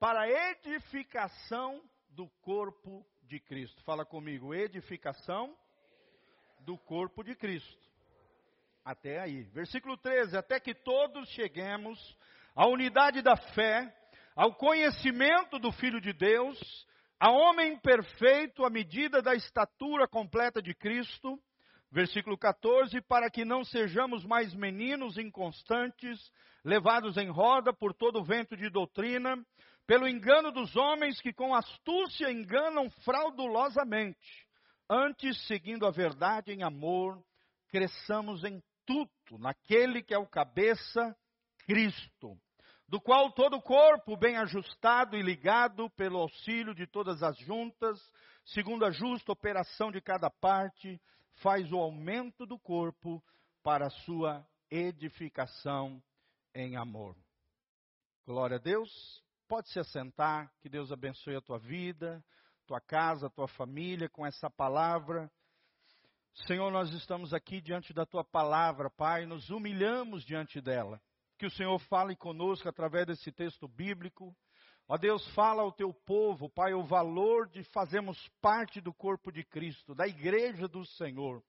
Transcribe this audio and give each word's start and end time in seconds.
para 0.00 0.22
a 0.22 0.50
edificação 0.52 1.82
do 2.08 2.26
corpo 2.40 3.06
de 3.24 3.38
Cristo. 3.38 3.82
Fala 3.84 4.02
comigo, 4.02 4.54
edificação 4.54 5.54
do 6.60 6.78
corpo 6.78 7.22
de 7.22 7.36
Cristo. 7.36 7.78
Até 8.82 9.20
aí. 9.20 9.42
Versículo 9.52 9.98
13: 9.98 10.38
Até 10.38 10.58
que 10.58 10.74
todos 10.74 11.28
cheguemos 11.28 12.16
à 12.56 12.66
unidade 12.66 13.20
da 13.20 13.36
fé, 13.36 13.94
ao 14.34 14.54
conhecimento 14.54 15.58
do 15.58 15.70
Filho 15.70 16.00
de 16.00 16.14
Deus, 16.14 16.58
a 17.20 17.30
homem 17.30 17.78
perfeito 17.78 18.64
à 18.64 18.70
medida 18.70 19.20
da 19.20 19.34
estatura 19.34 20.08
completa 20.08 20.62
de 20.62 20.74
Cristo. 20.74 21.38
Versículo 21.92 22.38
14: 22.38 23.02
Para 23.02 23.28
que 23.30 23.44
não 23.44 23.64
sejamos 23.64 24.24
mais 24.24 24.54
meninos 24.54 25.18
inconstantes, 25.18 26.18
levados 26.64 27.18
em 27.18 27.28
roda 27.28 27.70
por 27.70 27.92
todo 27.92 28.24
vento 28.24 28.56
de 28.56 28.70
doutrina, 28.70 29.36
pelo 29.86 30.08
engano 30.08 30.52
dos 30.52 30.76
homens 30.76 31.20
que 31.20 31.32
com 31.32 31.54
astúcia 31.54 32.30
enganam 32.30 32.90
fraudulosamente. 33.04 34.46
Antes, 34.88 35.46
seguindo 35.46 35.86
a 35.86 35.90
verdade 35.90 36.52
em 36.52 36.62
amor, 36.62 37.22
cresçamos 37.68 38.44
em 38.44 38.62
tudo 38.84 39.38
naquele 39.38 40.02
que 40.02 40.12
é 40.12 40.18
o 40.18 40.26
cabeça, 40.26 41.16
Cristo, 41.64 42.36
do 42.88 43.00
qual 43.00 43.30
todo 43.32 43.56
o 43.56 43.62
corpo, 43.62 44.16
bem 44.16 44.36
ajustado 44.36 45.16
e 45.16 45.22
ligado 45.22 45.88
pelo 45.90 46.18
auxílio 46.18 46.74
de 46.74 46.86
todas 46.86 47.22
as 47.22 47.38
juntas, 47.38 48.00
segundo 48.44 48.84
a 48.84 48.90
justa 48.90 49.30
operação 49.30 49.92
de 49.92 50.00
cada 50.00 50.28
parte, 50.28 51.00
faz 51.34 51.70
o 51.70 51.78
aumento 51.78 52.44
do 52.44 52.58
corpo 52.58 53.22
para 53.62 53.86
a 53.86 53.90
sua 53.90 54.44
edificação 54.70 56.02
em 56.54 56.76
amor. 56.76 57.16
Glória 58.26 58.56
a 58.56 58.60
Deus. 58.60 58.90
Pode 59.50 59.68
se 59.70 59.80
assentar, 59.80 60.48
que 60.60 60.68
Deus 60.68 60.92
abençoe 60.92 61.34
a 61.34 61.40
tua 61.40 61.58
vida, 61.58 62.24
tua 62.68 62.80
casa, 62.80 63.28
tua 63.28 63.48
família 63.48 64.08
com 64.08 64.24
essa 64.24 64.48
palavra. 64.48 65.28
Senhor, 66.46 66.70
nós 66.70 66.92
estamos 66.92 67.34
aqui 67.34 67.60
diante 67.60 67.92
da 67.92 68.06
tua 68.06 68.22
palavra, 68.22 68.88
Pai, 68.88 69.26
nos 69.26 69.50
humilhamos 69.50 70.24
diante 70.24 70.60
dela. 70.60 71.02
Que 71.36 71.46
o 71.46 71.50
Senhor 71.50 71.76
fale 71.80 72.14
conosco 72.14 72.68
através 72.68 73.08
desse 73.08 73.32
texto 73.32 73.66
bíblico. 73.66 74.32
Ó 74.86 74.96
Deus, 74.96 75.26
fala 75.34 75.62
ao 75.62 75.72
teu 75.72 75.92
povo, 75.92 76.48
Pai, 76.48 76.72
o 76.72 76.84
valor 76.84 77.48
de 77.48 77.64
fazermos 77.64 78.30
parte 78.40 78.80
do 78.80 78.94
corpo 78.94 79.32
de 79.32 79.42
Cristo, 79.42 79.96
da 79.96 80.06
igreja 80.06 80.68
do 80.68 80.86
Senhor. 80.86 81.42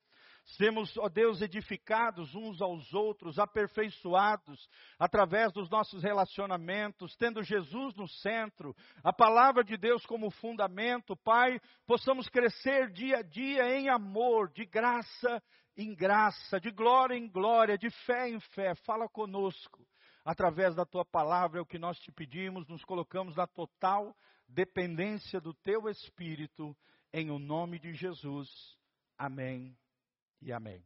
Sermos, 0.44 0.97
ó 0.97 1.08
Deus, 1.08 1.42
edificados 1.42 2.34
uns 2.36 2.61
aos 2.61 2.94
outros, 2.94 3.38
aperfeiçoados 3.38 4.67
através 5.00 5.52
dos 5.53 5.70
nossos 5.70 6.03
relacionamentos, 6.03 7.16
tendo 7.16 7.44
Jesus 7.44 7.95
no 7.95 8.08
centro, 8.08 8.75
a 9.03 9.14
palavra 9.14 9.64
de 9.64 9.78
Deus 9.78 10.06
como 10.06 10.31
fundamento, 10.31 11.16
Pai, 11.16 11.59
possamos 11.86 12.28
crescer 12.28 12.92
dia 12.92 13.17
a 13.17 13.22
dia 13.22 13.75
em 13.75 13.88
amor, 13.89 14.52
de 14.52 14.66
graça 14.66 15.42
em 15.78 15.95
graça, 15.95 16.59
de 16.59 16.70
glória 16.70 17.16
em 17.16 17.30
glória, 17.30 17.78
de 17.78 17.89
fé 18.05 18.30
em 18.30 18.39
fé. 18.39 18.76
Fala 18.76 19.08
conosco 19.08 19.88
através 20.23 20.76
da 20.76 20.86
tua 20.86 21.05
palavra, 21.05 21.59
é 21.59 21.61
o 21.61 21.66
que 21.66 21.80
nós 21.80 21.98
te 22.00 22.11
pedimos, 22.11 22.67
nos 22.67 22.83
colocamos 22.83 23.36
na 23.36 23.48
total 23.48 24.16
dependência 24.48 25.39
do 25.39 25.53
teu 25.53 25.89
Espírito, 25.89 26.76
em 27.14 27.31
o 27.31 27.39
nome 27.39 27.80
de 27.80 27.94
Jesus. 27.94 28.50
Amém 29.17 29.80
e 30.42 30.52
amém. 30.52 30.84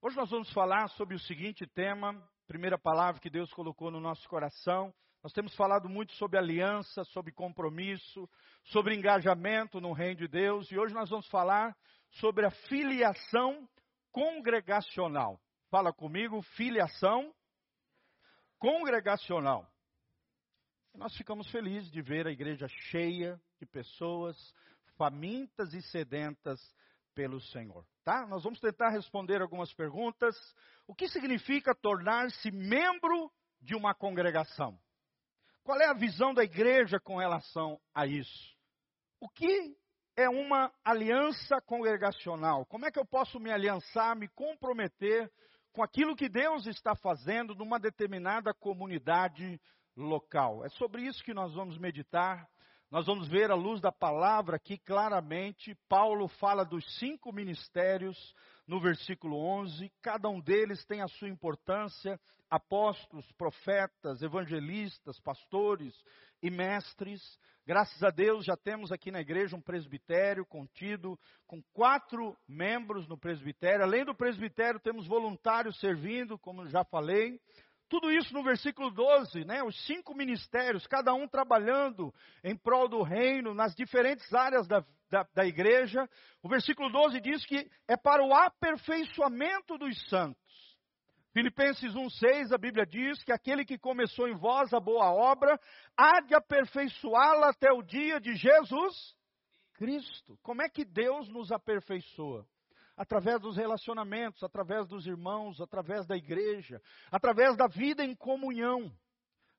Hoje 0.00 0.16
nós 0.16 0.30
vamos 0.30 0.52
falar 0.52 0.88
sobre 0.90 1.16
o 1.16 1.20
seguinte 1.20 1.66
tema, 1.66 2.14
primeira 2.46 2.78
palavra 2.78 3.20
que 3.20 3.28
Deus 3.28 3.52
colocou 3.52 3.90
no 3.90 4.00
nosso 4.00 4.28
coração. 4.28 4.94
Nós 5.22 5.32
temos 5.32 5.54
falado 5.56 5.88
muito 5.88 6.12
sobre 6.12 6.38
aliança, 6.38 7.02
sobre 7.06 7.32
compromisso, 7.32 8.28
sobre 8.64 8.94
engajamento 8.94 9.80
no 9.80 9.92
reino 9.92 10.20
de 10.20 10.28
Deus, 10.28 10.70
e 10.70 10.78
hoje 10.78 10.94
nós 10.94 11.10
vamos 11.10 11.26
falar 11.28 11.76
sobre 12.20 12.46
a 12.46 12.50
filiação 12.50 13.68
congregacional. 14.12 15.40
Fala 15.68 15.92
comigo, 15.92 16.40
filiação 16.42 17.34
congregacional. 18.58 19.68
Nós 20.94 21.14
ficamos 21.16 21.50
felizes 21.50 21.90
de 21.90 22.00
ver 22.00 22.28
a 22.28 22.30
igreja 22.30 22.68
cheia 22.68 23.40
de 23.58 23.66
pessoas 23.66 24.36
famintas 24.96 25.74
e 25.74 25.82
sedentas 25.82 26.60
pelo 27.16 27.40
Senhor. 27.40 27.84
Tá? 28.04 28.26
Nós 28.26 28.44
vamos 28.44 28.60
tentar 28.60 28.90
responder 28.90 29.40
algumas 29.40 29.72
perguntas. 29.72 30.36
O 30.86 30.94
que 30.94 31.08
significa 31.08 31.74
tornar-se 31.74 32.50
membro 32.50 33.32
de 33.60 33.74
uma 33.74 33.94
congregação? 33.94 34.78
Qual 35.64 35.80
é 35.80 35.86
a 35.86 35.94
visão 35.94 36.34
da 36.34 36.44
igreja 36.44 37.00
com 37.00 37.16
relação 37.16 37.80
a 37.94 38.06
isso? 38.06 38.54
O 39.18 39.30
que 39.30 39.74
é 40.14 40.28
uma 40.28 40.70
aliança 40.84 41.58
congregacional? 41.62 42.66
Como 42.66 42.84
é 42.84 42.90
que 42.90 42.98
eu 42.98 43.06
posso 43.06 43.40
me 43.40 43.50
aliançar, 43.50 44.14
me 44.14 44.28
comprometer 44.28 45.32
com 45.72 45.82
aquilo 45.82 46.14
que 46.14 46.28
Deus 46.28 46.66
está 46.66 46.94
fazendo 46.94 47.54
numa 47.54 47.80
determinada 47.80 48.52
comunidade 48.52 49.58
local? 49.96 50.64
É 50.66 50.68
sobre 50.68 51.02
isso 51.02 51.24
que 51.24 51.32
nós 51.32 51.54
vamos 51.54 51.78
meditar 51.78 52.46
nós 52.90 53.06
vamos 53.06 53.26
ver 53.28 53.50
à 53.50 53.54
luz 53.54 53.80
da 53.80 53.90
palavra 53.90 54.58
que 54.58 54.78
claramente 54.78 55.74
Paulo 55.88 56.28
fala 56.28 56.64
dos 56.64 56.84
cinco 56.98 57.32
ministérios 57.32 58.16
no 58.66 58.80
versículo 58.80 59.36
11, 59.36 59.90
cada 60.00 60.28
um 60.28 60.40
deles 60.40 60.84
tem 60.86 61.00
a 61.00 61.08
sua 61.08 61.28
importância, 61.28 62.18
apóstolos, 62.48 63.30
profetas, 63.32 64.22
evangelistas, 64.22 65.18
pastores 65.20 65.94
e 66.42 66.50
mestres. 66.50 67.20
Graças 67.66 68.02
a 68.04 68.10
Deus 68.10 68.44
já 68.44 68.56
temos 68.56 68.92
aqui 68.92 69.10
na 69.10 69.20
igreja 69.20 69.56
um 69.56 69.60
presbitério 69.60 70.46
contido 70.46 71.18
com 71.46 71.60
quatro 71.72 72.36
membros 72.46 73.08
no 73.08 73.18
presbitério. 73.18 73.84
Além 73.84 74.04
do 74.04 74.14
presbitério, 74.14 74.78
temos 74.78 75.06
voluntários 75.08 75.78
servindo, 75.80 76.38
como 76.38 76.68
já 76.68 76.84
falei. 76.84 77.40
Tudo 77.88 78.10
isso 78.10 78.34
no 78.34 78.42
versículo 78.42 78.90
12, 78.90 79.44
né? 79.44 79.62
Os 79.62 79.86
cinco 79.86 80.14
ministérios, 80.14 80.86
cada 80.86 81.14
um 81.14 81.28
trabalhando 81.28 82.12
em 82.42 82.56
prol 82.56 82.88
do 82.88 83.02
reino, 83.02 83.54
nas 83.54 83.74
diferentes 83.74 84.32
áreas 84.34 84.66
da, 84.66 84.84
da, 85.08 85.26
da 85.34 85.46
igreja. 85.46 86.08
O 86.42 86.48
versículo 86.48 86.90
12 86.90 87.20
diz 87.20 87.46
que 87.46 87.70
é 87.86 87.96
para 87.96 88.24
o 88.24 88.34
aperfeiçoamento 88.34 89.78
dos 89.78 89.96
santos. 90.08 90.36
Filipenses 91.32 91.92
1,6, 91.92 92.52
a 92.52 92.58
Bíblia 92.58 92.86
diz 92.86 93.22
que 93.22 93.30
aquele 93.30 93.64
que 93.64 93.78
começou 93.78 94.26
em 94.26 94.34
vós 94.34 94.72
a 94.72 94.80
boa 94.80 95.12
obra, 95.12 95.60
há 95.96 96.20
de 96.22 96.34
aperfeiçoá-la 96.34 97.50
até 97.50 97.70
o 97.70 97.82
dia 97.82 98.18
de 98.18 98.34
Jesus 98.34 99.14
Cristo. 99.74 100.38
Como 100.42 100.62
é 100.62 100.68
que 100.68 100.84
Deus 100.84 101.28
nos 101.28 101.52
aperfeiçoa? 101.52 102.46
Através 102.96 103.40
dos 103.40 103.56
relacionamentos, 103.56 104.42
através 104.42 104.86
dos 104.88 105.06
irmãos, 105.06 105.60
através 105.60 106.06
da 106.06 106.16
igreja, 106.16 106.80
através 107.10 107.56
da 107.56 107.66
vida 107.66 108.04
em 108.04 108.14
comunhão. 108.14 108.90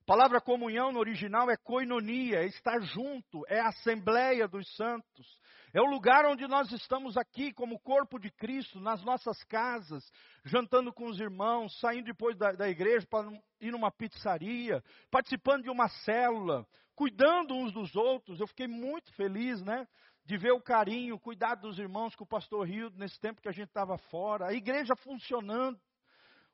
A 0.01 0.05
palavra 0.07 0.39
comunhão 0.39 0.91
no 0.91 0.99
original 0.99 1.51
é 1.51 1.57
koinonia, 1.57 2.39
é 2.39 2.45
estar 2.45 2.79
junto, 2.81 3.45
é 3.47 3.59
a 3.59 3.67
assembleia 3.67 4.47
dos 4.47 4.65
santos. 4.75 5.27
É 5.73 5.81
o 5.81 5.85
lugar 5.85 6.25
onde 6.25 6.47
nós 6.47 6.71
estamos 6.71 7.17
aqui 7.17 7.53
como 7.53 7.79
corpo 7.79 8.17
de 8.17 8.31
Cristo, 8.31 8.79
nas 8.79 9.03
nossas 9.03 9.43
casas, 9.43 10.03
jantando 10.45 10.93
com 10.93 11.07
os 11.07 11.19
irmãos, 11.19 11.77
saindo 11.79 12.05
depois 12.05 12.37
da, 12.37 12.53
da 12.53 12.69
igreja 12.69 13.05
para 13.05 13.29
ir 13.59 13.71
numa 13.71 13.91
pizzaria, 13.91 14.81
participando 15.11 15.63
de 15.63 15.69
uma 15.69 15.89
célula, 15.89 16.65
cuidando 16.95 17.53
uns 17.53 17.73
dos 17.73 17.95
outros. 17.95 18.39
Eu 18.39 18.47
fiquei 18.47 18.65
muito 18.65 19.13
feliz, 19.13 19.61
né? 19.61 19.85
De 20.27 20.35
ver 20.35 20.51
o 20.51 20.61
carinho, 20.61 21.15
o 21.15 21.19
cuidado 21.19 21.61
dos 21.61 21.79
irmãos 21.79 22.13
com 22.13 22.25
o 22.25 22.27
pastor 22.27 22.67
Rio 22.67 22.91
nesse 22.95 23.17
tempo 23.17 23.41
que 23.41 23.47
a 23.47 23.53
gente 23.53 23.69
estava 23.69 23.97
fora, 23.97 24.47
a 24.47 24.53
igreja 24.53 24.93
funcionando, 24.93 25.79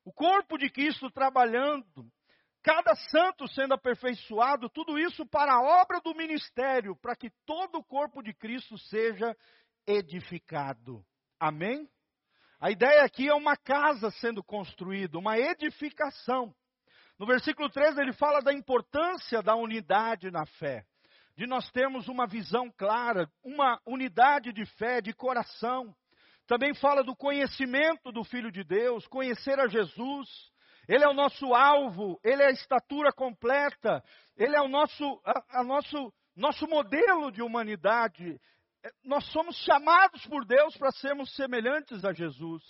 o 0.06 0.14
corpo 0.14 0.60
de 0.60 0.70
Cristo 0.70 1.10
trabalhando, 1.10 2.06
cada 2.62 2.94
santo 2.94 3.48
sendo 3.48 3.74
aperfeiçoado, 3.74 4.70
tudo 4.70 5.00
isso 5.00 5.26
para 5.26 5.54
a 5.56 5.82
obra 5.82 6.00
do 6.02 6.14
ministério, 6.14 6.96
para 6.96 7.16
que 7.16 7.32
todo 7.48 7.80
o 7.80 7.84
corpo 7.84 8.22
de 8.22 8.32
Cristo 8.32 8.78
seja 8.78 9.36
edificado. 9.88 11.04
Amém? 11.40 11.90
A 12.60 12.70
ideia 12.70 13.04
aqui 13.04 13.28
é 13.28 13.34
uma 13.34 13.58
casa 13.58 14.12
sendo 14.12 14.44
construída, 14.44 15.18
uma 15.18 15.40
edificação. 15.40 16.54
No 17.18 17.26
versículo 17.26 17.72
13 17.72 18.00
ele 18.00 18.14
fala 18.14 18.40
da 18.40 18.54
importância 18.54 19.42
da 19.42 19.56
unidade 19.56 20.30
na 20.30 20.46
fé 20.46 20.86
de 21.36 21.48
nós 21.48 21.70
termos 21.72 22.08
uma 22.08 22.28
visão 22.28 22.72
clara, 22.72 23.30
uma 23.44 23.80
unidade 23.86 24.54
de 24.54 24.66
fé, 24.78 25.02
de 25.02 25.14
coração. 25.14 25.94
Também 26.46 26.74
fala 26.76 27.04
do 27.04 27.16
conhecimento 27.16 28.12
do 28.12 28.24
Filho 28.24 28.52
de 28.52 28.64
Deus, 28.64 29.08
conhecer 29.08 29.60
a 29.60 29.68
Jesus. 29.68 30.28
Ele 30.88 31.04
é 31.04 31.08
o 31.08 31.14
nosso 31.14 31.54
alvo, 31.54 32.20
ele 32.24 32.44
é 32.44 32.48
a 32.48 32.52
estatura 32.52 33.12
completa, 33.12 34.04
ele 34.38 34.56
é 34.56 34.62
o 34.62 34.68
nosso, 34.68 35.22
a, 35.26 35.62
a 35.62 35.64
nosso, 35.64 36.14
nosso 36.36 36.68
modelo 36.68 37.32
de 37.32 37.42
humanidade. 37.42 38.40
É, 38.84 38.90
nós 39.04 39.26
somos 39.32 39.56
chamados 39.64 40.26
por 40.28 40.46
Deus 40.46 40.78
para 40.78 40.92
sermos 40.92 41.34
semelhantes 41.36 42.04
a 42.04 42.12
Jesus. 42.12 42.62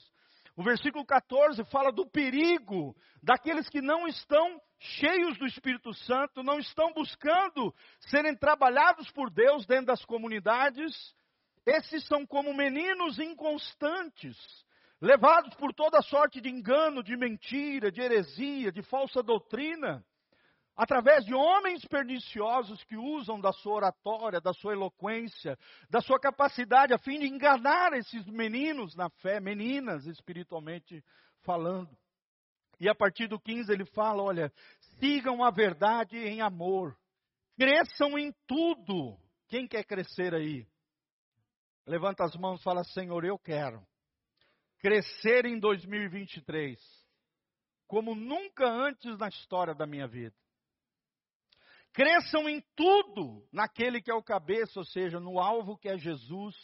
O 0.55 0.63
versículo 0.63 1.03
14 1.05 1.63
fala 1.65 1.91
do 1.91 2.05
perigo 2.05 2.95
daqueles 3.21 3.67
que 3.69 3.81
não 3.81 4.07
estão 4.07 4.61
cheios 4.79 5.37
do 5.37 5.47
Espírito 5.47 5.93
Santo, 5.93 6.43
não 6.43 6.59
estão 6.59 6.93
buscando 6.93 7.73
serem 7.99 8.35
trabalhados 8.35 9.09
por 9.11 9.31
Deus 9.31 9.65
dentro 9.65 9.87
das 9.87 10.05
comunidades. 10.05 10.93
Esses 11.65 12.05
são 12.05 12.25
como 12.25 12.53
meninos 12.53 13.17
inconstantes, 13.17 14.37
levados 15.01 15.55
por 15.55 15.73
toda 15.73 16.01
sorte 16.01 16.39
de 16.39 16.49
engano, 16.49 17.01
de 17.01 17.17
mentira, 17.17 17.91
de 17.91 18.01
heresia, 18.01 18.71
de 18.71 18.83
falsa 18.83 19.23
doutrina 19.23 20.05
através 20.75 21.25
de 21.25 21.33
homens 21.33 21.85
perniciosos 21.85 22.83
que 22.85 22.97
usam 22.97 23.39
da 23.39 23.51
sua 23.51 23.75
oratória, 23.75 24.41
da 24.41 24.53
sua 24.53 24.73
eloquência, 24.73 25.57
da 25.89 26.01
sua 26.01 26.19
capacidade 26.19 26.93
a 26.93 26.97
fim 26.97 27.19
de 27.19 27.27
enganar 27.27 27.93
esses 27.93 28.25
meninos 28.27 28.95
na 28.95 29.09
fé, 29.09 29.39
meninas 29.39 30.05
espiritualmente 30.05 31.03
falando. 31.41 31.95
E 32.79 32.89
a 32.89 32.95
partir 32.95 33.27
do 33.27 33.39
15 33.39 33.71
ele 33.71 33.85
fala: 33.85 34.23
olha, 34.23 34.51
sigam 34.99 35.43
a 35.43 35.51
verdade 35.51 36.17
em 36.17 36.41
amor, 36.41 36.97
cresçam 37.57 38.17
em 38.17 38.33
tudo. 38.47 39.17
Quem 39.47 39.67
quer 39.67 39.83
crescer 39.83 40.33
aí? 40.33 40.67
Levanta 41.85 42.23
as 42.23 42.35
mãos 42.35 42.59
e 42.59 42.63
fala: 42.63 42.83
Senhor, 42.83 43.23
eu 43.23 43.37
quero 43.37 43.85
crescer 44.79 45.45
em 45.45 45.59
2023 45.59 46.77
como 47.87 48.15
nunca 48.15 48.67
antes 48.67 49.17
na 49.19 49.27
história 49.27 49.75
da 49.75 49.85
minha 49.85 50.07
vida. 50.07 50.35
Cresçam 51.93 52.49
em 52.49 52.59
tudo 52.75 53.47
naquele 53.51 54.01
que 54.01 54.09
é 54.09 54.15
o 54.15 54.23
cabeça, 54.23 54.79
ou 54.79 54.85
seja, 54.85 55.19
no 55.19 55.39
alvo 55.39 55.77
que 55.77 55.87
é 55.87 55.95
Jesus. 55.95 56.55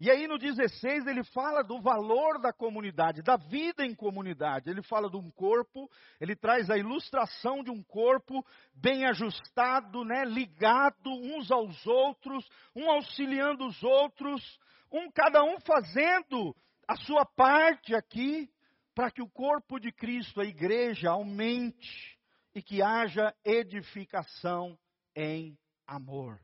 E 0.00 0.10
aí 0.10 0.26
no 0.26 0.38
16 0.38 1.06
ele 1.06 1.22
fala 1.24 1.62
do 1.62 1.80
valor 1.80 2.40
da 2.40 2.52
comunidade, 2.54 3.22
da 3.22 3.36
vida 3.36 3.84
em 3.84 3.94
comunidade. 3.94 4.70
Ele 4.70 4.82
fala 4.82 5.10
de 5.10 5.16
um 5.16 5.30
corpo, 5.30 5.90
ele 6.18 6.34
traz 6.34 6.70
a 6.70 6.76
ilustração 6.78 7.62
de 7.62 7.70
um 7.70 7.82
corpo 7.82 8.44
bem 8.74 9.06
ajustado, 9.06 10.04
né, 10.04 10.24
ligado 10.24 11.10
uns 11.10 11.50
aos 11.50 11.86
outros, 11.86 12.46
um 12.74 12.90
auxiliando 12.90 13.66
os 13.66 13.82
outros, 13.82 14.58
um 14.90 15.10
cada 15.10 15.42
um 15.44 15.58
fazendo 15.60 16.56
a 16.88 16.96
sua 16.96 17.26
parte 17.26 17.94
aqui 17.94 18.48
para 18.94 19.10
que 19.10 19.20
o 19.20 19.28
corpo 19.28 19.78
de 19.78 19.92
Cristo, 19.92 20.40
a 20.40 20.46
igreja, 20.46 21.10
aumente 21.10 22.15
e 22.56 22.62
que 22.62 22.80
haja 22.80 23.36
edificação 23.44 24.78
em 25.14 25.58
amor. 25.86 26.40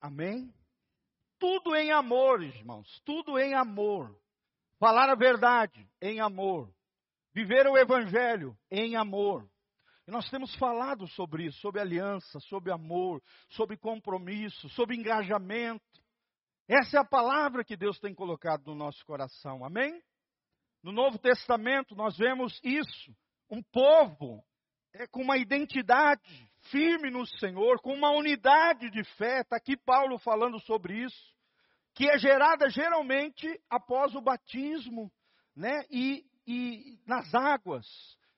Amém? 0.00 0.50
Tudo 1.38 1.76
em 1.76 1.92
amor, 1.92 2.42
irmãos, 2.42 2.88
tudo 3.04 3.38
em 3.38 3.52
amor. 3.52 4.18
Falar 4.78 5.10
a 5.10 5.14
verdade 5.14 5.86
em 6.00 6.18
amor. 6.18 6.74
Viver 7.34 7.66
o 7.66 7.76
evangelho 7.76 8.56
em 8.70 8.96
amor. 8.96 9.46
E 10.08 10.10
nós 10.10 10.30
temos 10.30 10.54
falado 10.54 11.06
sobre 11.08 11.44
isso, 11.44 11.60
sobre 11.60 11.78
aliança, 11.78 12.40
sobre 12.40 12.72
amor, 12.72 13.22
sobre 13.50 13.76
compromisso, 13.76 14.66
sobre 14.70 14.96
engajamento. 14.96 15.84
Essa 16.66 16.96
é 16.96 17.00
a 17.00 17.04
palavra 17.04 17.62
que 17.62 17.76
Deus 17.76 17.98
tem 18.00 18.14
colocado 18.14 18.64
no 18.64 18.74
nosso 18.74 19.04
coração. 19.04 19.62
Amém? 19.62 20.02
No 20.82 20.90
Novo 20.90 21.18
Testamento 21.18 21.94
nós 21.94 22.16
vemos 22.16 22.58
isso. 22.64 23.14
Um 23.50 23.62
povo 23.62 24.42
é, 24.94 25.06
com 25.06 25.22
uma 25.22 25.36
identidade 25.36 26.22
firme 26.70 27.10
no 27.10 27.26
Senhor, 27.26 27.80
com 27.80 27.94
uma 27.94 28.10
unidade 28.10 28.90
de 28.90 29.02
fé. 29.16 29.40
Está 29.40 29.56
aqui 29.56 29.76
Paulo 29.76 30.18
falando 30.18 30.58
sobre 30.60 31.04
isso, 31.04 31.34
que 31.94 32.08
é 32.08 32.18
gerada 32.18 32.68
geralmente 32.68 33.48
após 33.68 34.14
o 34.14 34.20
batismo, 34.20 35.10
né? 35.56 35.84
E, 35.90 36.24
e 36.46 36.98
nas 37.06 37.34
águas. 37.34 37.86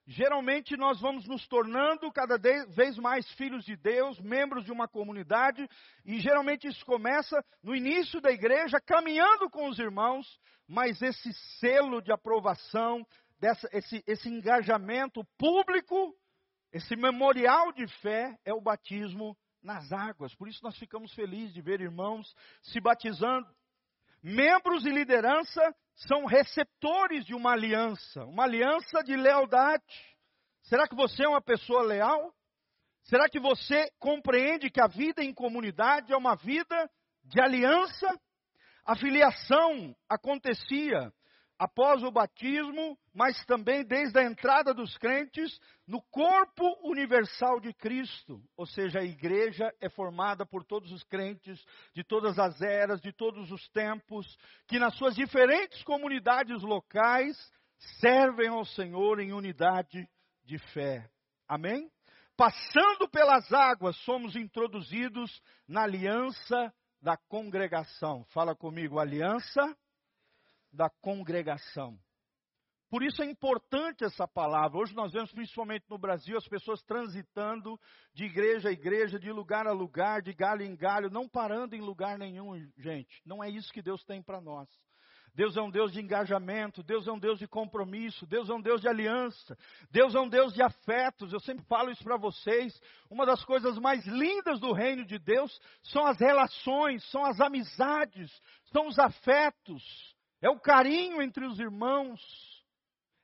Geralmente 0.04 0.76
nós 0.76 1.00
vamos 1.00 1.26
nos 1.28 1.46
tornando 1.46 2.10
cada 2.10 2.37
vez 2.37 2.99
mais 2.99 3.31
filhos 3.34 3.64
de 3.64 3.76
Deus, 3.76 4.20
membros 4.20 4.64
de 4.64 4.72
uma 4.72 4.88
comunidade, 4.88 5.66
e 6.04 6.19
geralmente 6.19 6.66
isso 6.66 6.84
começa 6.84 7.43
no 7.62 7.75
início 7.75 8.20
da 8.20 8.32
igreja, 8.32 8.81
caminhando 8.81 9.49
com 9.49 9.69
os 9.69 9.78
irmãos, 9.78 10.26
mas 10.66 11.00
esse 11.00 11.32
selo 11.60 12.02
de 12.02 12.10
aprovação, 12.10 13.06
dessa, 13.38 13.69
esse, 13.72 14.02
esse 14.06 14.28
engajamento 14.28 15.25
público 15.38 16.14
esse 16.73 16.97
memorial 16.97 17.73
de 17.73 17.87
fé 18.01 18.39
é 18.45 18.55
o 18.55 18.61
batismo 18.61 19.37
nas 19.63 19.93
águas. 19.93 20.35
Por 20.35 20.49
isso 20.49 20.61
nós 20.63 20.77
ficamos 20.79 21.13
felizes 21.15 21.53
de 21.53 21.61
ver 21.61 21.81
irmãos 21.81 22.35
se 22.63 22.81
batizando. 22.81 23.47
Membros 24.23 24.87
e 24.87 24.91
liderança 24.91 25.61
são 25.95 26.25
receptores 26.25 27.25
de 27.25 27.35
uma 27.35 27.53
aliança, 27.53 28.25
uma 28.25 28.45
aliança 28.45 29.03
de 29.03 29.15
lealdade. 29.17 29.83
Será 30.63 30.89
que 30.89 30.95
você 30.95 31.25
é 31.25 31.29
uma 31.29 31.43
pessoa 31.43 31.83
leal? 31.83 32.33
Será 33.05 33.29
que 33.29 33.41
você 33.41 33.91
compreende 33.99 34.71
que 34.71 34.81
a 34.81 34.87
vida 34.87 35.23
em 35.23 35.35
comunidade 35.35 36.13
é 36.13 36.17
uma 36.17 36.37
vida 36.37 36.91
de 37.25 37.41
aliança? 37.41 38.09
A 38.85 38.97
filiação 38.97 39.95
acontecia 40.09 41.13
após 41.58 42.02
o 42.02 42.10
batismo, 42.10 42.99
mas 43.14 43.44
também 43.44 43.84
desde 43.84 44.19
a 44.19 44.25
entrada 44.25 44.75
dos 44.75 44.96
crentes 44.99 45.60
no 45.87 46.02
corpo 46.02 46.64
universal 46.82 47.60
de 47.60 47.72
Cristo. 47.72 48.43
Ou 48.56 48.66
seja, 48.66 49.00
a 49.00 49.04
igreja 49.04 49.72
é 49.81 49.88
formada 49.88 50.44
por 50.44 50.64
todos 50.64 50.90
os 50.90 51.04
crentes 51.04 51.64
de 51.94 52.02
todas 52.02 52.38
as 52.38 52.60
eras, 52.60 53.00
de 53.00 53.12
todos 53.12 53.50
os 53.50 53.69
tempos, 53.69 54.37
que 54.66 54.78
nas 54.78 54.96
suas 54.96 55.14
diferentes 55.14 55.82
comunidades 55.84 56.62
locais 56.62 57.37
servem 58.00 58.49
ao 58.49 58.64
Senhor 58.64 59.20
em 59.20 59.32
unidade 59.32 60.08
de 60.44 60.58
fé. 60.58 61.08
Amém? 61.49 61.90
Passando 62.37 63.08
pelas 63.08 63.52
águas, 63.52 63.96
somos 63.99 64.34
introduzidos 64.37 65.40
na 65.69 65.82
aliança 65.82 66.72
da 67.00 67.16
congregação. 67.16 68.25
Fala 68.31 68.54
comigo, 68.54 68.99
aliança 68.99 69.76
da 70.73 70.89
congregação. 70.89 71.99
Por 72.93 73.03
isso 73.03 73.23
é 73.23 73.25
importante 73.25 74.05
essa 74.05 74.29
palavra. 74.29 74.79
Hoje 74.79 74.95
nós 74.95 75.13
vemos, 75.13 75.33
principalmente 75.33 75.87
no 75.89 75.97
Brasil, 75.97 76.37
as 76.37 76.47
pessoas 76.47 76.83
transitando 76.83 77.81
de 78.13 78.25
igreja 78.25 78.69
a 78.69 78.73
igreja, 78.73 79.19
de 79.19 79.33
lugar 79.33 79.67
a 79.67 79.73
lugar, 79.73 80.21
de 80.21 80.35
galho 80.35 80.63
em 80.63 80.77
galho, 80.77 81.09
não 81.09 81.27
parando 81.27 81.75
em 81.75 81.81
lugar 81.81 82.19
nenhum, 82.19 82.55
gente. 82.77 83.23
Não 83.25 83.43
é 83.43 83.49
isso 83.49 83.73
que 83.73 83.81
Deus 83.81 84.05
tem 84.05 84.23
para 84.23 84.43
nós. 84.43 84.69
Deus 85.35 85.57
é 85.57 85.63
um 85.63 85.71
Deus 85.71 85.91
de 85.91 86.01
engajamento, 86.01 86.83
Deus 86.83 87.07
é 87.07 87.13
um 87.13 87.19
Deus 87.19 87.39
de 87.39 87.49
compromisso, 87.49 88.27
Deus 88.27 88.51
é 88.51 88.53
um 88.53 88.61
Deus 88.61 88.83
de 88.83 88.89
aliança, 88.89 89.57
Deus 89.91 90.15
é 90.15 90.21
um 90.21 90.29
Deus 90.29 90.53
de 90.53 90.63
afetos. 90.63 91.33
Eu 91.33 91.41
sempre 91.41 91.65
falo 91.65 91.91
isso 91.91 92.05
para 92.05 92.19
vocês. 92.19 92.79
Uma 93.09 93.25
das 93.25 93.43
coisas 93.43 93.79
mais 93.79 94.07
lindas 94.07 94.61
do 94.61 94.71
reino 94.75 95.07
de 95.07 95.19
Deus 95.19 95.59
são 95.85 96.05
as 96.05 96.19
relações, 96.19 97.03
são 97.11 97.25
as 97.25 97.41
amizades, 97.41 98.31
são 98.71 98.87
os 98.87 98.99
afetos 98.99 99.83
é 100.42 100.50
o 100.50 100.61
carinho 100.61 101.22
entre 101.22 101.46
os 101.46 101.58
irmãos, 101.58 102.20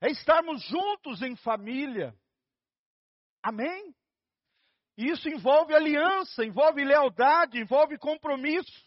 é 0.01 0.11
estarmos 0.11 0.63
juntos 0.63 1.21
em 1.21 1.37
família. 1.37 2.15
Amém? 3.43 3.95
isso 5.07 5.29
envolve 5.29 5.73
aliança, 5.73 6.45
envolve 6.45 6.85
lealdade, 6.85 7.61
envolve 7.61 7.97
compromisso. 7.99 8.85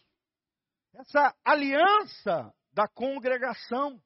Essa 0.94 1.34
aliança 1.42 2.52
da 2.70 2.86
congregação. 2.86 3.98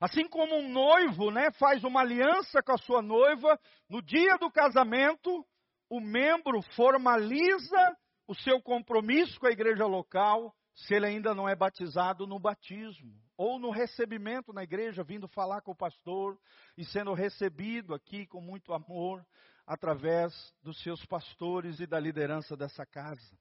Assim 0.00 0.28
como 0.28 0.56
um 0.56 0.68
noivo, 0.68 1.30
né, 1.30 1.52
faz 1.52 1.84
uma 1.84 2.00
aliança 2.00 2.60
com 2.62 2.72
a 2.72 2.78
sua 2.78 3.00
noiva, 3.00 3.58
no 3.88 4.02
dia 4.02 4.36
do 4.38 4.50
casamento, 4.50 5.46
o 5.88 6.00
membro 6.00 6.60
formaliza 6.74 7.96
o 8.26 8.34
seu 8.34 8.60
compromisso 8.60 9.38
com 9.38 9.46
a 9.46 9.52
igreja 9.52 9.86
local, 9.86 10.52
se 10.76 10.94
ele 10.94 11.06
ainda 11.06 11.34
não 11.34 11.48
é 11.48 11.56
batizado 11.56 12.26
no 12.26 12.38
batismo 12.38 13.18
ou 13.34 13.58
no 13.58 13.70
recebimento 13.70 14.52
na 14.52 14.62
igreja, 14.62 15.02
vindo 15.02 15.26
falar 15.26 15.62
com 15.62 15.72
o 15.72 15.76
pastor 15.76 16.38
e 16.76 16.84
sendo 16.84 17.14
recebido 17.14 17.94
aqui 17.94 18.26
com 18.26 18.42
muito 18.42 18.74
amor 18.74 19.26
através 19.66 20.32
dos 20.62 20.80
seus 20.82 21.04
pastores 21.06 21.80
e 21.80 21.86
da 21.86 21.98
liderança 21.98 22.54
dessa 22.54 22.84
casa. 22.84 23.38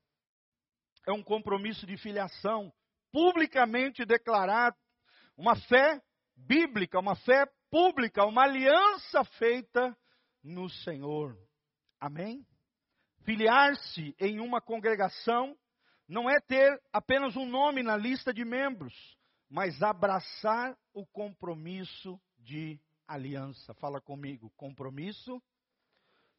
É 1.05 1.11
um 1.11 1.21
compromisso 1.21 1.85
de 1.85 1.97
filiação 1.97 2.73
publicamente 3.11 4.05
declarado, 4.05 4.77
uma 5.37 5.57
fé 5.57 6.01
bíblica, 6.37 6.99
uma 6.99 7.15
fé 7.17 7.45
pública, 7.69 8.25
uma 8.25 8.43
aliança 8.43 9.25
feita 9.37 9.95
no 10.41 10.69
Senhor. 10.69 11.37
Amém? 11.99 12.45
Filiar-se 13.23 14.15
em 14.19 14.39
uma 14.39 14.61
congregação 14.61 15.55
não 16.07 16.29
é 16.29 16.39
ter 16.39 16.81
apenas 16.93 17.35
um 17.35 17.45
nome 17.45 17.81
na 17.81 17.97
lista 17.97 18.33
de 18.33 18.45
membros, 18.45 18.93
mas 19.49 19.81
abraçar 19.81 20.77
o 20.93 21.05
compromisso 21.05 22.19
de 22.37 22.79
aliança. 23.07 23.73
Fala 23.75 23.99
comigo, 23.99 24.51
compromisso 24.55 25.41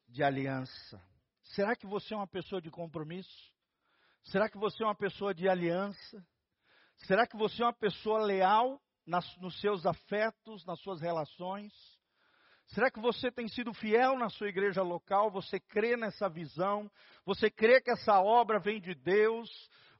de 0.09 0.23
aliança. 0.23 1.03
Será 1.43 1.77
que 1.77 1.87
você 1.87 2.15
é 2.15 2.17
uma 2.17 2.27
pessoa 2.27 2.61
de 2.61 2.71
compromisso? 2.71 3.53
Será 4.25 4.49
que 4.49 4.59
você 4.59 4.83
é 4.83 4.87
uma 4.87 4.95
pessoa 4.95 5.35
de 5.35 5.49
aliança? 5.49 6.27
Será 7.07 7.27
que 7.27 7.37
você 7.37 7.63
é 7.63 7.67
uma 7.67 7.73
pessoa 7.73 8.25
leal 8.25 8.81
nas, 9.07 9.37
nos 9.39 9.61
seus 9.61 9.87
afetos, 9.87 10.65
nas 10.65 10.81
suas 10.81 11.01
relações? 11.01 11.73
Será 12.69 12.91
que 12.91 13.01
você 13.01 13.31
tem 13.31 13.47
sido 13.49 13.73
fiel 13.73 14.19
na 14.19 14.29
sua 14.29 14.49
igreja 14.49 14.83
local? 14.83 15.31
Você 15.31 15.61
crê 15.61 15.97
nessa 15.97 16.29
visão? 16.29 16.91
Você 17.25 17.49
crê 17.49 17.81
que 17.81 17.91
essa 17.91 18.21
obra 18.21 18.59
vem 18.59 18.81
de 18.81 18.95
Deus? 18.95 19.49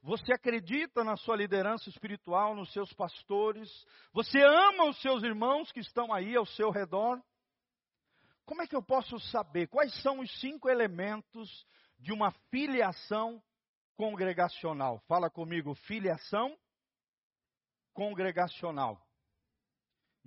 Você 0.03 0.33
acredita 0.33 1.03
na 1.03 1.15
sua 1.15 1.35
liderança 1.35 1.89
espiritual, 1.89 2.55
nos 2.55 2.71
seus 2.73 2.91
pastores? 2.93 3.69
Você 4.13 4.39
ama 4.41 4.85
os 4.85 5.01
seus 5.01 5.23
irmãos 5.23 5.71
que 5.71 5.79
estão 5.79 6.13
aí 6.13 6.35
ao 6.35 6.45
seu 6.45 6.69
redor? 6.69 7.21
Como 8.45 8.61
é 8.61 8.67
que 8.67 8.75
eu 8.75 8.83
posso 8.83 9.19
saber 9.19 9.67
quais 9.67 9.93
são 10.01 10.19
os 10.19 10.39
cinco 10.39 10.69
elementos 10.69 11.65
de 11.99 12.13
uma 12.13 12.31
filiação 12.49 13.41
congregacional? 13.95 14.99
Fala 15.07 15.29
comigo, 15.29 15.73
filiação 15.73 16.57
congregacional. 17.93 19.01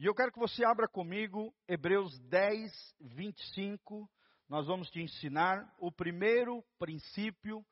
E 0.00 0.06
eu 0.06 0.14
quero 0.14 0.32
que 0.32 0.38
você 0.38 0.64
abra 0.64 0.88
comigo 0.88 1.54
Hebreus 1.68 2.18
10, 2.20 2.72
25. 3.02 4.08
Nós 4.48 4.66
vamos 4.66 4.88
te 4.88 4.98
ensinar 4.98 5.70
o 5.78 5.92
primeiro 5.92 6.64
princípio, 6.78 7.62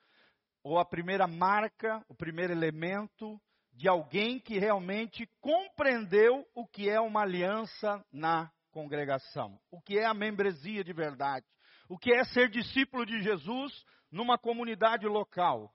ou 0.63 0.79
a 0.79 0.85
primeira 0.85 1.27
marca, 1.27 2.05
o 2.07 2.15
primeiro 2.15 2.53
elemento 2.53 3.41
de 3.73 3.89
alguém 3.89 4.39
que 4.39 4.59
realmente 4.59 5.27
compreendeu 5.41 6.47
o 6.55 6.67
que 6.67 6.91
é 6.91 7.01
uma 7.01 7.23
aliança 7.23 8.05
na 8.13 8.53
congregação, 8.73 9.59
o 9.71 9.81
que 9.81 9.99
é 9.99 10.05
a 10.05 10.13
membresia 10.13 10.85
de 10.85 10.93
verdade, 10.93 11.47
o 11.89 11.97
que 11.97 12.13
é 12.13 12.25
ser 12.25 12.51
discípulo 12.51 13.07
de 13.07 13.23
Jesus 13.23 13.73
numa 14.11 14.37
comunidade 14.37 15.07
local. 15.07 15.73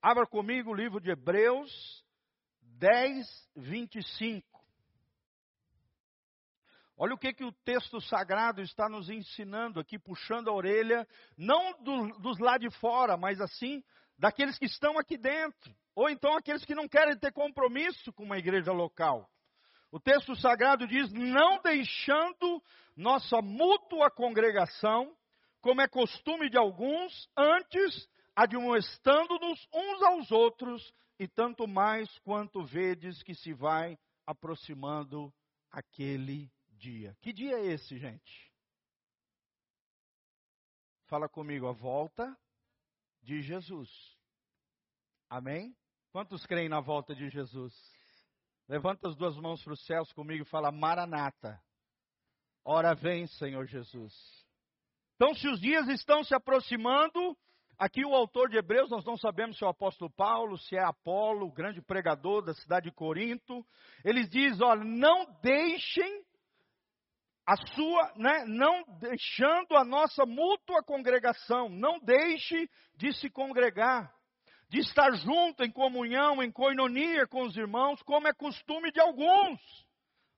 Abra 0.00 0.26
comigo 0.26 0.70
o 0.70 0.74
livro 0.74 0.98
de 0.98 1.10
Hebreus 1.10 1.70
10, 2.78 3.50
25. 3.54 4.49
Olha 7.02 7.14
o 7.14 7.18
que, 7.18 7.32
que 7.32 7.42
o 7.42 7.52
texto 7.64 7.98
sagrado 7.98 8.60
está 8.60 8.86
nos 8.86 9.08
ensinando 9.08 9.80
aqui, 9.80 9.98
puxando 9.98 10.50
a 10.50 10.52
orelha, 10.52 11.08
não 11.34 11.72
do, 11.82 12.08
dos 12.18 12.38
lá 12.38 12.58
de 12.58 12.70
fora, 12.72 13.16
mas 13.16 13.40
assim, 13.40 13.82
daqueles 14.18 14.58
que 14.58 14.66
estão 14.66 14.98
aqui 14.98 15.16
dentro, 15.16 15.74
ou 15.94 16.10
então 16.10 16.36
aqueles 16.36 16.62
que 16.62 16.74
não 16.74 16.86
querem 16.86 17.18
ter 17.18 17.32
compromisso 17.32 18.12
com 18.12 18.22
uma 18.22 18.36
igreja 18.36 18.70
local. 18.70 19.26
O 19.90 19.98
texto 19.98 20.36
sagrado 20.36 20.86
diz: 20.86 21.10
não 21.10 21.62
deixando 21.62 22.62
nossa 22.94 23.40
mútua 23.40 24.10
congregação, 24.10 25.10
como 25.62 25.80
é 25.80 25.88
costume 25.88 26.50
de 26.50 26.58
alguns, 26.58 27.30
antes 27.34 28.06
admoestando-nos 28.36 29.66
uns 29.72 30.02
aos 30.02 30.30
outros, 30.30 30.92
e 31.18 31.26
tanto 31.26 31.66
mais 31.66 32.10
quanto 32.18 32.62
vedes 32.62 33.22
que 33.22 33.34
se 33.34 33.54
vai 33.54 33.96
aproximando 34.26 35.32
aquele 35.72 36.50
dia. 36.80 37.14
Que 37.20 37.32
dia 37.32 37.58
é 37.58 37.66
esse, 37.66 37.98
gente? 37.98 38.50
Fala 41.06 41.28
comigo, 41.28 41.68
a 41.68 41.72
volta 41.72 42.36
de 43.22 43.42
Jesus. 43.42 43.88
Amém? 45.28 45.76
Quantos 46.10 46.44
creem 46.46 46.68
na 46.68 46.80
volta 46.80 47.14
de 47.14 47.28
Jesus? 47.28 47.74
Levanta 48.68 49.08
as 49.08 49.16
duas 49.16 49.36
mãos 49.36 49.62
para 49.62 49.74
os 49.74 49.84
céus 49.84 50.12
comigo 50.12 50.42
e 50.42 50.48
fala: 50.48 50.72
Maranata. 50.72 51.60
Ora 52.64 52.94
vem, 52.94 53.26
Senhor 53.26 53.66
Jesus. 53.66 54.14
Então, 55.16 55.34
se 55.34 55.48
os 55.48 55.60
dias 55.60 55.88
estão 55.88 56.24
se 56.24 56.34
aproximando, 56.34 57.36
aqui 57.78 58.04
o 58.04 58.14
autor 58.14 58.48
de 58.48 58.56
Hebreus, 58.56 58.90
nós 58.90 59.04
não 59.04 59.16
sabemos 59.16 59.58
se 59.58 59.64
é 59.64 59.66
o 59.66 59.70
apóstolo 59.70 60.10
Paulo, 60.10 60.56
se 60.58 60.76
é 60.76 60.82
Apolo, 60.82 61.46
o 61.46 61.52
grande 61.52 61.82
pregador 61.82 62.42
da 62.42 62.54
cidade 62.54 62.88
de 62.88 62.94
Corinto, 62.94 63.66
eles 64.04 64.30
diz: 64.30 64.60
olha, 64.60 64.84
não 64.84 65.26
deixem 65.42 66.24
a 67.50 67.56
sua, 67.74 68.12
né, 68.14 68.44
não 68.46 68.84
deixando 69.00 69.76
a 69.76 69.84
nossa 69.84 70.24
mútua 70.24 70.84
congregação, 70.84 71.68
não 71.68 71.98
deixe 71.98 72.70
de 72.94 73.12
se 73.14 73.28
congregar 73.28 74.14
de 74.68 74.78
estar 74.78 75.12
junto 75.16 75.64
em 75.64 75.72
comunhão, 75.72 76.40
em 76.40 76.52
coinonia 76.52 77.26
com 77.26 77.42
os 77.42 77.56
irmãos, 77.56 78.00
como 78.04 78.28
é 78.28 78.32
costume 78.32 78.92
de 78.92 79.00
alguns, 79.00 79.58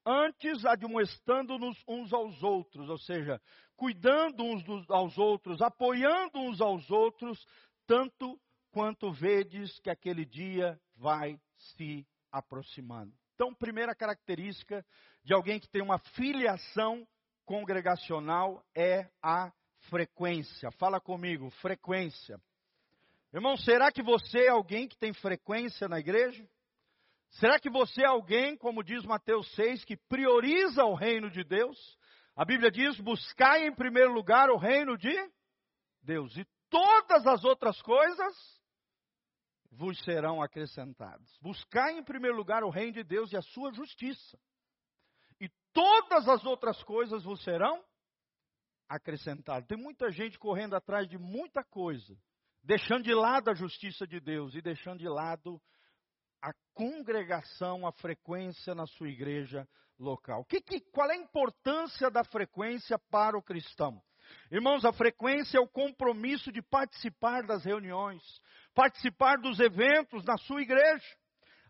antes 0.06 0.64
admoestando-nos 0.64 1.76
uns 1.86 2.14
aos 2.14 2.42
outros, 2.42 2.88
ou 2.88 2.96
seja, 2.96 3.38
cuidando 3.76 4.42
uns 4.42 4.64
dos, 4.64 4.90
aos 4.90 5.18
outros, 5.18 5.60
apoiando 5.60 6.38
uns 6.38 6.62
aos 6.62 6.90
outros, 6.90 7.46
tanto 7.86 8.40
quanto 8.70 9.12
vedes 9.12 9.78
que 9.80 9.90
aquele 9.90 10.24
dia 10.24 10.80
vai 10.96 11.38
se 11.76 12.06
aproximando. 12.30 13.12
Então, 13.34 13.54
primeira 13.54 13.94
característica 13.94 14.82
de 15.24 15.34
alguém 15.34 15.60
que 15.60 15.68
tem 15.68 15.82
uma 15.82 15.98
filiação 15.98 17.06
congregacional 17.44 18.64
é 18.74 19.08
a 19.22 19.52
frequência. 19.88 20.70
Fala 20.72 21.00
comigo, 21.00 21.50
frequência. 21.60 22.40
Irmão, 23.32 23.56
será 23.56 23.90
que 23.90 24.02
você 24.02 24.46
é 24.46 24.48
alguém 24.48 24.86
que 24.86 24.96
tem 24.96 25.12
frequência 25.12 25.88
na 25.88 25.98
igreja? 25.98 26.46
Será 27.32 27.58
que 27.58 27.70
você 27.70 28.02
é 28.02 28.06
alguém, 28.06 28.56
como 28.56 28.84
diz 28.84 29.04
Mateus 29.04 29.50
6, 29.54 29.84
que 29.84 29.96
prioriza 29.96 30.84
o 30.84 30.94
reino 30.94 31.30
de 31.30 31.42
Deus? 31.42 31.78
A 32.36 32.44
Bíblia 32.44 32.70
diz: 32.70 32.98
buscai 33.00 33.66
em 33.66 33.74
primeiro 33.74 34.12
lugar 34.12 34.50
o 34.50 34.58
reino 34.58 34.98
de 34.98 35.14
Deus, 36.02 36.36
e 36.36 36.46
todas 36.68 37.26
as 37.26 37.42
outras 37.44 37.80
coisas 37.80 38.60
vos 39.70 39.98
serão 40.04 40.42
acrescentadas. 40.42 41.26
Buscai 41.40 41.96
em 41.98 42.04
primeiro 42.04 42.36
lugar 42.36 42.62
o 42.62 42.70
reino 42.70 42.92
de 42.92 43.02
Deus 43.02 43.32
e 43.32 43.36
a 43.36 43.42
sua 43.42 43.72
justiça, 43.72 44.38
todas 45.72 46.28
as 46.28 46.44
outras 46.44 46.82
coisas 46.84 47.24
vos 47.24 47.42
serão 47.42 47.82
acrescentadas. 48.88 49.66
Tem 49.66 49.78
muita 49.78 50.10
gente 50.10 50.38
correndo 50.38 50.74
atrás 50.74 51.08
de 51.08 51.18
muita 51.18 51.64
coisa 51.64 52.16
deixando 52.62 53.04
de 53.04 53.14
lado 53.14 53.50
a 53.50 53.54
justiça 53.54 54.06
de 54.06 54.20
Deus 54.20 54.54
e 54.54 54.62
deixando 54.62 54.98
de 54.98 55.08
lado 55.08 55.60
a 56.40 56.52
congregação, 56.74 57.86
a 57.86 57.92
frequência 57.92 58.74
na 58.74 58.86
sua 58.86 59.08
igreja 59.08 59.68
local. 59.98 60.44
Que, 60.44 60.60
que, 60.60 60.80
qual 60.80 61.10
é 61.10 61.14
a 61.14 61.20
importância 61.20 62.10
da 62.10 62.24
frequência 62.24 62.98
para 63.10 63.36
o 63.36 63.42
cristão? 63.42 64.00
Irmãos, 64.50 64.84
a 64.84 64.92
frequência 64.92 65.58
é 65.58 65.60
o 65.60 65.68
compromisso 65.68 66.50
de 66.50 66.62
participar 66.62 67.42
das 67.42 67.64
reuniões, 67.64 68.22
participar 68.74 69.36
dos 69.38 69.60
eventos 69.60 70.24
na 70.24 70.36
sua 70.38 70.62
igreja. 70.62 71.06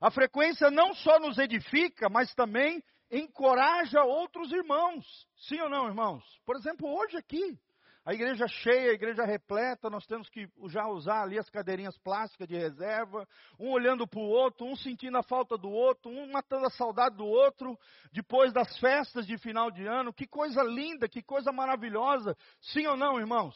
A 0.01 0.11
frequência 0.11 0.71
não 0.71 0.95
só 0.95 1.19
nos 1.19 1.39
edifica, 1.39 2.09
mas 2.09 2.35
também 2.35 2.83
encoraja 3.13 4.03
outros 4.03 4.51
irmãos. 4.51 5.05
Sim 5.47 5.61
ou 5.61 5.69
não, 5.69 5.87
irmãos? 5.87 6.25
Por 6.47 6.57
exemplo, 6.57 6.89
hoje 6.89 7.17
aqui, 7.19 7.59
a 8.05 8.15
igreja 8.15 8.49
cheia, 8.49 8.91
a 8.91 8.95
igreja 8.95 9.25
repleta, 9.25 9.91
nós 9.91 10.05
temos 10.07 10.29
que 10.29 10.49
já 10.69 10.89
usar 10.89 11.23
ali 11.23 11.39
as 11.39 11.49
cadeirinhas 11.51 11.97
plásticas 11.99 12.49
de 12.49 12.57
reserva, 12.57 13.29
um 13.61 13.71
olhando 13.71 14.09
para 14.09 14.19
o 14.19 14.29
outro, 14.29 14.67
um 14.67 14.75
sentindo 14.75 15.19
a 15.19 15.23
falta 15.23 15.57
do 15.57 15.71
outro, 15.71 16.11
um 16.11 16.33
matando 16.33 16.67
a 16.67 16.71
saudade 16.71 17.17
do 17.17 17.27
outro, 17.27 17.79
depois 18.11 18.53
das 18.53 18.77
festas 18.79 19.27
de 19.27 19.37
final 19.39 19.71
de 19.71 19.87
ano. 19.87 20.13
Que 20.13 20.27
coisa 20.27 20.63
linda, 20.63 21.09
que 21.09 21.23
coisa 21.23 21.53
maravilhosa. 21.53 22.37
Sim 22.61 22.87
ou 22.87 22.97
não, 22.97 23.21
irmãos? 23.21 23.55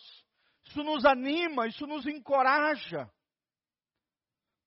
Isso 0.67 0.83
nos 0.85 1.05
anima, 1.05 1.67
isso 1.67 1.87
nos 1.87 2.07
encoraja, 2.07 3.11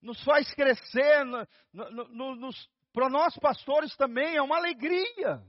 nos 0.02 0.22
faz 0.24 0.50
crescer, 0.54 1.26
no, 1.26 1.46
no, 1.74 2.36
no, 2.36 2.50
para 2.92 3.10
nós 3.10 3.36
pastores 3.38 3.96
também 3.96 4.36
é 4.36 4.42
uma 4.42 4.58
alegria. 4.58 5.44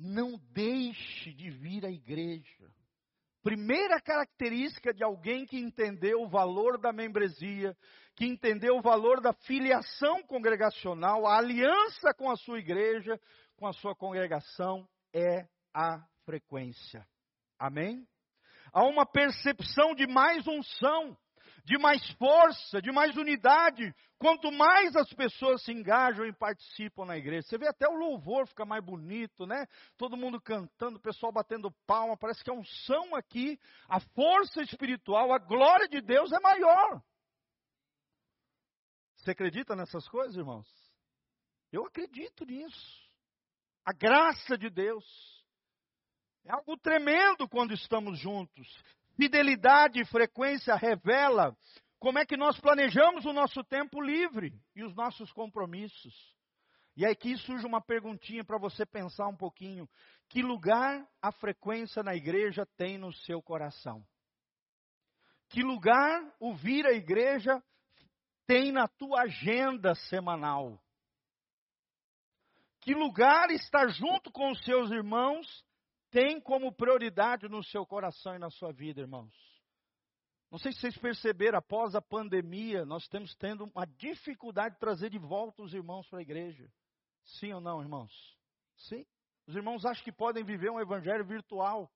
não 0.00 0.38
deixe 0.50 1.32
de 1.34 1.50
vir 1.50 1.84
à 1.84 1.90
igreja. 1.90 2.72
Primeira 3.42 4.00
característica 4.00 4.92
de 4.92 5.04
alguém 5.04 5.46
que 5.46 5.58
entendeu 5.58 6.22
o 6.22 6.28
valor 6.28 6.78
da 6.78 6.92
membresia, 6.92 7.76
que 8.16 8.26
entendeu 8.26 8.76
o 8.76 8.82
valor 8.82 9.20
da 9.20 9.32
filiação 9.32 10.22
congregacional, 10.22 11.26
a 11.26 11.38
aliança 11.38 12.12
com 12.14 12.30
a 12.30 12.36
sua 12.36 12.58
igreja, 12.58 13.20
com 13.56 13.66
a 13.66 13.72
sua 13.72 13.94
congregação, 13.94 14.86
é 15.12 15.46
a 15.74 16.02
frequência. 16.24 17.06
Amém? 17.58 18.06
Há 18.72 18.84
uma 18.84 19.06
percepção 19.06 19.94
de 19.94 20.06
mais 20.06 20.46
unção, 20.46 21.16
de 21.64 21.78
mais 21.78 22.08
força, 22.12 22.80
de 22.80 22.90
mais 22.92 23.16
unidade, 23.16 23.94
quanto 24.18 24.50
mais 24.52 24.94
as 24.96 25.12
pessoas 25.12 25.62
se 25.62 25.72
engajam 25.72 26.26
e 26.26 26.32
participam 26.32 27.04
na 27.04 27.16
igreja. 27.16 27.48
Você 27.48 27.58
vê 27.58 27.68
até 27.68 27.88
o 27.88 27.96
louvor 27.96 28.46
fica 28.46 28.64
mais 28.64 28.84
bonito, 28.84 29.46
né? 29.46 29.66
Todo 29.96 30.16
mundo 30.16 30.40
cantando, 30.40 30.98
o 30.98 31.02
pessoal 31.02 31.32
batendo 31.32 31.70
palma, 31.86 32.16
parece 32.16 32.42
que 32.44 32.50
a 32.50 32.54
unção 32.54 33.14
aqui, 33.14 33.58
a 33.88 34.00
força 34.00 34.62
espiritual, 34.62 35.32
a 35.32 35.38
glória 35.38 35.88
de 35.88 36.00
Deus 36.00 36.32
é 36.32 36.40
maior. 36.40 37.02
Você 39.16 39.32
acredita 39.32 39.76
nessas 39.76 40.08
coisas, 40.08 40.36
irmãos? 40.36 40.66
Eu 41.70 41.84
acredito 41.84 42.44
nisso. 42.44 43.10
A 43.84 43.92
graça 43.92 44.56
de 44.56 44.70
Deus. 44.70 45.04
É 46.44 46.52
algo 46.52 46.76
tremendo 46.78 47.48
quando 47.48 47.74
estamos 47.74 48.18
juntos. 48.18 48.66
Fidelidade 49.20 50.00
e 50.00 50.04
frequência 50.06 50.74
revela 50.76 51.54
como 51.98 52.18
é 52.18 52.24
que 52.24 52.38
nós 52.38 52.58
planejamos 52.58 53.26
o 53.26 53.34
nosso 53.34 53.62
tempo 53.62 54.00
livre 54.00 54.58
e 54.74 54.82
os 54.82 54.94
nossos 54.94 55.30
compromissos. 55.30 56.14
E 56.96 57.04
aí 57.04 57.12
aqui 57.12 57.36
surge 57.36 57.66
uma 57.66 57.82
perguntinha 57.82 58.42
para 58.42 58.56
você 58.56 58.86
pensar 58.86 59.28
um 59.28 59.36
pouquinho. 59.36 59.86
Que 60.26 60.40
lugar 60.40 61.06
a 61.20 61.30
frequência 61.32 62.02
na 62.02 62.14
igreja 62.14 62.64
tem 62.78 62.96
no 62.96 63.12
seu 63.12 63.42
coração? 63.42 64.02
Que 65.50 65.62
lugar 65.62 66.22
o 66.40 66.54
vir 66.54 66.86
à 66.86 66.92
igreja 66.92 67.62
tem 68.46 68.72
na 68.72 68.88
tua 68.88 69.24
agenda 69.24 69.94
semanal? 69.94 70.82
Que 72.80 72.94
lugar 72.94 73.50
estar 73.50 73.86
junto 73.88 74.32
com 74.32 74.50
os 74.50 74.64
seus 74.64 74.90
irmãos 74.90 75.62
tem 76.10 76.40
como 76.40 76.72
prioridade 76.72 77.48
no 77.48 77.62
seu 77.62 77.86
coração 77.86 78.34
e 78.34 78.38
na 78.38 78.50
sua 78.50 78.72
vida, 78.72 79.00
irmãos? 79.00 79.32
Não 80.50 80.58
sei 80.58 80.72
se 80.72 80.80
vocês 80.80 80.98
perceberam, 80.98 81.58
após 81.58 81.94
a 81.94 82.02
pandemia, 82.02 82.84
nós 82.84 83.06
temos 83.06 83.34
tendo 83.36 83.70
uma 83.72 83.86
dificuldade 83.86 84.74
de 84.74 84.80
trazer 84.80 85.08
de 85.08 85.18
volta 85.18 85.62
os 85.62 85.72
irmãos 85.72 86.08
para 86.08 86.18
a 86.18 86.22
igreja. 86.22 86.68
Sim 87.38 87.52
ou 87.52 87.60
não, 87.60 87.80
irmãos? 87.80 88.12
Sim. 88.76 89.06
Os 89.46 89.54
irmãos 89.54 89.84
acham 89.84 90.02
que 90.02 90.10
podem 90.10 90.42
viver 90.42 90.70
um 90.70 90.80
evangelho 90.80 91.24
virtual. 91.24 91.88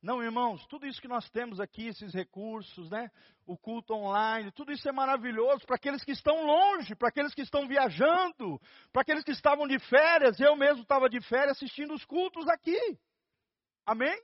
Não, 0.00 0.22
irmãos, 0.22 0.64
tudo 0.66 0.86
isso 0.86 1.00
que 1.00 1.08
nós 1.08 1.28
temos 1.30 1.58
aqui, 1.58 1.88
esses 1.88 2.14
recursos, 2.14 2.88
né? 2.90 3.10
O 3.44 3.56
culto 3.56 3.92
online, 3.94 4.52
tudo 4.52 4.70
isso 4.70 4.88
é 4.88 4.92
maravilhoso 4.92 5.66
para 5.66 5.74
aqueles 5.74 6.04
que 6.04 6.12
estão 6.12 6.44
longe, 6.44 6.94
para 6.94 7.08
aqueles 7.08 7.34
que 7.34 7.42
estão 7.42 7.66
viajando, 7.66 8.60
para 8.92 9.02
aqueles 9.02 9.24
que 9.24 9.32
estavam 9.32 9.66
de 9.66 9.78
férias. 9.80 10.38
Eu 10.38 10.54
mesmo 10.54 10.82
estava 10.82 11.08
de 11.08 11.20
férias 11.22 11.56
assistindo 11.56 11.92
os 11.94 12.04
cultos 12.04 12.46
aqui. 12.48 12.96
Amém? 13.86 14.20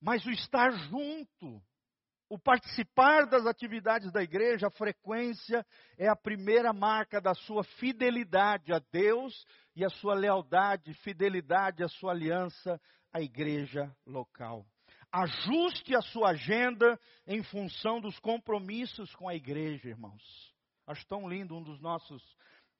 Mas 0.00 0.24
o 0.24 0.30
estar 0.30 0.70
junto, 0.88 1.62
o 2.28 2.38
participar 2.38 3.26
das 3.26 3.46
atividades 3.46 4.10
da 4.10 4.22
igreja, 4.22 4.68
a 4.68 4.70
frequência, 4.70 5.64
é 5.98 6.08
a 6.08 6.16
primeira 6.16 6.72
marca 6.72 7.20
da 7.20 7.34
sua 7.34 7.62
fidelidade 7.62 8.72
a 8.72 8.80
Deus 8.90 9.44
e 9.76 9.84
a 9.84 9.90
sua 9.90 10.14
lealdade, 10.14 10.94
fidelidade 10.94 11.84
à 11.84 11.88
sua 11.88 12.12
aliança 12.12 12.80
à 13.12 13.20
igreja 13.20 13.94
local. 14.06 14.66
Ajuste 15.12 15.94
a 15.94 16.00
sua 16.00 16.30
agenda 16.30 16.98
em 17.26 17.42
função 17.42 18.00
dos 18.00 18.18
compromissos 18.18 19.14
com 19.14 19.28
a 19.28 19.34
igreja, 19.34 19.90
irmãos. 19.90 20.22
Acho 20.86 21.06
tão 21.06 21.28
lindo 21.28 21.54
um 21.54 21.62
dos 21.62 21.78
nossos 21.80 22.22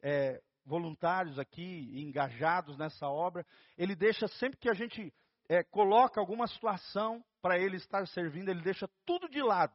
é, 0.02 0.42
voluntários 0.64 1.38
aqui, 1.38 1.90
engajados 2.00 2.76
nessa 2.76 3.08
obra. 3.08 3.46
Ele 3.76 3.94
deixa 3.94 4.28
sempre 4.28 4.58
que 4.58 4.68
a 4.68 4.74
gente 4.74 5.12
é, 5.48 5.62
coloca 5.62 6.20
alguma 6.20 6.46
situação 6.46 7.24
para 7.40 7.58
ele 7.58 7.76
estar 7.76 8.06
servindo, 8.08 8.48
ele 8.48 8.62
deixa 8.62 8.88
tudo 9.04 9.28
de 9.28 9.42
lado 9.42 9.74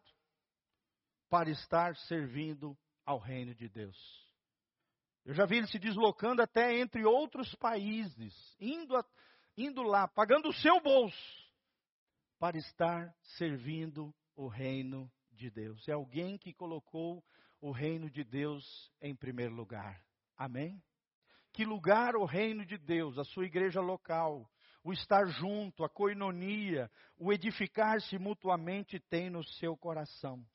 para 1.30 1.50
estar 1.50 1.96
servindo 1.96 2.78
ao 3.06 3.20
reino 3.20 3.54
de 3.54 3.68
Deus. 3.68 3.98
Eu 5.26 5.34
já 5.34 5.46
vi 5.46 5.58
ele 5.58 5.68
se 5.68 5.78
deslocando 5.78 6.42
até 6.42 6.80
entre 6.80 7.04
outros 7.04 7.54
países, 7.56 8.34
indo, 8.60 8.96
a, 8.96 9.06
indo 9.58 9.82
lá, 9.82 10.08
pagando 10.08 10.48
o 10.48 10.54
seu 10.54 10.80
bolso, 10.80 11.52
para 12.40 12.58
estar 12.58 13.14
servindo 13.38 14.16
o 14.38 14.48
reino 14.48 15.12
de 15.34 15.50
Deus. 15.50 15.86
É 15.90 15.92
alguém 15.92 16.38
que 16.38 16.54
colocou 16.54 17.22
o 17.60 17.72
reino 17.72 18.10
de 18.10 18.24
Deus 18.24 18.92
em 19.02 19.14
primeiro 19.14 19.54
lugar. 19.54 20.02
Amém? 20.38 20.82
Que 21.52 21.66
lugar 21.66 22.16
o 22.16 22.26
reino 22.26 22.66
de 22.66 22.78
Deus, 22.78 23.18
a 23.18 23.24
sua 23.24 23.46
igreja 23.46 23.82
local, 23.82 24.48
o 24.84 24.94
estar 24.94 25.26
junto, 25.26 25.84
a 25.84 25.90
coinonia, 25.90 26.90
o 27.18 27.34
edificar-se 27.34 28.18
mutuamente 28.20 29.00
tem 29.10 29.30
no 29.30 29.44
seu 29.44 29.76
coração. 29.76 30.46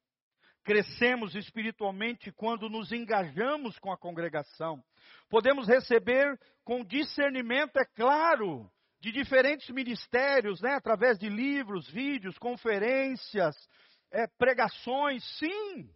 Crescemos 0.64 1.34
espiritualmente 1.34 2.30
quando 2.30 2.70
nos 2.70 2.92
engajamos 2.92 3.76
com 3.80 3.92
a 3.92 3.98
congregação. 3.98 4.82
Podemos 5.28 5.66
receber 5.66 6.38
com 6.64 6.84
discernimento, 6.84 7.76
é 7.78 7.84
claro, 7.84 8.70
de 9.00 9.10
diferentes 9.10 9.68
ministérios, 9.70 10.60
né, 10.60 10.74
através 10.74 11.18
de 11.18 11.28
livros, 11.28 11.90
vídeos, 11.90 12.38
conferências, 12.38 13.56
é, 14.12 14.28
pregações, 14.38 15.24
sim. 15.38 15.90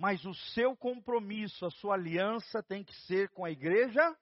Mas 0.00 0.24
o 0.24 0.32
seu 0.32 0.74
compromisso, 0.74 1.66
a 1.66 1.70
sua 1.70 1.92
aliança 1.92 2.62
tem 2.62 2.82
que 2.82 2.96
ser 3.02 3.28
com 3.28 3.44
a 3.44 3.50
igreja 3.50 4.16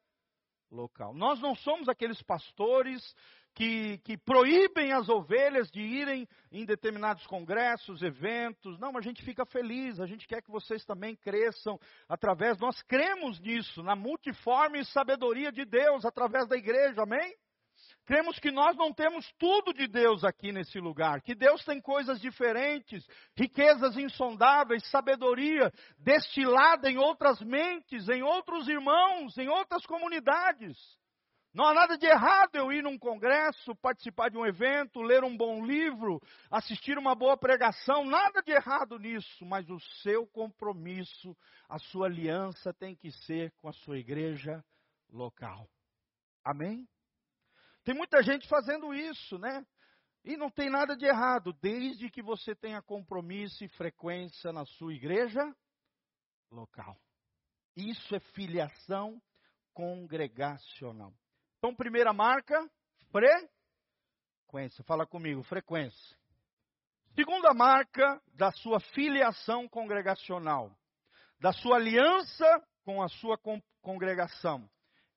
local. 0.72 1.14
Nós 1.14 1.40
não 1.40 1.54
somos 1.54 1.88
aqueles 1.88 2.20
pastores 2.20 3.14
que, 3.54 3.98
que 3.98 4.18
proíbem 4.18 4.92
as 4.92 5.08
ovelhas 5.08 5.70
de 5.70 5.80
irem 5.80 6.26
em 6.50 6.64
determinados 6.64 7.24
congressos, 7.28 8.02
eventos. 8.02 8.76
Não, 8.80 8.98
a 8.98 9.00
gente 9.00 9.22
fica 9.22 9.46
feliz, 9.46 10.00
a 10.00 10.06
gente 10.06 10.26
quer 10.26 10.42
que 10.42 10.50
vocês 10.50 10.84
também 10.84 11.14
cresçam 11.14 11.78
através, 12.08 12.58
nós 12.58 12.82
cremos 12.82 13.38
nisso, 13.38 13.80
na 13.80 13.94
multiforme 13.94 14.84
sabedoria 14.86 15.52
de 15.52 15.64
Deus 15.64 16.04
através 16.04 16.48
da 16.48 16.56
igreja, 16.56 17.02
amém? 17.04 17.36
Cremos 18.08 18.38
que 18.38 18.50
nós 18.50 18.74
não 18.74 18.90
temos 18.90 19.30
tudo 19.38 19.74
de 19.74 19.86
Deus 19.86 20.24
aqui 20.24 20.50
nesse 20.50 20.80
lugar, 20.80 21.20
que 21.20 21.34
Deus 21.34 21.62
tem 21.62 21.78
coisas 21.78 22.18
diferentes, 22.18 23.06
riquezas 23.36 23.98
insondáveis, 23.98 24.88
sabedoria 24.88 25.70
destilada 25.98 26.90
em 26.90 26.96
outras 26.96 27.38
mentes, 27.42 28.08
em 28.08 28.22
outros 28.22 28.66
irmãos, 28.66 29.36
em 29.36 29.50
outras 29.50 29.84
comunidades. 29.84 30.74
Não 31.52 31.66
há 31.66 31.74
nada 31.74 31.98
de 31.98 32.06
errado 32.06 32.54
eu 32.54 32.72
ir 32.72 32.82
num 32.82 32.98
congresso, 32.98 33.76
participar 33.76 34.30
de 34.30 34.38
um 34.38 34.46
evento, 34.46 35.02
ler 35.02 35.22
um 35.22 35.36
bom 35.36 35.62
livro, 35.66 36.18
assistir 36.50 36.96
uma 36.96 37.14
boa 37.14 37.36
pregação, 37.36 38.06
nada 38.06 38.40
de 38.40 38.52
errado 38.52 38.98
nisso, 38.98 39.44
mas 39.44 39.68
o 39.68 39.78
seu 40.02 40.26
compromisso, 40.28 41.36
a 41.68 41.78
sua 41.78 42.06
aliança 42.06 42.72
tem 42.72 42.96
que 42.96 43.10
ser 43.10 43.52
com 43.58 43.68
a 43.68 43.72
sua 43.74 43.98
igreja 43.98 44.64
local. 45.12 45.68
Amém? 46.42 46.88
Tem 47.88 47.96
muita 47.96 48.22
gente 48.22 48.46
fazendo 48.46 48.92
isso, 48.92 49.38
né? 49.38 49.66
E 50.22 50.36
não 50.36 50.50
tem 50.50 50.68
nada 50.68 50.94
de 50.94 51.06
errado, 51.06 51.54
desde 51.54 52.10
que 52.10 52.20
você 52.20 52.54
tenha 52.54 52.82
compromisso 52.82 53.64
e 53.64 53.68
frequência 53.68 54.52
na 54.52 54.66
sua 54.66 54.92
igreja 54.92 55.40
local. 56.50 57.00
Isso 57.74 58.14
é 58.14 58.20
filiação 58.20 59.18
congregacional. 59.72 61.14
Então, 61.56 61.74
primeira 61.74 62.12
marca, 62.12 62.60
frequência. 63.10 64.84
Fala 64.84 65.06
comigo, 65.06 65.42
frequência. 65.44 66.18
Segunda 67.14 67.54
marca 67.54 68.20
da 68.34 68.52
sua 68.52 68.80
filiação 68.80 69.66
congregacional, 69.66 70.78
da 71.40 71.54
sua 71.54 71.76
aliança 71.76 72.62
com 72.84 73.02
a 73.02 73.08
sua 73.08 73.38
congregação, 73.80 74.68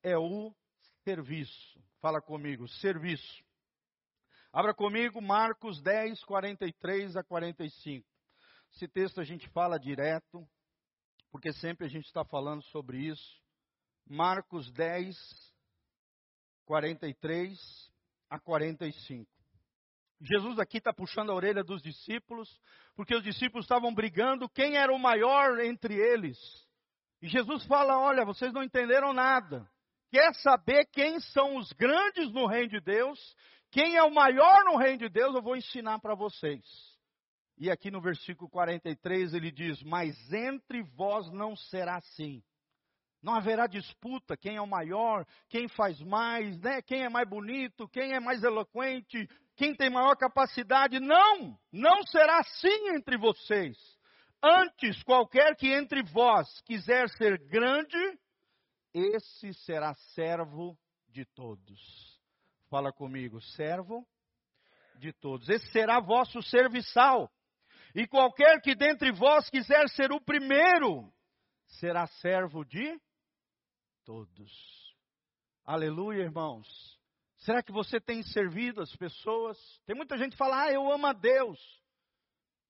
é 0.01 0.17
o 0.17 0.55
serviço. 1.03 1.81
Fala 2.01 2.19
comigo, 2.19 2.67
serviço. 2.67 3.43
Abra 4.51 4.73
comigo 4.73 5.21
Marcos 5.21 5.79
10, 5.83 6.23
43 6.23 7.15
a 7.15 7.23
45. 7.23 8.07
Esse 8.73 8.87
texto 8.87 9.21
a 9.21 9.23
gente 9.23 9.47
fala 9.49 9.79
direto, 9.79 10.43
porque 11.31 11.53
sempre 11.53 11.85
a 11.85 11.89
gente 11.89 12.07
está 12.07 12.25
falando 12.25 12.63
sobre 12.63 12.97
isso. 12.97 13.39
Marcos 14.09 14.71
10, 14.71 15.15
43 16.65 17.59
a 18.31 18.39
45. 18.39 19.29
Jesus 20.21 20.57
aqui 20.57 20.79
está 20.79 20.91
puxando 20.91 21.31
a 21.31 21.35
orelha 21.35 21.63
dos 21.63 21.83
discípulos, 21.83 22.49
porque 22.95 23.13
os 23.13 23.23
discípulos 23.23 23.65
estavam 23.65 23.93
brigando 23.93 24.49
quem 24.49 24.75
era 24.75 24.91
o 24.91 24.97
maior 24.97 25.59
entre 25.59 25.93
eles. 25.93 26.37
E 27.21 27.27
Jesus 27.27 27.63
fala: 27.65 27.99
Olha, 27.99 28.25
vocês 28.25 28.51
não 28.51 28.63
entenderam 28.63 29.13
nada. 29.13 29.69
Quer 30.11 30.35
saber 30.35 30.85
quem 30.91 31.21
são 31.21 31.55
os 31.55 31.71
grandes 31.71 32.29
no 32.33 32.45
reino 32.45 32.67
de 32.67 32.81
Deus? 32.81 33.17
Quem 33.71 33.95
é 33.95 34.03
o 34.03 34.13
maior 34.13 34.65
no 34.65 34.75
reino 34.75 34.97
de 34.97 35.09
Deus? 35.09 35.33
Eu 35.33 35.41
vou 35.41 35.55
ensinar 35.55 35.99
para 35.99 36.13
vocês. 36.13 36.61
E 37.57 37.71
aqui 37.71 37.89
no 37.89 38.01
versículo 38.01 38.49
43 38.49 39.33
ele 39.33 39.49
diz: 39.49 39.81
Mas 39.83 40.13
entre 40.33 40.83
vós 40.83 41.31
não 41.31 41.55
será 41.55 41.95
assim. 41.95 42.43
Não 43.23 43.35
haverá 43.35 43.67
disputa, 43.67 44.35
quem 44.35 44.57
é 44.57 44.61
o 44.61 44.67
maior, 44.67 45.25
quem 45.47 45.69
faz 45.69 46.01
mais, 46.01 46.59
né? 46.59 46.81
quem 46.81 47.03
é 47.03 47.09
mais 47.09 47.29
bonito, 47.29 47.87
quem 47.87 48.13
é 48.13 48.19
mais 48.19 48.43
eloquente, 48.43 49.29
quem 49.55 49.73
tem 49.75 49.89
maior 49.89 50.17
capacidade. 50.17 50.99
Não, 50.99 51.57
não 51.71 52.03
será 52.03 52.39
assim 52.39 52.89
entre 52.95 53.17
vocês. 53.17 53.77
Antes, 54.43 55.01
qualquer 55.03 55.55
que 55.55 55.71
entre 55.71 56.03
vós 56.03 56.49
quiser 56.65 57.07
ser 57.09 57.37
grande, 57.47 58.19
esse 58.93 59.53
será 59.65 59.93
servo 60.13 60.77
de 61.09 61.25
todos. 61.25 62.21
Fala 62.69 62.91
comigo, 62.91 63.41
servo 63.41 64.07
de 64.97 65.11
todos. 65.13 65.49
Esse 65.49 65.69
será 65.71 65.99
vosso 65.99 66.41
serviçal. 66.41 67.31
E 67.93 68.07
qualquer 68.07 68.61
que 68.61 68.73
dentre 68.75 69.11
vós 69.11 69.49
quiser 69.49 69.89
ser 69.89 70.11
o 70.11 70.21
primeiro, 70.21 71.11
será 71.67 72.07
servo 72.07 72.63
de 72.63 72.99
todos. 74.05 74.95
Aleluia, 75.65 76.23
irmãos. 76.23 76.67
Será 77.39 77.63
que 77.63 77.71
você 77.71 77.99
tem 77.99 78.23
servido 78.23 78.81
as 78.81 78.95
pessoas? 78.95 79.57
Tem 79.85 79.95
muita 79.95 80.17
gente 80.17 80.31
que 80.31 80.37
fala, 80.37 80.63
ah, 80.65 80.71
eu 80.71 80.91
amo 80.91 81.07
a 81.07 81.13
Deus. 81.13 81.80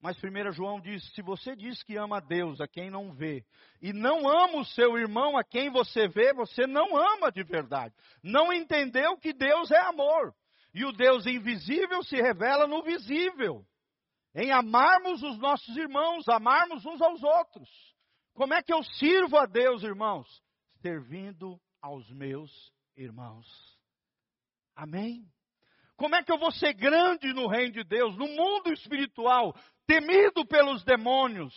Mas 0.01 0.17
1 0.17 0.51
João 0.51 0.81
diz: 0.81 1.03
se 1.13 1.21
você 1.21 1.55
diz 1.55 1.83
que 1.83 1.95
ama 1.95 2.17
a 2.17 2.19
Deus, 2.19 2.59
a 2.59 2.67
quem 2.67 2.89
não 2.89 3.13
vê, 3.13 3.45
e 3.81 3.93
não 3.93 4.27
ama 4.27 4.59
o 4.59 4.65
seu 4.65 4.97
irmão, 4.97 5.37
a 5.37 5.43
quem 5.43 5.69
você 5.69 6.07
vê, 6.07 6.33
você 6.33 6.65
não 6.65 6.97
ama 6.97 7.31
de 7.31 7.43
verdade. 7.43 7.93
Não 8.23 8.51
entendeu 8.51 9.15
que 9.17 9.31
Deus 9.31 9.69
é 9.69 9.79
amor. 9.79 10.33
E 10.73 10.83
o 10.85 10.91
Deus 10.91 11.25
invisível 11.25 12.01
se 12.03 12.15
revela 12.15 12.65
no 12.65 12.81
visível. 12.81 13.63
Em 14.33 14.51
amarmos 14.51 15.21
os 15.21 15.37
nossos 15.37 15.75
irmãos, 15.75 16.27
amarmos 16.27 16.85
uns 16.85 17.01
aos 17.01 17.21
outros. 17.21 17.69
Como 18.33 18.53
é 18.53 18.63
que 18.63 18.73
eu 18.73 18.81
sirvo 18.83 19.37
a 19.37 19.45
Deus, 19.45 19.83
irmãos? 19.83 20.27
Servindo 20.81 21.59
aos 21.81 22.09
meus 22.09 22.49
irmãos. 22.95 23.45
Amém? 24.75 25.29
Como 26.01 26.15
é 26.15 26.23
que 26.23 26.31
eu 26.31 26.39
vou 26.39 26.51
ser 26.51 26.73
grande 26.73 27.31
no 27.31 27.45
reino 27.45 27.73
de 27.73 27.83
Deus, 27.83 28.17
no 28.17 28.25
mundo 28.27 28.73
espiritual, 28.73 29.55
temido 29.85 30.43
pelos 30.43 30.83
demônios, 30.83 31.53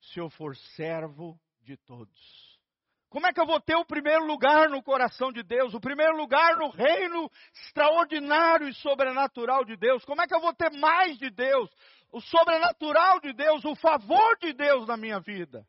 se 0.00 0.20
eu 0.20 0.30
for 0.30 0.56
servo 0.76 1.36
de 1.60 1.76
todos? 1.76 2.60
Como 3.08 3.26
é 3.26 3.32
que 3.32 3.40
eu 3.40 3.46
vou 3.46 3.60
ter 3.60 3.74
o 3.74 3.84
primeiro 3.84 4.24
lugar 4.24 4.68
no 4.68 4.80
coração 4.80 5.32
de 5.32 5.42
Deus, 5.42 5.74
o 5.74 5.80
primeiro 5.80 6.16
lugar 6.16 6.56
no 6.56 6.70
reino 6.70 7.28
extraordinário 7.52 8.68
e 8.68 8.74
sobrenatural 8.74 9.64
de 9.64 9.76
Deus? 9.76 10.04
Como 10.04 10.22
é 10.22 10.28
que 10.28 10.34
eu 10.36 10.40
vou 10.40 10.54
ter 10.54 10.70
mais 10.78 11.18
de 11.18 11.30
Deus, 11.30 11.68
o 12.12 12.20
sobrenatural 12.20 13.18
de 13.18 13.32
Deus, 13.32 13.64
o 13.64 13.74
favor 13.74 14.38
de 14.38 14.52
Deus 14.52 14.86
na 14.86 14.96
minha 14.96 15.18
vida? 15.18 15.66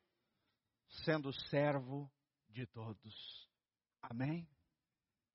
Sendo 1.03 1.33
servo 1.49 2.07
de 2.51 2.67
todos. 2.67 3.49
Amém? 3.99 4.47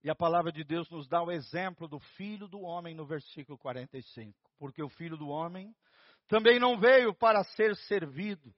E 0.06 0.08
a 0.10 0.14
palavra 0.14 0.52
de 0.52 0.62
Deus 0.62 0.88
nos 0.88 1.08
dá 1.08 1.20
o 1.20 1.32
exemplo 1.32 1.88
do 1.88 1.98
filho 1.98 2.46
do 2.46 2.60
homem 2.60 2.94
no 2.94 3.04
versículo 3.04 3.58
45. 3.58 4.38
Porque 4.56 4.80
o 4.80 4.88
filho 4.88 5.16
do 5.16 5.26
homem 5.26 5.74
também 6.28 6.60
não 6.60 6.78
veio 6.78 7.12
para 7.12 7.42
ser 7.42 7.74
servido, 7.74 8.54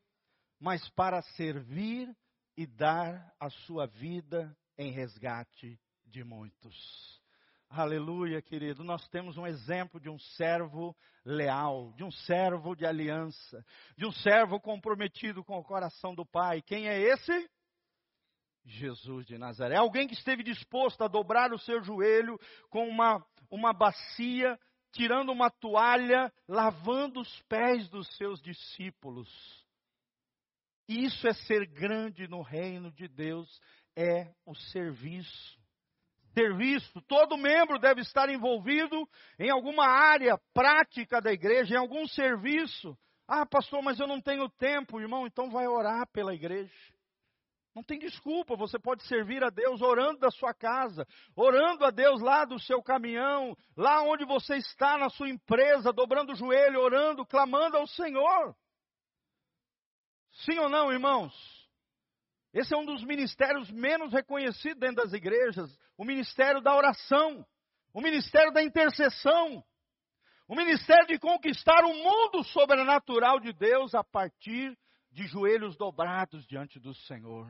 mas 0.61 0.87
para 0.91 1.23
servir 1.23 2.15
e 2.55 2.67
dar 2.67 3.35
a 3.41 3.49
sua 3.49 3.87
vida 3.87 4.55
em 4.77 4.93
resgate 4.93 5.81
de 6.05 6.23
muitos. 6.23 7.19
Aleluia, 7.71 8.43
querido. 8.43 8.85
Nós 8.85 9.09
temos 9.09 9.39
um 9.39 9.47
exemplo 9.47 9.99
de 9.99 10.11
um 10.11 10.19
servo 10.19 10.95
leal, 11.25 11.95
de 11.95 12.05
um 12.05 12.11
servo 12.11 12.77
de 12.77 12.85
aliança, 12.85 13.65
de 13.97 14.05
um 14.05 14.13
servo 14.13 14.61
comprometido 14.61 15.43
com 15.43 15.57
o 15.57 15.65
coração 15.65 16.15
do 16.15 16.27
Pai. 16.27 16.61
Quem 16.61 16.89
é 16.89 17.01
esse? 17.01 17.51
Jesus 18.69 19.27
de 19.27 19.39
Nazaré. 19.39 19.77
Alguém 19.77 20.07
que 20.07 20.15
esteve 20.15 20.43
disposto 20.43 21.03
a 21.03 21.09
dobrar 21.09 21.53
o 21.53 21.59
seu 21.59 21.83
joelho 21.83 22.39
com 22.71 22.87
uma, 22.89 23.25
uma 23.51 23.73
bacia, 23.73 24.59
tirando 24.93 25.33
uma 25.33 25.51
toalha, 25.51 26.33
lavando 26.47 27.21
os 27.21 27.43
pés 27.43 27.89
dos 27.89 28.07
seus 28.17 28.41
discípulos. 28.43 29.29
Isso 30.89 31.27
é 31.29 31.33
ser 31.33 31.67
grande 31.67 32.27
no 32.29 32.41
reino 32.41 32.91
de 32.93 33.09
Deus, 33.09 33.61
é 33.97 34.33
o 34.47 34.55
serviço. 34.55 35.59
Serviço, 36.33 37.01
todo 37.03 37.37
membro 37.37 37.79
deve 37.79 38.01
estar 38.01 38.29
envolvido 38.31 39.09
em 39.39 39.51
alguma 39.51 39.87
área 39.87 40.39
prática 40.55 41.21
da 41.21 41.33
igreja, 41.33 41.75
em 41.75 41.79
algum 41.79 42.07
serviço. 42.07 42.97
Ah, 43.27 43.45
pastor, 43.45 43.83
mas 43.83 43.99
eu 43.99 44.07
não 44.07 44.21
tenho 44.21 44.49
tempo, 44.49 45.01
irmão, 45.01 45.27
então 45.27 45.51
vai 45.51 45.67
orar 45.67 46.07
pela 46.13 46.35
igreja. 46.35 46.73
Não 47.79 47.85
tem 47.85 47.97
desculpa, 47.97 48.57
você 48.57 48.77
pode 48.77 49.07
servir 49.07 49.45
a 49.45 49.51
Deus 49.51 49.81
orando 49.81 50.19
da 50.19 50.33
sua 50.33 50.53
casa, 50.53 51.07
orando 51.37 51.85
a 51.85 51.93
Deus 51.93 52.21
lá 52.21 52.45
do 52.45 52.59
seu 52.59 52.83
caminhão, 52.83 53.57
lá 53.77 54.03
onde 54.03 54.25
você 54.25 54.57
está 54.57 54.99
na 54.99 55.09
sua 55.09 55.29
empresa, 55.29 55.93
dobrando 55.93 56.33
o 56.33 56.35
joelho, 56.35 56.81
orando, 56.81 57.25
clamando 57.25 57.77
ao 57.77 57.87
Senhor. 57.87 58.53
Sim 60.45 60.59
ou 60.59 60.69
não, 60.69 60.93
irmãos? 60.93 61.33
Esse 62.53 62.75
é 62.75 62.77
um 62.77 62.85
dos 62.85 63.05
ministérios 63.05 63.71
menos 63.71 64.13
reconhecidos 64.13 64.81
dentro 64.81 65.05
das 65.05 65.13
igrejas 65.13 65.71
o 65.97 66.05
ministério 66.05 66.61
da 66.61 66.75
oração, 66.75 67.47
o 67.95 68.01
ministério 68.01 68.53
da 68.53 68.61
intercessão, 68.61 69.65
o 70.49 70.57
ministério 70.57 71.07
de 71.07 71.19
conquistar 71.21 71.85
o 71.85 71.95
mundo 71.95 72.43
sobrenatural 72.43 73.39
de 73.39 73.53
Deus 73.53 73.95
a 73.95 74.03
partir 74.03 74.77
de 75.13 75.29
joelhos 75.29 75.77
dobrados 75.77 76.45
diante 76.45 76.81
do 76.81 76.93
Senhor. 76.93 77.49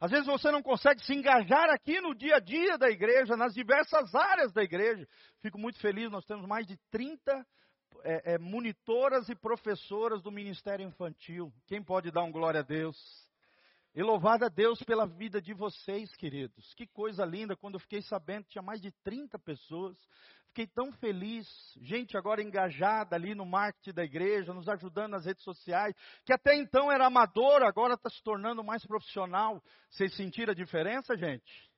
Às 0.00 0.12
vezes 0.12 0.26
você 0.26 0.50
não 0.50 0.62
consegue 0.62 1.04
se 1.04 1.12
engajar 1.12 1.70
aqui 1.70 2.00
no 2.00 2.14
dia 2.14 2.36
a 2.36 2.40
dia 2.40 2.78
da 2.78 2.88
igreja, 2.88 3.36
nas 3.36 3.52
diversas 3.52 4.14
áreas 4.14 4.52
da 4.52 4.62
igreja. 4.62 5.06
Fico 5.42 5.58
muito 5.58 5.78
feliz, 5.80 6.10
nós 6.10 6.24
temos 6.24 6.46
mais 6.46 6.66
de 6.66 6.76
30 6.90 7.46
é, 8.04 8.34
é, 8.34 8.38
monitoras 8.38 9.28
e 9.28 9.34
professoras 9.34 10.22
do 10.22 10.30
Ministério 10.30 10.86
Infantil. 10.86 11.52
Quem 11.66 11.82
pode 11.82 12.12
dar 12.12 12.22
um 12.22 12.30
glória 12.30 12.60
a 12.60 12.62
Deus? 12.62 12.96
E 13.98 14.02
louvado 14.04 14.44
a 14.44 14.48
Deus 14.48 14.80
pela 14.84 15.08
vida 15.08 15.42
de 15.42 15.52
vocês, 15.52 16.14
queridos. 16.14 16.72
Que 16.74 16.86
coisa 16.86 17.24
linda, 17.24 17.56
quando 17.56 17.74
eu 17.74 17.80
fiquei 17.80 18.00
sabendo 18.00 18.44
que 18.44 18.50
tinha 18.50 18.62
mais 18.62 18.80
de 18.80 18.92
30 19.02 19.36
pessoas. 19.40 19.98
Fiquei 20.46 20.68
tão 20.68 20.92
feliz. 20.92 21.48
Gente 21.82 22.16
agora 22.16 22.40
engajada 22.40 23.16
ali 23.16 23.34
no 23.34 23.44
marketing 23.44 23.92
da 23.92 24.04
igreja, 24.04 24.54
nos 24.54 24.68
ajudando 24.68 25.10
nas 25.10 25.26
redes 25.26 25.42
sociais, 25.42 25.96
que 26.24 26.32
até 26.32 26.54
então 26.54 26.92
era 26.92 27.06
amador, 27.06 27.64
agora 27.64 27.94
está 27.94 28.08
se 28.08 28.22
tornando 28.22 28.62
mais 28.62 28.86
profissional. 28.86 29.60
Vocês 29.90 30.14
sentiram 30.14 30.52
a 30.52 30.54
diferença, 30.54 31.16
gente? 31.16 31.68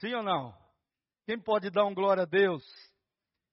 Sim 0.00 0.14
ou 0.14 0.22
não? 0.22 0.56
Quem 1.26 1.38
pode 1.38 1.68
dar 1.68 1.84
um 1.84 1.92
glória 1.92 2.22
a 2.22 2.26
Deus? 2.26 2.64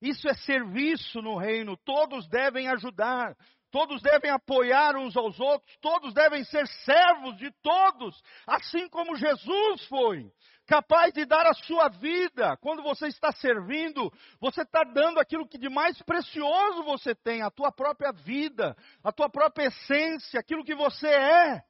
Isso 0.02 0.30
é 0.30 0.34
serviço 0.34 1.22
no 1.22 1.38
reino. 1.38 1.76
Todos 1.76 2.26
devem 2.30 2.70
ajudar, 2.70 3.36
todos 3.78 4.02
devem 4.02 4.32
apoiar 4.32 4.96
uns 4.96 5.16
aos 5.16 5.40
outros, 5.40 5.78
todos 5.80 6.12
devem 6.12 6.44
ser 6.46 6.66
servos 6.84 7.38
de 7.38 7.52
todos, 7.62 8.20
assim 8.48 8.90
como 8.90 9.16
Jesus 9.16 9.86
foi. 9.86 10.32
Capaz 10.66 11.14
de 11.14 11.26
dar 11.26 11.46
a 11.46 11.54
sua 11.54 11.88
vida. 11.88 12.58
Quando 12.58 12.82
você 12.82 13.08
está 13.08 13.32
servindo, 13.34 14.12
você 14.42 14.64
está 14.64 14.84
dando 14.84 15.20
aquilo 15.20 15.48
que 15.48 15.60
de 15.60 15.70
mais 15.70 16.02
precioso 16.02 16.82
você 16.86 17.14
tem, 17.14 17.44
a 17.44 17.52
tua 17.52 17.72
própria 17.72 18.12
vida, 18.12 18.76
a 19.04 19.12
tua 19.12 19.30
própria 19.30 19.68
essência, 19.68 20.40
aquilo 20.40 20.66
que 20.66 20.74
você 20.74 21.08
é. 21.08 21.62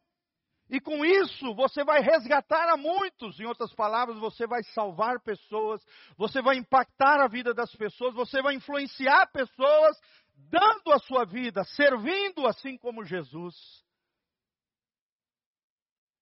E 0.69 0.79
com 0.79 1.03
isso 1.03 1.53
você 1.55 1.83
vai 1.83 2.01
resgatar 2.01 2.69
a 2.69 2.77
muitos, 2.77 3.37
em 3.37 3.45
outras 3.45 3.73
palavras, 3.73 4.17
você 4.17 4.47
vai 4.47 4.63
salvar 4.73 5.19
pessoas, 5.21 5.81
você 6.17 6.41
vai 6.41 6.55
impactar 6.55 7.21
a 7.21 7.27
vida 7.27 7.53
das 7.53 7.73
pessoas, 7.75 8.13
você 8.13 8.41
vai 8.41 8.55
influenciar 8.55 9.29
pessoas, 9.31 9.97
dando 10.37 10.93
a 10.93 10.99
sua 10.99 11.25
vida, 11.25 11.63
servindo 11.63 12.45
assim 12.47 12.77
como 12.77 13.03
Jesus. 13.03 13.55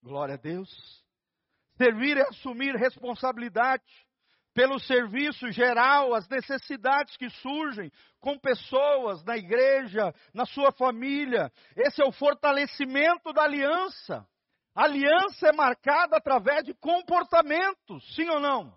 Glória 0.01 0.35
a 0.35 0.37
Deus. 0.37 0.69
Servir 1.77 2.17
é 2.17 2.21
assumir 2.21 2.75
responsabilidade 2.75 3.83
pelo 4.53 4.79
serviço 4.79 5.51
geral, 5.51 6.13
as 6.13 6.29
necessidades 6.29 7.17
que 7.17 7.29
surgem 7.29 7.91
com 8.21 8.39
pessoas 8.39 9.21
na 9.25 9.35
igreja, 9.35 10.15
na 10.33 10.45
sua 10.45 10.71
família. 10.71 11.51
Esse 11.75 12.01
é 12.01 12.05
o 12.05 12.11
fortalecimento 12.13 13.33
da 13.33 13.43
aliança. 13.43 14.25
Aliança 14.73 15.49
é 15.49 15.51
marcada 15.51 16.15
através 16.15 16.63
de 16.63 16.73
comportamentos, 16.75 18.15
sim 18.15 18.29
ou 18.29 18.39
não? 18.39 18.73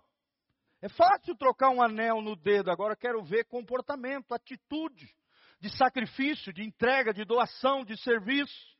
É 0.83 0.88
fácil 0.88 1.37
trocar 1.37 1.70
um 1.70 1.83
anel 1.83 2.20
no 2.20 2.35
dedo, 2.35 2.70
agora 2.70 2.96
quero 2.96 3.22
ver 3.22 3.44
comportamento, 3.44 4.33
atitude 4.33 5.14
de 5.61 5.71
sacrifício, 5.77 6.53
de 6.53 6.62
entrega, 6.62 7.12
de 7.12 7.25
doação, 7.25 7.85
de 7.85 7.97
serviço. 7.97 8.79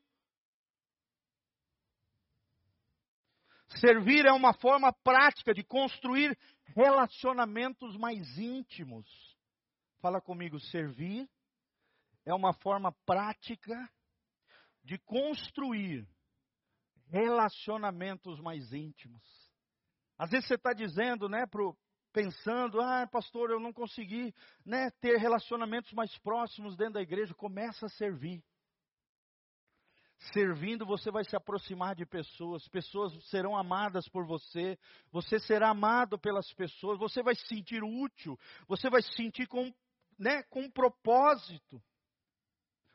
Servir 3.81 4.25
é 4.25 4.33
uma 4.33 4.55
forma 4.55 4.93
prática 4.93 5.53
de 5.53 5.63
construir 5.63 6.39
relacionamentos 6.75 7.97
mais 7.97 8.39
íntimos. 8.39 9.07
Fala 10.01 10.21
comigo, 10.21 10.59
servir 10.61 11.29
é 12.25 12.35
uma 12.35 12.53
forma 12.53 12.93
prática 13.05 13.75
de 14.85 14.99
construir 14.99 16.09
relacionamentos 17.09 18.41
mais 18.41 18.73
íntimos. 18.73 19.23
Às 20.17 20.31
vezes 20.31 20.47
você 20.47 20.55
está 20.55 20.73
dizendo, 20.73 21.29
né, 21.29 21.47
pensando, 22.19 22.81
ah, 22.81 23.07
pastor, 23.07 23.49
eu 23.49 23.61
não 23.61 23.73
consegui 23.73 24.35
né, 24.67 24.91
ter 25.01 25.19
relacionamentos 25.19 25.93
mais 25.93 26.19
próximos 26.19 26.77
dentro 26.77 26.95
da 26.95 27.01
igreja. 27.01 27.33
Começa 27.33 27.87
a 27.87 27.91
servir. 27.91 28.43
Servindo, 30.33 30.85
você 30.85 31.13
vai 31.13 31.23
se 31.23 31.37
aproximar 31.37 31.95
de 31.95 32.05
pessoas, 32.05 32.67
pessoas 32.71 33.13
serão 33.29 33.57
amadas 33.57 34.09
por 34.09 34.27
você, 34.27 34.77
você 35.13 35.39
será 35.39 35.69
amado 35.71 36.19
pelas 36.19 36.53
pessoas, 36.55 36.99
você 36.99 37.23
vai 37.23 37.37
se 37.37 37.47
sentir 37.47 37.85
útil, 37.85 38.37
você 38.67 38.91
vai 38.91 39.01
se 39.01 39.15
sentir 39.15 39.47
com, 39.47 39.73
né, 40.19 40.43
com 40.51 40.63
um 40.63 40.71
propósito. 40.71 41.81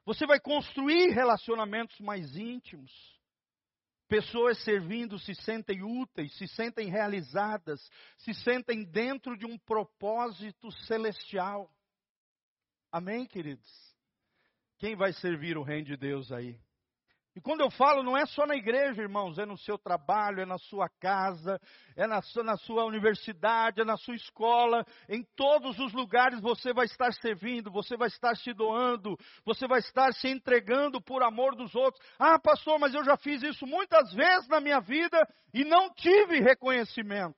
Você 0.06 0.28
vai 0.28 0.38
construir 0.38 1.14
relacionamentos 1.14 1.98
mais 2.02 2.36
íntimos. 2.36 2.92
Pessoas 4.14 4.60
servindo 4.60 5.18
se 5.18 5.34
sentem 5.34 5.82
úteis, 5.82 6.38
se 6.38 6.48
sentem 6.48 6.88
realizadas, 6.88 7.82
se 8.20 8.32
sentem 8.32 8.84
dentro 8.84 9.36
de 9.36 9.44
um 9.44 9.58
propósito 9.58 10.72
celestial. 10.86 11.68
Amém, 12.92 13.26
queridos? 13.26 13.68
Quem 14.78 14.96
vai 14.96 15.14
servir 15.14 15.58
o 15.58 15.64
reino 15.64 15.88
de 15.88 15.98
Deus 15.98 16.32
aí? 16.32 16.62
E 17.36 17.42
quando 17.42 17.62
eu 17.62 17.72
falo, 17.72 18.04
não 18.04 18.16
é 18.16 18.28
só 18.28 18.46
na 18.46 18.56
igreja, 18.56 19.02
irmãos, 19.02 19.40
é 19.40 19.46
no 19.46 19.58
seu 19.58 19.76
trabalho, 19.76 20.42
é 20.42 20.46
na 20.46 20.60
sua 20.60 20.88
casa, 20.88 21.60
é 21.96 22.06
na 22.06 22.22
sua, 22.22 22.44
na 22.44 22.58
sua, 22.58 22.86
universidade, 22.86 23.82
é 23.82 23.84
na 23.84 23.98
sua 23.98 24.16
escola, 24.16 24.86
em 25.10 25.24
todos 25.36 25.80
os 25.80 25.94
lugares 25.94 26.40
você 26.40 26.72
vai 26.72 26.86
estar 26.86 27.12
servindo, 27.14 27.72
você 27.72 27.98
vai 27.98 28.08
estar 28.08 28.36
se 28.36 28.54
doando, 28.54 29.18
você 29.44 29.68
vai 29.68 29.80
estar 29.80 30.14
se 30.14 30.28
entregando 30.28 31.02
por 31.02 31.24
amor 31.24 31.56
dos 31.56 31.74
outros. 31.74 32.06
Ah, 32.20 32.38
pastor, 32.38 32.78
mas 32.78 32.94
eu 32.94 33.04
já 33.04 33.18
fiz 33.18 33.42
isso 33.42 33.66
muitas 33.66 34.14
vezes 34.14 34.48
na 34.48 34.60
minha 34.60 34.80
vida 34.80 35.28
e 35.52 35.64
não 35.64 35.92
tive 35.92 36.40
reconhecimento. 36.40 37.36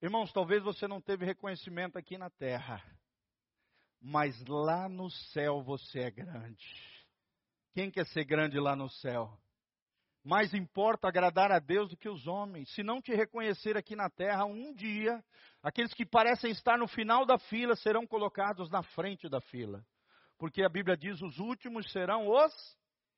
Irmãos, 0.00 0.32
talvez 0.32 0.62
você 0.62 0.88
não 0.88 1.02
teve 1.02 1.26
reconhecimento 1.26 1.98
aqui 1.98 2.16
na 2.16 2.30
terra, 2.30 2.82
mas 4.00 4.42
lá 4.46 4.88
no 4.88 5.10
céu 5.10 5.62
você 5.62 6.00
é 6.00 6.10
grande. 6.10 6.99
Quem 7.72 7.90
quer 7.90 8.06
ser 8.06 8.24
grande 8.24 8.58
lá 8.58 8.74
no 8.74 8.88
céu? 8.88 9.30
Mais 10.24 10.52
importa 10.52 11.08
agradar 11.08 11.52
a 11.52 11.58
Deus 11.58 11.88
do 11.88 11.96
que 11.96 12.08
os 12.08 12.26
homens. 12.26 12.68
Se 12.74 12.82
não 12.82 13.00
te 13.00 13.14
reconhecer 13.14 13.76
aqui 13.76 13.94
na 13.94 14.10
terra, 14.10 14.44
um 14.44 14.74
dia, 14.74 15.22
aqueles 15.62 15.94
que 15.94 16.04
parecem 16.04 16.50
estar 16.50 16.76
no 16.76 16.88
final 16.88 17.24
da 17.24 17.38
fila 17.38 17.76
serão 17.76 18.06
colocados 18.06 18.68
na 18.70 18.82
frente 18.82 19.28
da 19.28 19.40
fila. 19.40 19.84
Porque 20.36 20.62
a 20.62 20.68
Bíblia 20.68 20.96
diz: 20.96 21.22
os 21.22 21.38
últimos 21.38 21.90
serão 21.92 22.28
os 22.28 22.52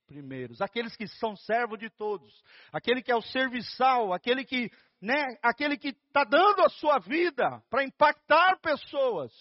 primeiros. 0.06 0.60
Aqueles 0.60 0.94
que 0.94 1.08
são 1.08 1.34
servos 1.34 1.78
de 1.78 1.88
todos. 1.88 2.30
Aquele 2.70 3.02
que 3.02 3.10
é 3.10 3.16
o 3.16 3.22
serviçal, 3.22 4.12
aquele 4.12 4.44
que, 4.44 4.70
né, 5.00 5.38
aquele 5.42 5.78
que 5.78 5.88
está 5.88 6.24
dando 6.24 6.60
a 6.60 6.68
sua 6.68 6.98
vida 6.98 7.62
para 7.70 7.84
impactar 7.84 8.60
pessoas. 8.60 9.32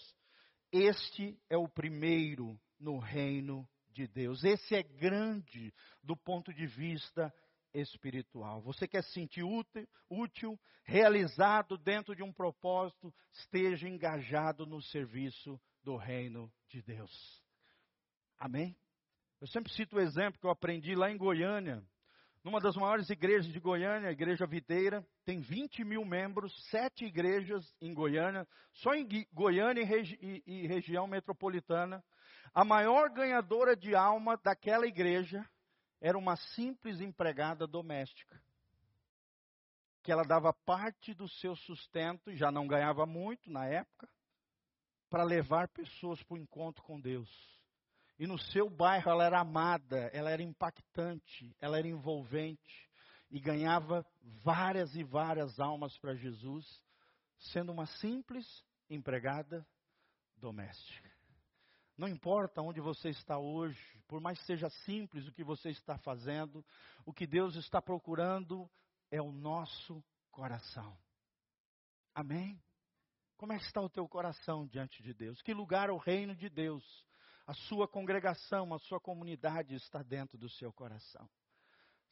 Este 0.72 1.38
é 1.50 1.56
o 1.56 1.68
primeiro 1.68 2.58
no 2.80 2.98
reino 2.98 3.68
de 3.92 4.06
Deus. 4.06 4.42
Esse 4.44 4.74
é 4.74 4.82
grande 4.82 5.72
do 6.02 6.16
ponto 6.16 6.52
de 6.52 6.66
vista 6.66 7.32
espiritual. 7.74 8.60
Você 8.62 8.86
quer 8.86 9.02
se 9.02 9.12
sentir 9.12 9.42
útil, 9.42 9.88
útil, 10.10 10.60
realizado 10.84 11.78
dentro 11.78 12.14
de 12.14 12.22
um 12.22 12.32
propósito, 12.32 13.12
esteja 13.32 13.88
engajado 13.88 14.66
no 14.66 14.82
serviço 14.82 15.60
do 15.82 15.96
reino 15.96 16.52
de 16.68 16.82
Deus. 16.82 17.42
Amém? 18.38 18.76
Eu 19.40 19.46
sempre 19.46 19.72
cito 19.72 19.96
o 19.96 20.00
exemplo 20.00 20.38
que 20.38 20.46
eu 20.46 20.50
aprendi 20.50 20.94
lá 20.94 21.10
em 21.10 21.16
Goiânia, 21.16 21.82
numa 22.44 22.60
das 22.60 22.74
maiores 22.74 23.08
igrejas 23.08 23.52
de 23.52 23.60
Goiânia, 23.60 24.08
a 24.08 24.12
Igreja 24.12 24.46
Videira, 24.46 25.06
tem 25.24 25.40
20 25.40 25.84
mil 25.84 26.04
membros, 26.04 26.52
sete 26.70 27.04
igrejas 27.04 27.64
em 27.80 27.94
Goiânia, 27.94 28.46
só 28.72 28.94
em 28.94 29.06
Goiânia 29.32 29.80
e, 29.80 29.84
regi 29.84 30.18
e, 30.20 30.42
e 30.44 30.66
região 30.66 31.06
metropolitana. 31.06 32.02
A 32.54 32.64
maior 32.64 33.08
ganhadora 33.08 33.74
de 33.74 33.94
alma 33.94 34.36
daquela 34.36 34.86
igreja 34.86 35.48
era 36.00 36.18
uma 36.18 36.36
simples 36.36 37.00
empregada 37.00 37.66
doméstica. 37.66 38.42
Que 40.02 40.12
ela 40.12 40.24
dava 40.24 40.52
parte 40.52 41.14
do 41.14 41.28
seu 41.28 41.56
sustento, 41.56 42.34
já 42.34 42.50
não 42.50 42.66
ganhava 42.66 43.06
muito 43.06 43.50
na 43.50 43.66
época, 43.66 44.08
para 45.08 45.22
levar 45.22 45.68
pessoas 45.68 46.22
para 46.24 46.34
o 46.34 46.38
encontro 46.38 46.82
com 46.82 47.00
Deus. 47.00 47.30
E 48.18 48.26
no 48.26 48.38
seu 48.38 48.68
bairro 48.68 49.10
ela 49.10 49.24
era 49.24 49.40
amada, 49.40 50.10
ela 50.12 50.30
era 50.30 50.42
impactante, 50.42 51.54
ela 51.60 51.78
era 51.78 51.86
envolvente 51.86 52.90
e 53.30 53.40
ganhava 53.40 54.06
várias 54.42 54.94
e 54.94 55.02
várias 55.02 55.58
almas 55.58 55.96
para 55.98 56.14
Jesus, 56.14 56.66
sendo 57.38 57.72
uma 57.72 57.86
simples 57.86 58.46
empregada 58.90 59.66
doméstica. 60.36 61.11
Não 61.96 62.08
importa 62.08 62.62
onde 62.62 62.80
você 62.80 63.10
está 63.10 63.38
hoje, 63.38 63.78
por 64.08 64.20
mais 64.20 64.38
que 64.38 64.46
seja 64.46 64.70
simples 64.84 65.26
o 65.26 65.32
que 65.32 65.44
você 65.44 65.70
está 65.70 65.98
fazendo, 65.98 66.64
o 67.04 67.12
que 67.12 67.26
Deus 67.26 67.54
está 67.56 67.82
procurando 67.82 68.68
é 69.10 69.20
o 69.20 69.30
nosso 69.30 70.02
coração. 70.30 70.96
Amém? 72.14 72.60
Como 73.36 73.52
é 73.52 73.58
que 73.58 73.64
está 73.64 73.80
o 73.80 73.90
teu 73.90 74.08
coração 74.08 74.66
diante 74.66 75.02
de 75.02 75.12
Deus? 75.12 75.42
Que 75.42 75.52
lugar 75.52 75.90
o 75.90 75.96
reino 75.96 76.34
de 76.34 76.48
Deus, 76.48 76.84
a 77.46 77.52
sua 77.52 77.88
congregação, 77.88 78.72
a 78.72 78.78
sua 78.78 79.00
comunidade 79.00 79.74
está 79.74 80.02
dentro 80.02 80.38
do 80.38 80.48
seu 80.48 80.72
coração? 80.72 81.28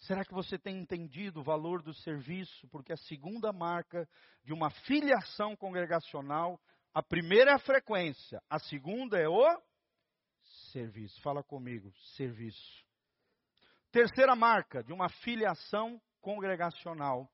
Será 0.01 0.25
que 0.25 0.33
você 0.33 0.59
tem 0.59 0.79
entendido 0.79 1.41
o 1.41 1.45
valor 1.45 1.83
do 1.83 1.93
serviço? 1.93 2.67
Porque 2.69 2.93
a 2.93 2.97
segunda 2.97 3.53
marca 3.53 4.09
de 4.43 4.53
uma 4.53 4.71
filiação 4.71 5.55
congregacional, 5.55 6.61
a 6.93 7.03
primeira 7.03 7.53
é 7.53 7.55
a 7.55 7.59
frequência, 7.59 8.43
a 8.49 8.59
segunda 8.59 9.19
é 9.19 9.29
o 9.29 9.47
serviço. 10.73 11.21
Fala 11.23 11.43
comigo, 11.43 11.93
serviço. 12.17 12.85
Terceira 13.91 14.37
marca 14.37 14.83
de 14.83 14.93
uma 14.93 15.09
filiação 15.09 16.01
congregacional 16.21 17.31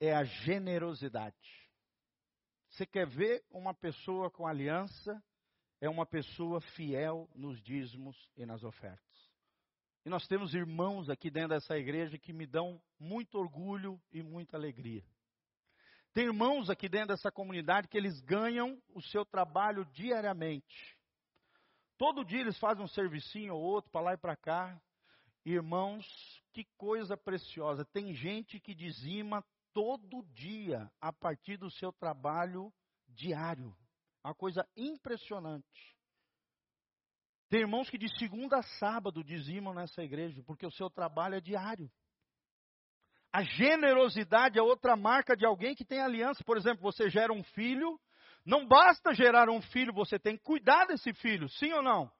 é 0.00 0.14
a 0.14 0.24
generosidade. 0.24 1.36
Você 2.70 2.86
quer 2.86 3.06
ver 3.06 3.44
uma 3.50 3.74
pessoa 3.74 4.30
com 4.30 4.46
aliança? 4.46 5.22
É 5.80 5.88
uma 5.88 6.06
pessoa 6.06 6.60
fiel 6.60 7.28
nos 7.34 7.62
dízimos 7.62 8.16
e 8.36 8.46
nas 8.46 8.64
ofertas. 8.64 9.04
E 10.04 10.08
nós 10.08 10.26
temos 10.26 10.54
irmãos 10.54 11.08
aqui 11.08 11.30
dentro 11.30 11.50
dessa 11.50 11.76
igreja 11.78 12.18
que 12.18 12.32
me 12.32 12.46
dão 12.46 12.80
muito 12.98 13.38
orgulho 13.38 14.00
e 14.12 14.22
muita 14.22 14.56
alegria. 14.56 15.04
Tem 16.12 16.24
irmãos 16.24 16.70
aqui 16.70 16.88
dentro 16.88 17.08
dessa 17.08 17.30
comunidade 17.30 17.88
que 17.88 17.96
eles 17.96 18.20
ganham 18.20 18.80
o 18.94 19.02
seu 19.02 19.24
trabalho 19.24 19.84
diariamente. 19.86 20.93
Todo 21.96 22.24
dia 22.24 22.40
eles 22.40 22.58
fazem 22.58 22.84
um 22.84 22.88
servicinho 22.88 23.54
ou 23.54 23.62
outro 23.62 23.90
para 23.90 24.00
lá 24.00 24.14
e 24.14 24.18
para 24.18 24.36
cá. 24.36 24.80
Irmãos, 25.44 26.04
que 26.52 26.64
coisa 26.76 27.16
preciosa. 27.16 27.84
Tem 27.84 28.14
gente 28.14 28.58
que 28.58 28.74
dizima 28.74 29.44
todo 29.72 30.24
dia 30.32 30.90
a 31.00 31.12
partir 31.12 31.56
do 31.56 31.70
seu 31.70 31.92
trabalho 31.92 32.72
diário. 33.08 33.76
Uma 34.24 34.34
coisa 34.34 34.66
impressionante. 34.76 35.94
Tem 37.48 37.60
irmãos 37.60 37.90
que 37.90 37.98
de 37.98 38.08
segunda 38.18 38.58
a 38.58 38.62
sábado 38.62 39.22
dizimam 39.22 39.74
nessa 39.74 40.02
igreja, 40.02 40.42
porque 40.44 40.66
o 40.66 40.72
seu 40.72 40.88
trabalho 40.88 41.36
é 41.36 41.40
diário. 41.40 41.90
A 43.32 43.42
generosidade 43.42 44.58
é 44.58 44.62
outra 44.62 44.96
marca 44.96 45.36
de 45.36 45.44
alguém 45.44 45.74
que 45.74 45.84
tem 45.84 46.00
aliança. 46.00 46.42
Por 46.44 46.56
exemplo, 46.56 46.82
você 46.82 47.10
gera 47.10 47.32
um 47.32 47.42
filho, 47.42 48.00
não 48.44 48.66
basta 48.66 49.14
gerar 49.14 49.48
um 49.48 49.60
filho, 49.60 49.92
você 49.92 50.18
tem 50.18 50.36
que 50.36 50.42
cuidar 50.42 50.86
desse 50.86 51.12
filho, 51.14 51.48
sim 51.48 51.72
ou 51.72 51.82
não? 51.82 52.10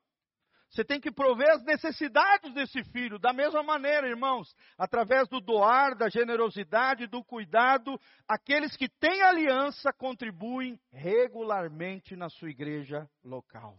Você 0.70 0.84
tem 0.84 1.00
que 1.00 1.12
prover 1.12 1.48
as 1.50 1.62
necessidades 1.62 2.52
desse 2.52 2.82
filho. 2.90 3.16
Da 3.16 3.32
mesma 3.32 3.62
maneira, 3.62 4.08
irmãos, 4.08 4.52
através 4.76 5.28
do 5.28 5.40
doar, 5.40 5.94
da 5.96 6.08
generosidade, 6.08 7.06
do 7.06 7.22
cuidado, 7.22 7.96
aqueles 8.26 8.76
que 8.76 8.88
têm 8.88 9.22
aliança 9.22 9.92
contribuem 9.92 10.76
regularmente 10.90 12.16
na 12.16 12.28
sua 12.28 12.50
igreja 12.50 13.08
local. 13.22 13.78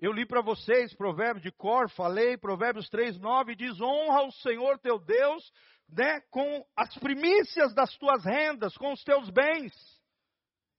Eu 0.00 0.10
li 0.10 0.26
para 0.26 0.40
vocês 0.40 0.94
Provérbios 0.94 1.42
de 1.42 1.52
cor, 1.52 1.90
falei, 1.90 2.38
Provérbios 2.38 2.88
3, 2.88 3.18
9, 3.18 3.54
diz: 3.54 3.78
honra 3.78 4.22
o 4.22 4.32
Senhor 4.32 4.78
teu 4.78 4.98
Deus 4.98 5.52
né, 5.86 6.20
com 6.30 6.64
as 6.74 6.96
primícias 6.98 7.74
das 7.74 7.94
tuas 7.98 8.24
rendas, 8.24 8.76
com 8.76 8.92
os 8.92 9.04
teus 9.04 9.28
bens. 9.28 9.72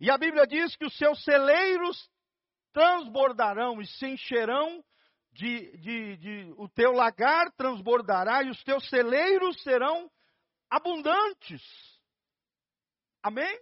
E 0.04 0.12
a 0.12 0.18
Bíblia 0.18 0.46
diz 0.46 0.76
que 0.76 0.86
os 0.86 0.98
seus 0.98 1.24
celeiros 1.24 2.12
transbordarão 2.74 3.82
e 3.82 3.88
se 3.88 4.06
encherão 4.06 4.84
de, 5.32 5.78
de, 5.78 6.18
de, 6.18 6.54
o 6.58 6.68
teu 6.68 6.92
lagar 6.92 7.50
transbordará 7.54 8.44
e 8.44 8.50
os 8.50 8.62
teus 8.66 8.86
celeiros 8.89 9.63
serão 9.63 10.12
abundantes. 10.70 11.62
Amém? 13.24 13.58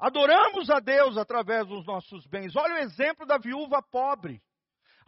Adoramos 0.00 0.68
a 0.68 0.80
Deus 0.80 1.16
através 1.16 1.64
dos 1.64 1.86
nossos 1.86 2.26
bens. 2.26 2.56
Olha 2.56 2.74
o 2.74 2.78
exemplo 2.78 3.24
da 3.24 3.38
viúva 3.38 3.80
pobre. 3.80 4.42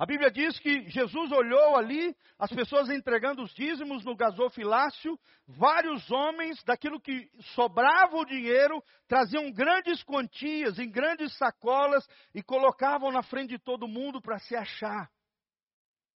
A 0.02 0.04
Bíblia 0.04 0.32
diz 0.32 0.58
que 0.58 0.90
Jesus 0.90 1.30
olhou 1.30 1.76
ali 1.76 2.12
as 2.36 2.50
pessoas 2.50 2.90
entregando 2.90 3.40
os 3.40 3.54
dízimos 3.54 4.04
no 4.04 4.16
gasofilácio, 4.16 5.16
vários 5.46 6.10
homens, 6.10 6.60
daquilo 6.64 7.00
que 7.00 7.30
sobrava 7.54 8.16
o 8.16 8.24
dinheiro, 8.24 8.82
traziam 9.06 9.52
grandes 9.52 10.02
quantias 10.02 10.76
em 10.80 10.90
grandes 10.90 11.32
sacolas 11.38 12.04
e 12.34 12.42
colocavam 12.42 13.12
na 13.12 13.22
frente 13.22 13.50
de 13.50 13.60
todo 13.60 13.86
mundo 13.86 14.20
para 14.20 14.40
se 14.40 14.56
achar. 14.56 15.08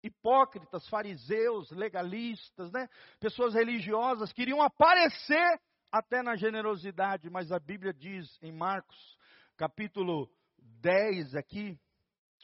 Hipócritas, 0.03 0.89
fariseus, 0.89 1.71
legalistas, 1.71 2.73
né? 2.73 2.89
pessoas 3.21 3.55
religiosas 3.55 4.33
queriam 4.33 4.61
aparecer 4.61 5.61
até 5.93 6.25
na 6.25 6.35
generosidade, 6.35 7.31
mas 7.31 7.53
a 7.53 7.61
Bíblia 7.61 7.95
diz 7.95 8.27
em 8.43 8.51
Marcos, 8.51 9.17
capítulo 9.57 10.29
10 10.59 11.37
aqui, 11.37 11.79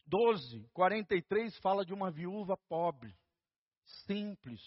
12, 0.07 0.69
43 0.73 1.57
fala 1.59 1.85
de 1.85 1.95
uma 1.95 2.11
viúva 2.11 2.57
pobre, 2.69 3.17
simples, 4.07 4.61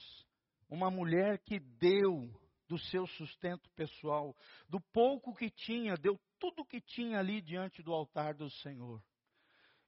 uma 0.70 0.90
mulher 0.90 1.40
que 1.40 1.60
deu 1.60 2.30
do 2.68 2.80
seu 2.80 3.06
sustento 3.08 3.70
pessoal, 3.72 4.36
do 4.68 4.80
pouco 4.92 5.36
que 5.36 5.50
tinha, 5.50 5.96
deu 5.96 6.20
tudo 6.40 6.66
que 6.66 6.82
tinha 6.82 7.20
ali 7.20 7.42
diante 7.42 7.84
do 7.84 7.94
altar 7.94 8.34
do 8.34 8.50
Senhor. 8.50 9.04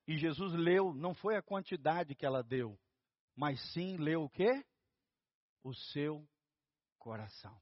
E 0.07 0.17
Jesus 0.17 0.53
leu, 0.53 0.93
não 0.93 1.13
foi 1.13 1.35
a 1.35 1.41
quantidade 1.41 2.15
que 2.15 2.25
ela 2.25 2.43
deu, 2.43 2.79
mas 3.35 3.59
sim 3.73 3.97
leu 3.97 4.23
o 4.23 4.29
quê? 4.29 4.63
O 5.63 5.73
seu 5.73 6.25
coração. 6.97 7.59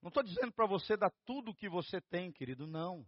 Não 0.00 0.08
estou 0.08 0.22
dizendo 0.22 0.52
para 0.52 0.66
você 0.66 0.96
dar 0.96 1.10
tudo 1.24 1.50
o 1.50 1.54
que 1.54 1.68
você 1.68 2.00
tem, 2.00 2.30
querido, 2.30 2.66
não. 2.66 3.06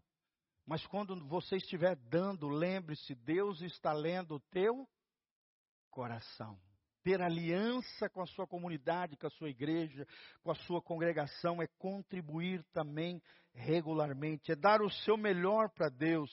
Mas 0.66 0.84
quando 0.86 1.14
você 1.26 1.56
estiver 1.56 1.94
dando, 1.94 2.48
lembre-se, 2.48 3.14
Deus 3.14 3.62
está 3.62 3.92
lendo 3.92 4.34
o 4.34 4.40
teu 4.50 4.86
coração. 5.90 6.58
Ter 7.04 7.22
aliança 7.22 8.10
com 8.10 8.20
a 8.20 8.26
sua 8.26 8.48
comunidade, 8.48 9.16
com 9.16 9.28
a 9.28 9.30
sua 9.30 9.48
igreja, 9.48 10.04
com 10.42 10.50
a 10.50 10.56
sua 10.56 10.82
congregação, 10.82 11.62
é 11.62 11.68
contribuir 11.78 12.64
também 12.72 13.22
regularmente, 13.54 14.50
é 14.50 14.56
dar 14.56 14.82
o 14.82 14.90
seu 14.90 15.16
melhor 15.16 15.70
para 15.70 15.88
Deus, 15.88 16.30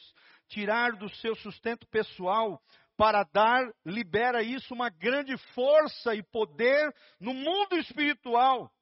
tirar 0.48 0.93
do 0.93 1.08
seu 1.17 1.36
sustento 1.36 1.88
pessoal 1.88 2.60
para 2.98 3.24
dar, 3.24 3.72
libera 3.86 4.41
isso 4.41 4.74
uma 4.74 4.89
grande 4.89 5.38
força 5.54 6.15
e 6.15 6.24
poder 6.24 6.91
no 7.19 7.36
mundo 7.36 7.78
espiritual. 7.78 8.73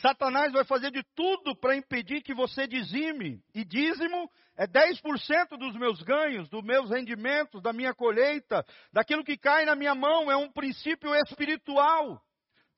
Satanás 0.00 0.52
vai 0.52 0.64
fazer 0.64 0.90
de 0.90 1.02
tudo 1.14 1.54
para 1.54 1.76
impedir 1.76 2.22
que 2.22 2.34
você 2.34 2.66
dizime. 2.66 3.42
E 3.54 3.64
dízimo 3.64 4.30
é 4.56 4.66
10% 4.66 5.58
dos 5.58 5.76
meus 5.76 6.02
ganhos, 6.02 6.48
dos 6.48 6.62
meus 6.62 6.90
rendimentos, 6.90 7.60
da 7.62 7.72
minha 7.72 7.94
colheita, 7.94 8.64
daquilo 8.92 9.24
que 9.24 9.36
cai 9.36 9.64
na 9.64 9.76
minha 9.76 9.94
mão. 9.94 10.30
É 10.30 10.36
um 10.36 10.50
princípio 10.50 11.14
espiritual. 11.26 12.20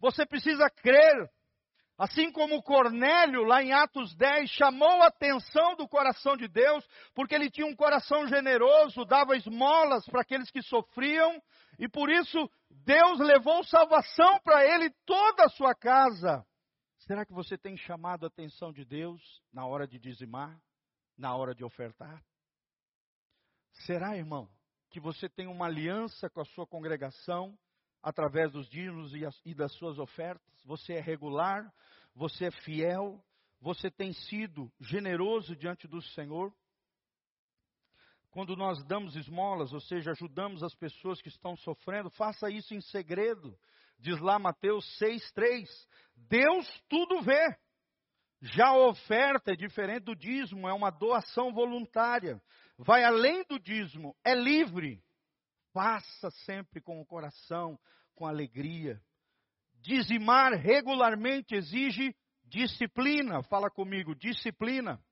Você 0.01 0.27
precisa 0.27 0.69
crer. 0.69 1.31
Assim 1.97 2.33
como 2.33 2.61
Cornélio, 2.61 3.45
lá 3.45 3.63
em 3.63 3.73
Atos 3.73 4.17
10, 4.17 4.51
chamou 4.51 5.01
a 5.01 5.07
atenção 5.07 5.77
do 5.77 5.87
coração 5.87 6.37
de 6.37 6.49
Deus, 6.49 6.85
porque 7.15 7.37
ele 7.37 7.49
tinha 7.49 7.67
um 7.69 7.77
coração 7.77 8.27
generoso, 8.27 9.05
dava 9.05 9.37
esmolas 9.37 10.05
para 10.07 10.23
aqueles 10.23 10.51
que 10.51 10.61
sofriam, 10.63 11.41
e 11.79 11.89
por 11.89 12.11
isso 12.11 12.51
Deus 12.85 13.21
levou 13.21 13.63
salvação 13.63 14.41
para 14.43 14.65
ele 14.65 14.87
e 14.87 14.95
toda 15.07 15.45
a 15.45 15.49
sua 15.51 15.73
casa. 15.73 16.45
Será 17.07 17.27
que 17.27 17.35
você 17.35 17.59
tem 17.59 17.77
chamado 17.77 18.25
a 18.25 18.29
atenção 18.29 18.73
de 18.73 18.83
Deus 18.83 19.21
na 19.53 19.67
hora 19.67 19.87
de 19.87 19.99
dizimar, 19.99 20.59
na 21.19 21.37
hora 21.37 21.55
de 21.55 21.63
ofertar? 21.63 22.25
Será, 23.85 24.17
irmão, 24.17 24.49
que 24.89 24.99
você 24.99 25.29
tem 25.29 25.47
uma 25.47 25.67
aliança 25.67 26.31
com 26.31 26.41
a 26.41 26.47
sua 26.47 26.67
congregação 26.67 27.59
através 28.03 28.53
dos 28.53 28.69
dízimos 28.71 29.13
e 29.45 29.55
das 29.55 29.73
suas 29.73 29.99
ofertas? 29.99 30.63
Você 30.65 30.95
é 30.95 31.01
regular? 31.01 31.71
Você 32.15 32.47
é 32.47 32.51
fiel? 32.51 33.23
Você 33.61 33.91
tem 33.91 34.15
sido 34.15 34.73
generoso 34.81 35.55
diante 35.55 35.87
do 35.87 36.01
Senhor? 36.01 36.55
Quando 38.31 38.57
nós 38.57 38.83
damos 38.85 39.15
esmolas, 39.15 39.75
ou 39.75 39.81
seja, 39.81 40.13
ajudamos 40.13 40.63
as 40.63 40.75
pessoas 40.75 41.21
que 41.21 41.29
estão 41.29 41.55
sofrendo, 41.59 42.09
faça 42.11 42.49
isso 42.49 42.75
em 42.75 42.81
segredo. 42.81 43.59
Diz 44.05 44.21
lá 44.21 44.39
Mateus 44.39 44.85
6,3: 45.01 45.67
Deus 46.29 46.69
tudo 46.91 47.23
vê. 47.23 47.57
Já 48.43 48.67
a 48.67 48.87
oferta 48.89 49.53
é 49.53 49.57
diferente 49.57 50.05
do 50.05 50.15
dízimo, 50.15 50.69
é 50.69 50.75
uma 50.75 50.91
doação 50.91 51.55
voluntária. 51.55 52.39
Vai 52.77 53.03
além 53.03 53.43
do 53.49 53.59
dízimo, 53.59 54.15
é 54.23 54.35
livre. 54.35 55.03
Faça 55.73 56.31
sempre 56.45 56.83
com 56.83 57.01
o 57.01 57.07
coração, 57.07 57.79
com 58.15 58.27
alegria. 58.27 59.01
Dizimar 59.81 60.53
regularmente 60.53 61.55
exige 61.55 62.15
disciplina. 62.45 63.43
Fala 63.45 63.71
comigo, 63.71 64.15
disciplina. 64.15 65.03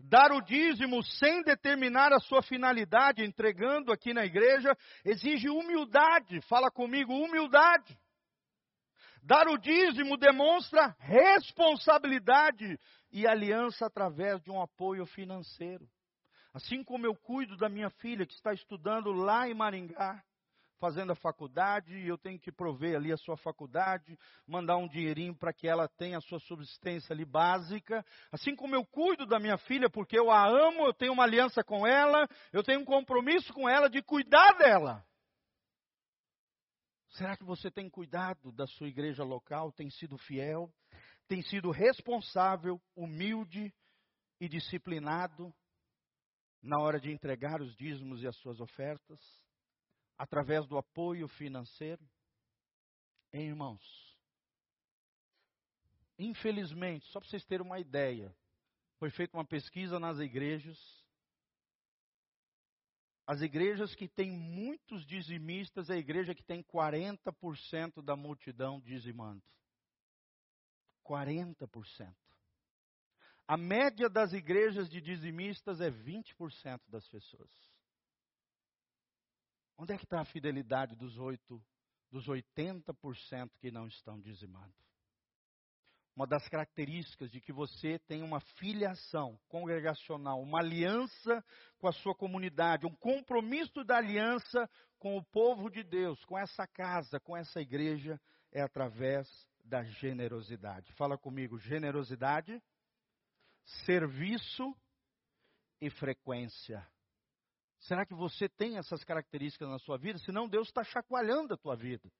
Dar 0.00 0.32
o 0.32 0.40
dízimo 0.40 1.02
sem 1.02 1.42
determinar 1.42 2.12
a 2.12 2.20
sua 2.20 2.42
finalidade, 2.42 3.24
entregando 3.24 3.92
aqui 3.92 4.12
na 4.12 4.24
igreja, 4.24 4.76
exige 5.04 5.48
humildade. 5.48 6.40
Fala 6.42 6.70
comigo, 6.70 7.12
humildade. 7.12 7.98
Dar 9.22 9.48
o 9.48 9.56
dízimo 9.56 10.18
demonstra 10.18 10.94
responsabilidade 10.98 12.78
e 13.10 13.26
aliança 13.26 13.86
através 13.86 14.42
de 14.42 14.50
um 14.50 14.60
apoio 14.60 15.06
financeiro. 15.06 15.88
Assim 16.52 16.84
como 16.84 17.06
eu 17.06 17.16
cuido 17.16 17.56
da 17.56 17.68
minha 17.68 17.88
filha 17.88 18.26
que 18.26 18.34
está 18.34 18.52
estudando 18.52 19.12
lá 19.12 19.48
em 19.48 19.54
Maringá, 19.54 20.22
fazendo 20.78 21.12
a 21.12 21.16
faculdade, 21.16 21.96
e 21.96 22.08
eu 22.08 22.18
tenho 22.18 22.38
que 22.38 22.52
prover 22.52 22.96
ali 22.96 23.12
a 23.12 23.16
sua 23.16 23.36
faculdade, 23.36 24.18
mandar 24.46 24.76
um 24.76 24.88
dinheirinho 24.88 25.34
para 25.34 25.52
que 25.52 25.66
ela 25.66 25.88
tenha 25.88 26.18
a 26.18 26.20
sua 26.20 26.38
subsistência 26.40 27.12
ali 27.12 27.24
básica. 27.24 28.04
Assim 28.32 28.54
como 28.54 28.74
eu 28.74 28.84
cuido 28.84 29.26
da 29.26 29.38
minha 29.38 29.56
filha, 29.56 29.88
porque 29.88 30.18
eu 30.18 30.30
a 30.30 30.46
amo, 30.46 30.86
eu 30.86 30.94
tenho 30.94 31.12
uma 31.12 31.24
aliança 31.24 31.62
com 31.62 31.86
ela, 31.86 32.28
eu 32.52 32.62
tenho 32.62 32.80
um 32.80 32.84
compromisso 32.84 33.52
com 33.52 33.68
ela 33.68 33.88
de 33.88 34.02
cuidar 34.02 34.52
dela. 34.58 35.04
Será 37.10 37.36
que 37.36 37.44
você 37.44 37.70
tem 37.70 37.88
cuidado 37.88 38.50
da 38.50 38.66
sua 38.66 38.88
igreja 38.88 39.22
local, 39.22 39.70
tem 39.70 39.88
sido 39.88 40.18
fiel, 40.18 40.68
tem 41.28 41.42
sido 41.42 41.70
responsável, 41.70 42.80
humilde 42.96 43.72
e 44.40 44.48
disciplinado 44.48 45.54
na 46.60 46.80
hora 46.80 46.98
de 46.98 47.12
entregar 47.12 47.60
os 47.60 47.76
dízimos 47.76 48.22
e 48.22 48.26
as 48.26 48.36
suas 48.38 48.58
ofertas, 48.58 49.20
através 50.16 50.66
do 50.66 50.76
apoio 50.76 51.28
financeiro? 51.28 52.02
Hein, 53.32 53.48
irmãos? 53.48 54.18
Infelizmente, 56.18 57.06
só 57.06 57.20
para 57.20 57.28
vocês 57.28 57.44
terem 57.44 57.66
uma 57.66 57.80
ideia, 57.80 58.34
foi 58.98 59.10
feita 59.10 59.36
uma 59.36 59.44
pesquisa 59.44 59.98
nas 59.98 60.18
igrejas 60.18 60.78
as 63.26 63.40
igrejas 63.40 63.94
que 63.94 64.06
têm 64.06 64.30
muitos 64.30 65.06
dizimistas 65.06 65.88
é 65.88 65.94
a 65.94 65.98
igreja 65.98 66.34
que 66.34 66.42
tem 66.42 66.62
40% 66.62 68.02
da 68.02 68.14
multidão 68.14 68.80
dizimando. 68.80 69.42
40%. 71.06 72.14
A 73.46 73.56
média 73.56 74.10
das 74.10 74.32
igrejas 74.32 74.90
de 74.90 75.00
dizimistas 75.00 75.80
é 75.80 75.90
20% 75.90 76.80
das 76.88 77.08
pessoas. 77.08 77.50
Onde 79.76 79.92
é 79.92 79.96
que 79.96 80.04
está 80.04 80.20
a 80.20 80.24
fidelidade 80.24 80.94
dos, 80.94 81.18
8, 81.18 81.62
dos 82.10 82.26
80% 82.26 83.50
que 83.58 83.70
não 83.70 83.86
estão 83.86 84.20
dizimando? 84.20 84.74
uma 86.16 86.26
das 86.26 86.48
características 86.48 87.30
de 87.30 87.40
que 87.40 87.52
você 87.52 87.98
tem 88.06 88.22
uma 88.22 88.40
filiação 88.40 89.38
congregacional, 89.48 90.40
uma 90.40 90.60
aliança 90.60 91.44
com 91.78 91.88
a 91.88 91.92
sua 91.92 92.14
comunidade, 92.14 92.86
um 92.86 92.94
compromisso 92.94 93.82
da 93.84 93.96
aliança 93.96 94.70
com 94.98 95.16
o 95.16 95.24
povo 95.24 95.68
de 95.68 95.82
Deus, 95.82 96.24
com 96.24 96.38
essa 96.38 96.66
casa, 96.66 97.18
com 97.18 97.36
essa 97.36 97.60
igreja, 97.60 98.20
é 98.52 98.62
através 98.62 99.28
da 99.64 99.82
generosidade. 99.82 100.92
Fala 100.92 101.18
comigo: 101.18 101.58
generosidade, 101.58 102.62
serviço 103.84 104.74
e 105.80 105.90
frequência. 105.90 106.86
Será 107.84 108.06
que 108.06 108.14
você 108.14 108.48
tem 108.48 108.78
essas 108.78 109.04
características 109.04 109.68
na 109.68 109.78
sua 109.78 109.98
vida? 109.98 110.18
Senão 110.20 110.48
Deus 110.48 110.68
está 110.68 110.82
chacoalhando 110.82 111.52
a 111.52 111.56
tua 111.56 111.76
vida 111.76 112.10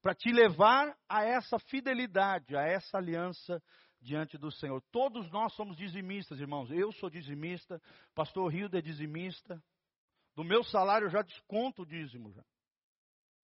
para 0.00 0.14
te 0.14 0.32
levar 0.32 0.96
a 1.06 1.22
essa 1.22 1.58
fidelidade, 1.58 2.56
a 2.56 2.62
essa 2.62 2.96
aliança 2.96 3.62
diante 4.00 4.38
do 4.38 4.50
Senhor. 4.50 4.82
Todos 4.90 5.30
nós 5.30 5.52
somos 5.52 5.76
dizimistas, 5.76 6.40
irmãos. 6.40 6.70
Eu 6.70 6.90
sou 6.92 7.10
dizimista, 7.10 7.80
pastor 8.14 8.50
Rildo 8.50 8.78
é 8.78 8.80
dizimista. 8.80 9.62
Do 10.34 10.42
meu 10.42 10.64
salário 10.64 11.06
eu 11.06 11.10
já 11.10 11.20
desconto 11.20 11.82
o 11.82 11.86
dízimo 11.86 12.32
já. 12.32 12.44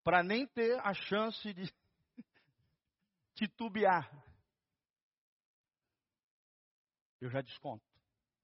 Para 0.03 0.23
nem 0.23 0.47
ter 0.47 0.81
a 0.81 0.95
chance 0.95 1.53
de 1.53 1.71
titubear. 3.37 4.11
Eu 7.21 7.29
já 7.29 7.43
desconto. 7.43 7.86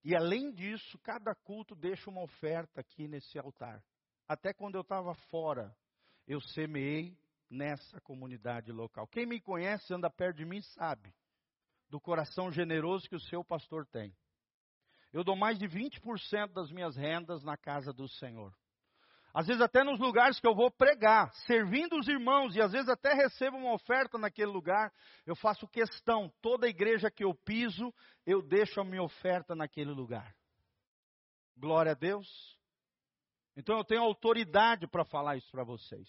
E 0.05 0.15
além 0.15 0.53
disso, 0.53 0.99
cada 0.99 1.35
culto 1.35 1.75
deixa 1.75 2.11
uma 2.11 2.23
oferta 2.23 2.81
aqui 2.81 3.07
nesse 3.07 3.38
altar. 3.38 3.83
Até 4.27 4.53
quando 4.53 4.75
eu 4.75 4.81
estava 4.81 5.15
fora, 5.31 5.75
eu 6.27 6.41
semeei 6.41 7.17
nessa 7.49 8.01
comunidade 8.01 8.73
local. 8.73 9.07
Quem 9.07 9.27
me 9.27 9.41
conhece, 9.41 9.93
anda 9.93 10.11
perto 10.11 10.38
de 10.38 10.45
mim, 10.45 10.61
sabe 10.62 11.15
do 11.93 12.01
coração 12.01 12.51
generoso 12.51 13.07
que 13.07 13.15
o 13.15 13.21
seu 13.21 13.44
pastor 13.44 13.87
tem. 13.87 14.17
Eu 15.13 15.23
dou 15.23 15.37
mais 15.37 15.59
de 15.59 15.69
20% 15.69 16.50
das 16.50 16.73
minhas 16.73 16.96
rendas 16.96 17.44
na 17.44 17.55
casa 17.55 17.92
do 17.92 18.09
Senhor. 18.09 18.57
Às 19.35 19.46
vezes 19.46 19.62
até 19.62 19.83
nos 19.83 19.98
lugares 19.98 20.38
que 20.38 20.46
eu 20.46 20.54
vou 20.54 20.70
pregar, 20.70 21.33
servindo 21.46 21.98
os 21.98 22.06
irmãos, 22.06 22.54
e 22.54 22.60
às 22.60 22.72
vezes 22.72 22.88
até 22.88 23.14
recebo 23.14 23.56
uma 23.56 23.72
oferta 23.72 24.18
naquele 24.18 24.50
lugar, 24.50 24.92
eu 25.24 25.35
faço 25.35 25.66
questão, 25.68 26.30
toda 26.42 26.68
igreja 26.68 27.10
que 27.10 27.24
eu 27.24 27.35
piso, 27.35 27.92
eu 28.26 28.42
deixo 28.42 28.80
a 28.80 28.85
minha 28.85 29.02
oferta 29.02 29.54
naquele 29.54 29.90
lugar. 29.90 30.35
Glória 31.56 31.92
a 31.92 31.94
Deus. 31.94 32.28
Então 33.56 33.78
eu 33.78 33.85
tenho 33.85 34.02
autoridade 34.02 34.87
para 34.87 35.04
falar 35.04 35.37
isso 35.37 35.50
para 35.50 35.64
vocês. 35.64 36.08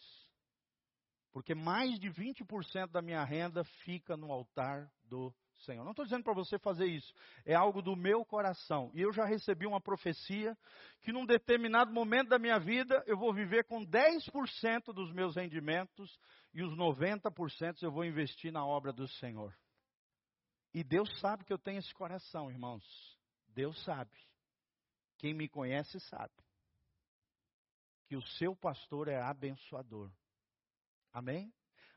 Porque 1.32 1.56
mais 1.56 1.98
de 2.00 2.10
20% 2.10 2.92
da 2.92 3.02
minha 3.02 3.24
renda 3.24 3.64
fica 3.84 4.18
no 4.18 4.32
altar 4.32 4.92
do 5.06 5.34
Senhor. 5.64 5.84
Não 5.84 5.92
estou 5.92 6.06
dizendo 6.06 6.24
para 6.24 6.34
você 6.34 6.58
fazer 6.60 6.86
isso. 6.86 7.14
É 7.46 7.54
algo 7.54 7.82
do 7.82 7.96
meu 7.96 8.24
coração. 8.26 8.92
E 8.94 9.02
eu 9.02 9.12
já 9.12 9.26
recebi 9.26 9.66
uma 9.66 9.82
profecia 9.82 10.58
que 11.02 11.12
num 11.12 11.26
determinado 11.26 11.92
momento 11.92 12.30
da 12.30 12.40
minha 12.40 12.60
vida 12.60 13.04
eu 13.08 13.18
vou 13.18 13.34
viver 13.34 13.66
com 13.66 13.86
10% 13.86 14.94
dos 14.94 15.12
meus 15.12 15.36
rendimentos 15.36 16.18
e 16.54 16.62
os 16.62 16.76
90% 16.76 17.82
eu 17.82 17.92
vou 17.92 18.06
investir 18.06 18.52
na 18.52 18.66
obra 18.66 18.94
do 18.94 19.08
Senhor. 19.08 19.56
E 20.74 20.84
Deus 20.84 21.10
sabe 21.20 21.44
que 21.44 21.54
eu 21.54 21.60
tenho 21.60 21.80
esse 21.80 21.94
coração, 21.94 22.50
irmãos. 22.50 22.84
Deus 23.50 23.82
sabe. 23.84 24.18
Quem 25.18 25.34
me 25.34 25.48
conhece 25.48 26.00
sabe. 26.02 26.34
Que 28.08 28.16
o 28.16 28.22
seu 28.38 28.56
pastor 28.56 29.08
é 29.08 29.22
abençoador. 29.22 30.12
Amém? 31.12 31.54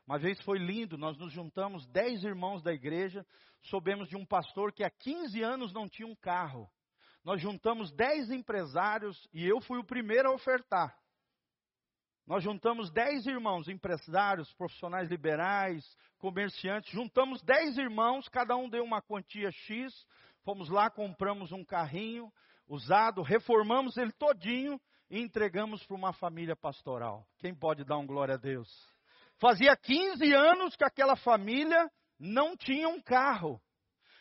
Uma 0.07 0.17
vez 0.17 0.41
foi 0.43 0.57
lindo, 0.57 0.97
nós 0.97 1.17
nos 1.17 1.33
juntamos, 1.33 1.85
dez 1.87 2.23
irmãos 2.23 2.63
da 2.63 2.71
igreja, 2.71 3.25
soubemos 3.63 4.07
de 4.07 4.15
um 4.15 4.25
pastor 4.25 4.71
que 4.71 4.81
há 4.81 4.89
15 4.89 5.43
anos 5.43 5.73
não 5.73 5.89
tinha 5.89 6.07
um 6.07 6.15
carro. 6.15 6.71
Nós 7.25 7.41
juntamos 7.41 7.91
dez 7.91 8.31
empresários 8.31 9.27
e 9.33 9.45
eu 9.45 9.59
fui 9.59 9.77
o 9.77 9.83
primeiro 9.83 10.29
a 10.29 10.33
ofertar. 10.33 10.97
Nós 12.25 12.41
juntamos 12.41 12.89
dez 12.89 13.25
irmãos, 13.25 13.67
empresários, 13.67 14.53
profissionais 14.53 15.09
liberais, 15.09 15.85
comerciantes, 16.17 16.89
juntamos 16.89 17.41
dez 17.41 17.77
irmãos, 17.77 18.29
cada 18.29 18.55
um 18.55 18.69
deu 18.69 18.85
uma 18.85 19.01
quantia 19.01 19.51
X, 19.51 19.93
fomos 20.45 20.69
lá, 20.69 20.89
compramos 20.89 21.51
um 21.51 21.65
carrinho 21.65 22.31
usado, 22.65 23.21
reformamos 23.21 23.97
ele 23.97 24.13
todinho 24.13 24.79
e 25.09 25.19
entregamos 25.19 25.85
para 25.85 25.97
uma 25.97 26.13
família 26.13 26.55
pastoral. 26.55 27.27
Quem 27.39 27.53
pode 27.53 27.83
dar 27.83 27.97
um 27.97 28.07
glória 28.07 28.35
a 28.35 28.37
Deus? 28.37 28.96
Fazia 29.39 29.75
15 29.75 30.33
anos 30.33 30.75
que 30.75 30.83
aquela 30.83 31.15
família 31.15 31.89
não 32.19 32.57
tinha 32.57 32.87
um 32.89 33.01
carro. 33.01 33.61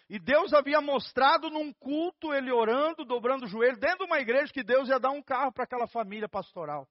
E 0.09 0.19
Deus 0.19 0.53
havia 0.53 0.81
mostrado 0.81 1.51
num 1.51 1.73
culto, 1.73 2.33
ele 2.33 2.53
orando, 2.53 3.05
dobrando 3.05 3.45
o 3.45 3.49
joelho, 3.49 3.79
dentro 3.79 3.99
de 3.99 4.05
uma 4.05 4.21
igreja, 4.21 4.53
que 4.53 4.63
Deus 4.63 4.89
ia 4.89 5.01
dar 5.01 5.11
um 5.11 5.23
carro 5.23 5.53
para 5.53 5.65
aquela 5.65 5.89
família 5.89 6.29
pastoral. 6.29 6.89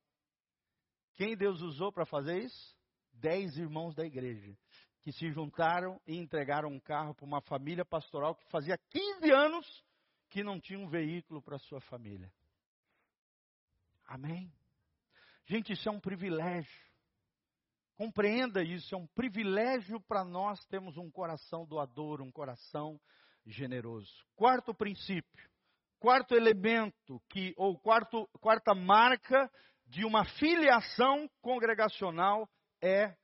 Quem 1.14 1.36
Deus 1.38 1.62
usou 1.62 1.94
para 1.94 2.06
fazer 2.06 2.44
isso? 2.44 2.76
Dez 3.14 3.58
irmãos 3.58 3.96
da 3.96 4.06
igreja, 4.06 4.54
que 5.02 5.14
se 5.14 5.32
juntaram 5.32 6.02
e 6.06 6.18
entregaram 6.18 6.70
um 6.70 6.80
carro 6.80 7.16
para 7.16 7.26
uma 7.26 7.42
família 7.42 7.86
pastoral 7.86 8.36
que 8.36 8.44
fazia 8.50 8.78
15 8.90 9.32
anos 9.32 9.86
que 10.30 10.44
não 10.44 10.60
tinha 10.60 10.78
um 10.78 10.90
veículo 10.90 11.42
para 11.42 11.58
sua 11.58 11.80
família. 11.80 12.30
Amém? 14.06 14.52
Gente, 15.46 15.72
isso 15.72 15.88
é 15.88 15.92
um 15.92 16.00
privilégio. 16.02 16.86
Compreenda 17.98 18.62
isso, 18.62 18.94
é 18.94 18.98
um 18.98 19.08
privilégio 19.08 20.02
para 20.02 20.24
nós 20.26 20.64
termos 20.66 20.98
um 20.98 21.10
coração 21.10 21.66
doador, 21.66 22.22
um 22.22 22.32
coração 22.32 23.00
generoso. 23.46 24.12
Quarto 24.36 24.74
princípio, 24.74 25.50
quarto 25.98 26.36
elemento 26.36 27.22
que 27.30 27.54
ou 27.56 27.80
quarto, 27.80 28.28
quarta 28.42 28.76
marca 28.76 29.50
de 29.88 30.04
uma 30.04 30.26
filiação 30.26 31.30
congregacional 31.42 32.50
é 32.82 33.16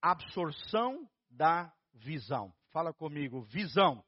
absorção 0.00 1.06
da 1.28 1.70
visão. 1.92 2.52
Fala 2.70 2.94
comigo, 2.94 3.42
visão. 3.42 4.02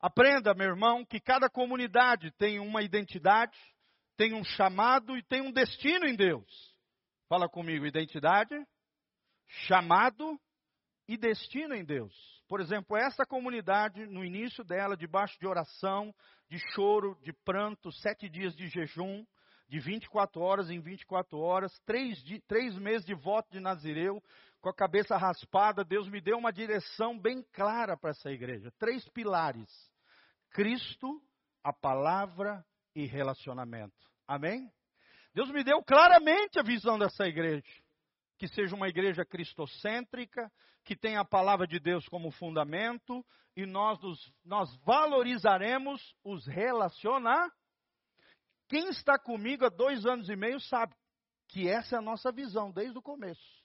Aprenda, 0.00 0.54
meu 0.54 0.66
irmão, 0.70 1.04
que 1.04 1.20
cada 1.20 1.48
comunidade 1.48 2.32
tem 2.32 2.58
uma 2.58 2.82
identidade, 2.82 3.56
tem 4.16 4.34
um 4.34 4.42
chamado 4.42 5.16
e 5.16 5.22
tem 5.22 5.40
um 5.40 5.52
destino 5.52 6.06
em 6.06 6.16
Deus. 6.16 6.74
Fala 7.28 7.48
comigo, 7.48 7.86
identidade, 7.86 8.54
chamado 9.66 10.38
e 11.06 11.16
destino 11.16 11.74
em 11.74 11.84
Deus. 11.84 12.14
Por 12.48 12.60
exemplo, 12.60 12.96
essa 12.96 13.24
comunidade, 13.24 14.06
no 14.06 14.24
início 14.24 14.64
dela, 14.64 14.96
debaixo 14.96 15.38
de 15.38 15.46
oração, 15.46 16.14
de 16.48 16.58
choro, 16.74 17.18
de 17.22 17.32
pranto, 17.32 17.90
sete 17.92 18.28
dias 18.28 18.54
de 18.54 18.68
jejum, 18.68 19.24
de 19.68 19.78
24 19.78 20.40
horas 20.40 20.70
em 20.70 20.80
24 20.80 21.38
horas, 21.38 21.72
três, 21.86 22.22
três 22.46 22.76
meses 22.76 23.06
de 23.06 23.14
voto 23.14 23.50
de 23.50 23.60
Nazireu, 23.60 24.22
com 24.60 24.68
a 24.68 24.74
cabeça 24.74 25.16
raspada, 25.16 25.82
Deus 25.82 26.08
me 26.08 26.20
deu 26.20 26.38
uma 26.38 26.52
direção 26.52 27.18
bem 27.18 27.42
clara 27.52 27.96
para 27.96 28.10
essa 28.10 28.30
igreja. 28.30 28.70
Três 28.78 29.08
pilares: 29.08 29.68
Cristo, 30.50 31.20
a 31.64 31.72
palavra 31.72 32.64
e 32.94 33.06
relacionamento. 33.06 33.96
Amém? 34.26 34.70
Deus 35.34 35.50
me 35.50 35.64
deu 35.64 35.82
claramente 35.82 36.58
a 36.58 36.62
visão 36.62 36.98
dessa 36.98 37.26
igreja 37.26 37.64
que 38.42 38.48
seja 38.48 38.74
uma 38.74 38.88
igreja 38.88 39.24
cristocêntrica, 39.24 40.50
que 40.84 40.96
tenha 40.96 41.20
a 41.20 41.24
palavra 41.24 41.64
de 41.64 41.78
Deus 41.78 42.08
como 42.08 42.32
fundamento, 42.32 43.24
e 43.54 43.64
nós, 43.64 44.00
nos, 44.00 44.32
nós 44.44 44.76
valorizaremos 44.84 46.12
os 46.24 46.44
relacionar. 46.48 47.48
Quem 48.68 48.88
está 48.88 49.16
comigo 49.16 49.64
há 49.64 49.68
dois 49.68 50.04
anos 50.04 50.28
e 50.28 50.34
meio 50.34 50.58
sabe 50.58 50.92
que 51.50 51.68
essa 51.68 51.94
é 51.94 51.98
a 52.00 52.02
nossa 52.02 52.32
visão 52.32 52.72
desde 52.72 52.98
o 52.98 53.02
começo. 53.02 53.62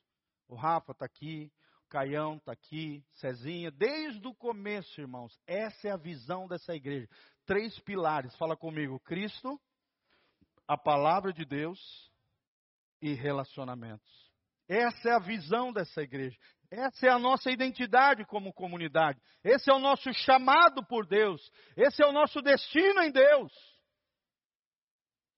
O 0.48 0.54
Rafa 0.54 0.92
está 0.92 1.08
aqui, 1.08 1.52
o 1.86 1.90
Caião 1.90 2.36
está 2.36 2.52
aqui, 2.52 3.04
Cezinha, 3.16 3.72
desde 3.72 4.28
o 4.28 4.36
começo, 4.36 5.02
irmãos. 5.02 5.36
Essa 5.48 5.88
é 5.88 5.92
a 5.92 5.98
visão 5.98 6.48
dessa 6.48 6.76
igreja. 6.76 7.10
Três 7.48 7.80
pilares, 7.80 8.36
fala 8.36 8.56
comigo: 8.56 9.00
Cristo, 9.00 9.60
a 10.68 10.78
palavra 10.78 11.34
de 11.34 11.46
Deus 11.46 12.12
e 13.02 13.16
relacionamentos. 13.16 14.27
Essa 14.68 15.10
é 15.10 15.14
a 15.14 15.20
visão 15.20 15.72
dessa 15.72 16.02
igreja. 16.02 16.38
Essa 16.70 17.08
é 17.08 17.10
a 17.10 17.20
nossa 17.20 17.50
identidade 17.50 18.26
como 18.26 18.54
comunidade. 18.54 19.20
Esse 19.44 19.72
é 19.72 19.74
o 19.74 19.80
nosso 19.80 20.12
chamado 20.14 20.86
por 20.86 21.06
Deus. 21.06 21.42
Esse 21.76 22.04
é 22.04 22.06
o 22.06 22.12
nosso 22.12 22.42
destino 22.42 23.02
em 23.02 23.12
Deus. 23.12 23.52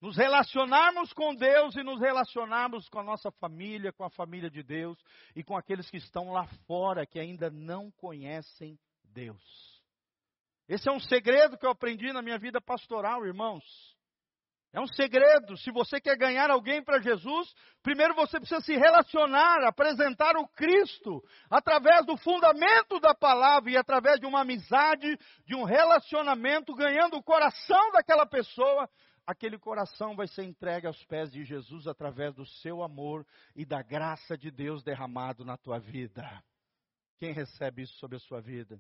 Nos 0.02 0.16
relacionarmos 0.16 1.12
com 1.14 1.36
Deus 1.36 1.76
e 1.76 1.84
nos 1.84 2.00
relacionarmos 2.00 2.88
com 2.90 3.00
a 3.00 3.04
nossa 3.04 3.30
família, 3.32 3.92
com 3.92 4.04
a 4.04 4.10
família 4.10 4.50
de 4.50 4.64
Deus 4.64 4.98
e 5.36 5.44
com 5.44 5.56
aqueles 5.58 5.90
que 5.90 5.98
estão 5.98 6.32
lá 6.32 6.48
fora 6.66 7.06
que 7.06 7.20
ainda 7.20 7.50
não 7.50 7.92
conhecem 7.92 8.80
Deus. 9.04 9.44
Esse 10.68 10.88
é 10.88 10.92
um 10.92 11.00
segredo 11.00 11.58
que 11.58 11.66
eu 11.66 11.72
aprendi 11.72 12.14
na 12.14 12.22
minha 12.22 12.40
vida 12.40 12.62
pastoral, 12.62 13.26
irmãos. 13.26 13.64
É 14.72 14.80
um 14.80 14.88
segredo. 14.88 15.58
Se 15.58 15.72
você 15.72 16.00
quer 16.00 16.16
ganhar 16.16 16.52
alguém 16.52 16.84
para 16.84 17.02
Jesus, 17.02 17.54
primeiro 17.82 18.14
você 18.14 18.40
precisa 18.40 18.62
se 18.62 18.76
relacionar, 18.76 19.64
apresentar 19.66 20.38
o 20.38 20.48
Cristo 20.50 21.24
através 21.50 22.06
do 22.06 22.16
fundamento 22.18 23.00
da 23.00 23.16
palavra 23.16 23.72
e 23.72 23.78
através 23.78 24.20
de 24.20 24.28
uma 24.28 24.42
amizade, 24.42 25.18
de 25.46 25.56
um 25.56 25.64
relacionamento, 25.64 26.76
ganhando 26.76 27.18
o 27.18 27.24
coração 27.24 27.92
daquela 27.92 28.28
pessoa. 28.28 28.88
Aquele 29.26 29.58
coração 29.58 30.16
vai 30.16 30.28
ser 30.28 30.44
entregue 30.44 30.88
aos 30.88 31.04
pés 31.06 31.32
de 31.32 31.44
Jesus 31.44 31.88
através 31.88 32.34
do 32.36 32.46
seu 32.46 32.84
amor 32.84 33.26
e 33.56 33.66
da 33.66 33.82
graça 33.82 34.38
de 34.38 34.52
Deus 34.52 34.84
derramado 34.84 35.44
na 35.44 35.58
tua 35.58 35.80
vida. 35.80 36.28
Quem 37.18 37.34
recebe 37.34 37.84
isso 37.84 37.94
sobre 37.96 38.18
a 38.18 38.20
sua 38.20 38.40
vida? 38.40 38.80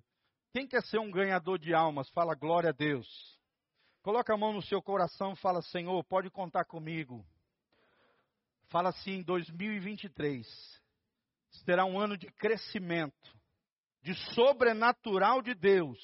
Quem 0.53 0.67
quer 0.67 0.83
ser 0.83 0.99
um 0.99 1.11
ganhador 1.11 1.59
de 1.59 1.73
almas? 1.73 2.09
Fala 2.09 2.33
glória 2.35 2.69
a 2.69 2.73
Deus. 2.73 3.38
Coloca 4.01 4.33
a 4.33 4.37
mão 4.37 4.53
no 4.53 4.61
seu 4.61 4.81
coração 4.81 5.33
e 5.33 5.37
fala: 5.37 5.61
Senhor, 5.61 6.03
pode 6.05 6.29
contar 6.29 6.65
comigo. 6.65 7.25
Fala 8.69 8.89
assim: 8.89 9.21
2023 9.21 10.47
será 11.65 11.85
um 11.85 11.99
ano 11.99 12.17
de 12.17 12.27
crescimento, 12.33 13.37
de 14.01 14.13
sobrenatural 14.33 15.41
de 15.41 15.53
Deus, 15.53 15.99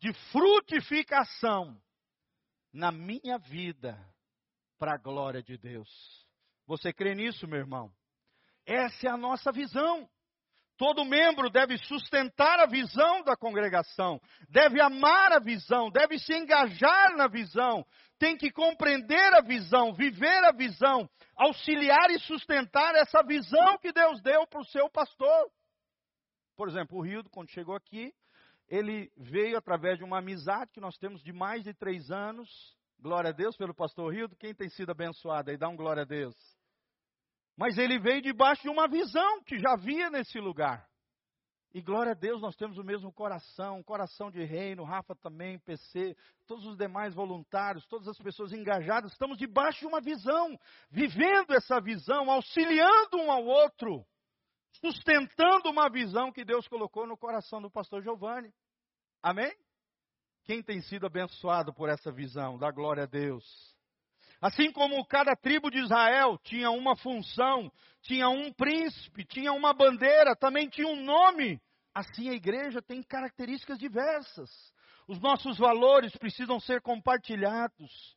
de 0.00 0.12
frutificação 0.30 1.80
na 2.72 2.90
minha 2.90 3.38
vida, 3.38 3.98
para 4.78 4.94
a 4.94 4.98
glória 4.98 5.42
de 5.42 5.58
Deus. 5.58 5.88
Você 6.66 6.92
crê 6.92 7.14
nisso, 7.14 7.46
meu 7.46 7.58
irmão? 7.58 7.92
Essa 8.64 9.08
é 9.08 9.10
a 9.10 9.16
nossa 9.16 9.52
visão. 9.52 10.08
Todo 10.82 11.04
membro 11.04 11.48
deve 11.48 11.78
sustentar 11.78 12.58
a 12.58 12.66
visão 12.66 13.22
da 13.22 13.36
congregação, 13.36 14.20
deve 14.48 14.80
amar 14.80 15.30
a 15.30 15.38
visão, 15.38 15.88
deve 15.92 16.18
se 16.18 16.34
engajar 16.34 17.16
na 17.16 17.28
visão, 17.28 17.86
tem 18.18 18.36
que 18.36 18.50
compreender 18.50 19.32
a 19.32 19.40
visão, 19.40 19.94
viver 19.94 20.44
a 20.44 20.50
visão, 20.50 21.08
auxiliar 21.36 22.10
e 22.10 22.18
sustentar 22.18 22.96
essa 22.96 23.22
visão 23.22 23.78
que 23.78 23.92
Deus 23.92 24.20
deu 24.22 24.44
para 24.48 24.60
o 24.60 24.64
seu 24.64 24.90
pastor. 24.90 25.48
Por 26.56 26.68
exemplo, 26.68 26.98
o 26.98 27.00
Rio, 27.00 27.22
quando 27.30 27.52
chegou 27.52 27.76
aqui, 27.76 28.12
ele 28.66 29.08
veio 29.16 29.56
através 29.56 29.98
de 29.98 30.04
uma 30.04 30.18
amizade 30.18 30.72
que 30.72 30.80
nós 30.80 30.98
temos 30.98 31.22
de 31.22 31.32
mais 31.32 31.62
de 31.62 31.72
três 31.72 32.10
anos. 32.10 32.50
Glória 32.98 33.30
a 33.30 33.32
Deus 33.32 33.56
pelo 33.56 33.72
pastor 33.72 34.12
Rio. 34.12 34.28
Quem 34.30 34.52
tem 34.52 34.68
sido 34.68 34.90
abençoado 34.90 35.52
aí? 35.52 35.56
Dá 35.56 35.68
um 35.68 35.76
glória 35.76 36.02
a 36.02 36.06
Deus. 36.06 36.34
Mas 37.56 37.78
ele 37.78 37.98
veio 37.98 38.22
debaixo 38.22 38.62
de 38.62 38.68
uma 38.68 38.88
visão 38.88 39.42
que 39.44 39.58
já 39.58 39.72
havia 39.72 40.10
nesse 40.10 40.38
lugar. 40.38 40.88
E 41.74 41.80
glória 41.80 42.12
a 42.12 42.14
Deus, 42.14 42.42
nós 42.42 42.54
temos 42.54 42.76
o 42.76 42.84
mesmo 42.84 43.10
coração, 43.10 43.82
coração 43.82 44.30
de 44.30 44.44
reino, 44.44 44.84
Rafa 44.84 45.14
também, 45.14 45.58
PC, 45.60 46.14
todos 46.46 46.66
os 46.66 46.76
demais 46.76 47.14
voluntários, 47.14 47.86
todas 47.86 48.08
as 48.08 48.18
pessoas 48.18 48.52
engajadas, 48.52 49.12
estamos 49.12 49.38
debaixo 49.38 49.80
de 49.80 49.86
uma 49.86 50.00
visão, 50.00 50.58
vivendo 50.90 51.54
essa 51.54 51.80
visão, 51.80 52.30
auxiliando 52.30 53.16
um 53.16 53.32
ao 53.32 53.46
outro, 53.46 54.04
sustentando 54.84 55.70
uma 55.70 55.88
visão 55.88 56.30
que 56.30 56.44
Deus 56.44 56.68
colocou 56.68 57.06
no 57.06 57.16
coração 57.16 57.62
do 57.62 57.70
pastor 57.70 58.02
Giovanni. 58.02 58.52
Amém? 59.22 59.50
Quem 60.44 60.62
tem 60.62 60.82
sido 60.82 61.06
abençoado 61.06 61.72
por 61.72 61.88
essa 61.88 62.12
visão? 62.12 62.58
Da 62.58 62.70
glória 62.70 63.04
a 63.04 63.06
Deus. 63.06 63.71
Assim 64.42 64.72
como 64.72 65.06
cada 65.06 65.36
tribo 65.36 65.70
de 65.70 65.78
Israel 65.78 66.36
tinha 66.42 66.68
uma 66.72 66.96
função, 66.96 67.70
tinha 68.02 68.28
um 68.28 68.52
príncipe, 68.52 69.24
tinha 69.24 69.52
uma 69.52 69.72
bandeira, 69.72 70.34
também 70.34 70.68
tinha 70.68 70.88
um 70.88 71.00
nome, 71.00 71.62
assim 71.94 72.28
a 72.28 72.32
igreja 72.32 72.82
tem 72.82 73.04
características 73.04 73.78
diversas. 73.78 74.50
Os 75.06 75.20
nossos 75.20 75.58
valores 75.58 76.16
precisam 76.16 76.58
ser 76.58 76.80
compartilhados. 76.82 78.16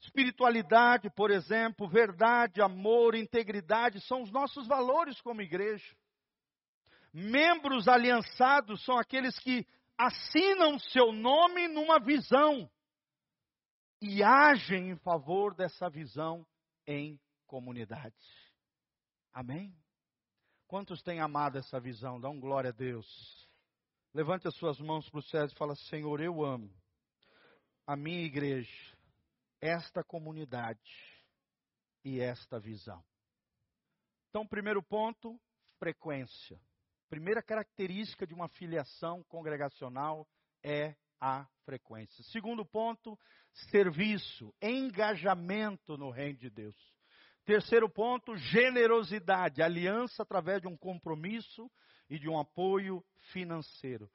Espiritualidade, 0.00 1.10
por 1.10 1.30
exemplo, 1.30 1.86
verdade, 1.86 2.62
amor, 2.62 3.14
integridade 3.14 4.00
são 4.06 4.22
os 4.22 4.30
nossos 4.30 4.66
valores 4.66 5.20
como 5.20 5.42
igreja. 5.42 5.94
Membros 7.12 7.88
aliançados 7.88 8.82
são 8.86 8.96
aqueles 8.96 9.38
que 9.38 9.66
assinam 9.98 10.78
seu 10.78 11.12
nome 11.12 11.68
numa 11.68 11.98
visão 12.00 12.70
e 14.00 14.22
agem 14.22 14.90
em 14.90 14.96
favor 14.96 15.54
dessa 15.54 15.88
visão 15.88 16.46
em 16.86 17.20
comunidade. 17.46 18.14
Amém? 19.32 19.74
Quantos 20.66 21.02
têm 21.02 21.20
amado 21.20 21.58
essa 21.58 21.80
visão? 21.80 22.20
Dão 22.20 22.38
glória 22.38 22.70
a 22.70 22.72
Deus. 22.72 23.48
Levante 24.14 24.46
as 24.48 24.54
suas 24.56 24.78
mãos 24.80 25.08
para 25.08 25.18
o 25.20 25.22
céu 25.22 25.46
e 25.46 25.54
fala: 25.54 25.74
Senhor, 25.74 26.20
eu 26.20 26.44
amo 26.44 26.70
a 27.86 27.96
minha 27.96 28.22
igreja, 28.22 28.96
esta 29.62 30.04
comunidade 30.04 30.78
e 32.04 32.20
esta 32.20 32.60
visão. 32.60 33.02
Então, 34.28 34.46
primeiro 34.46 34.82
ponto, 34.82 35.40
frequência. 35.78 36.60
Primeira 37.08 37.42
característica 37.42 38.26
de 38.26 38.34
uma 38.34 38.46
filiação 38.48 39.24
congregacional 39.24 40.28
é 40.62 40.94
a 41.20 41.46
frequência. 41.64 42.22
Segundo 42.24 42.64
ponto, 42.64 43.18
serviço, 43.70 44.54
engajamento 44.62 45.96
no 45.96 46.10
reino 46.10 46.38
de 46.38 46.50
Deus. 46.50 46.76
Terceiro 47.44 47.88
ponto, 47.88 48.36
generosidade, 48.36 49.62
aliança 49.62 50.22
através 50.22 50.60
de 50.60 50.68
um 50.68 50.76
compromisso 50.76 51.70
e 52.10 52.18
de 52.18 52.28
um 52.28 52.38
apoio 52.38 53.02
financeiro. 53.32 54.10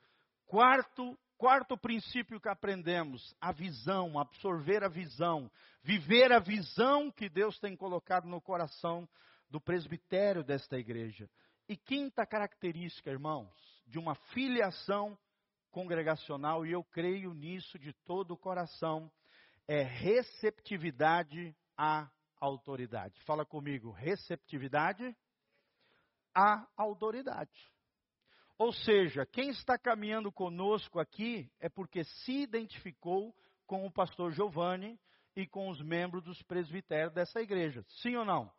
Quarto, 0.46 1.18
quarto 1.38 1.78
princípio 1.78 2.40
que 2.40 2.48
aprendemos, 2.48 3.36
a 3.42 3.52
visão, 3.52 4.20
absorver 4.20 4.84
a 4.84 4.88
visão, 4.88 5.50
viver 5.82 6.32
a 6.32 6.40
visão 6.40 7.12
que 7.12 7.28
Deus 7.28 7.60
tem 7.60 7.76
colocado 7.76 8.28
no 8.28 8.40
coração 8.40 9.10
do 9.50 9.60
presbitério 9.60 10.44
desta 10.44 10.78
igreja. 10.78 11.30
E 11.68 11.76
quinta 11.76 12.26
característica, 12.26 13.10
irmãos, 13.10 13.52
de 13.88 13.98
uma 13.98 14.16
filiação 14.16 15.18
congregacional, 15.74 16.66
e 16.66 16.72
eu 16.72 16.84
creio 16.84 17.34
nisso 17.34 17.80
de 17.80 17.92
todo 18.06 18.36
o 18.36 18.38
coração, 18.38 19.12
é 19.68 19.82
receptividade 19.82 21.54
à 21.76 22.08
autoridade. 22.40 23.20
Fala 23.24 23.44
comigo, 23.44 23.90
receptividade 23.90 25.16
à 26.34 26.66
autoridade. 26.78 27.74
Ou 28.58 28.72
seja, 28.72 29.26
quem 29.26 29.50
está 29.50 29.78
caminhando 29.78 30.32
conosco 30.32 31.00
aqui 31.00 31.52
é 31.60 31.68
porque 31.68 32.04
se 32.04 32.44
identificou 32.44 33.36
com 33.66 33.86
o 33.86 33.92
pastor 33.92 34.32
Giovanni 34.32 35.00
e 35.36 35.48
com 35.48 35.70
os 35.70 35.82
membros 35.82 36.24
dos 36.24 36.42
presbitérios 36.44 37.14
dessa 37.14 37.42
igreja. 37.42 37.84
Sim 38.02 38.16
ou 38.16 38.26
não? 38.26 38.52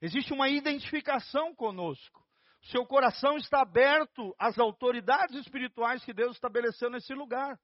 Existe 0.00 0.32
uma 0.32 0.48
identificação 0.48 1.54
conosco. 1.54 2.26
Seu 2.64 2.84
coração 2.84 3.36
está 3.36 3.62
aberto 3.62 4.34
às 4.38 4.58
autoridades 4.58 5.36
espirituais 5.36 6.04
que 6.04 6.12
Deus 6.12 6.34
estabeleceu 6.34 6.90
nesse 6.90 7.14
lugar. 7.14 7.58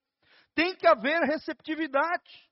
Tem 0.54 0.74
que 0.74 0.86
haver 0.86 1.20
receptividade. 1.22 2.48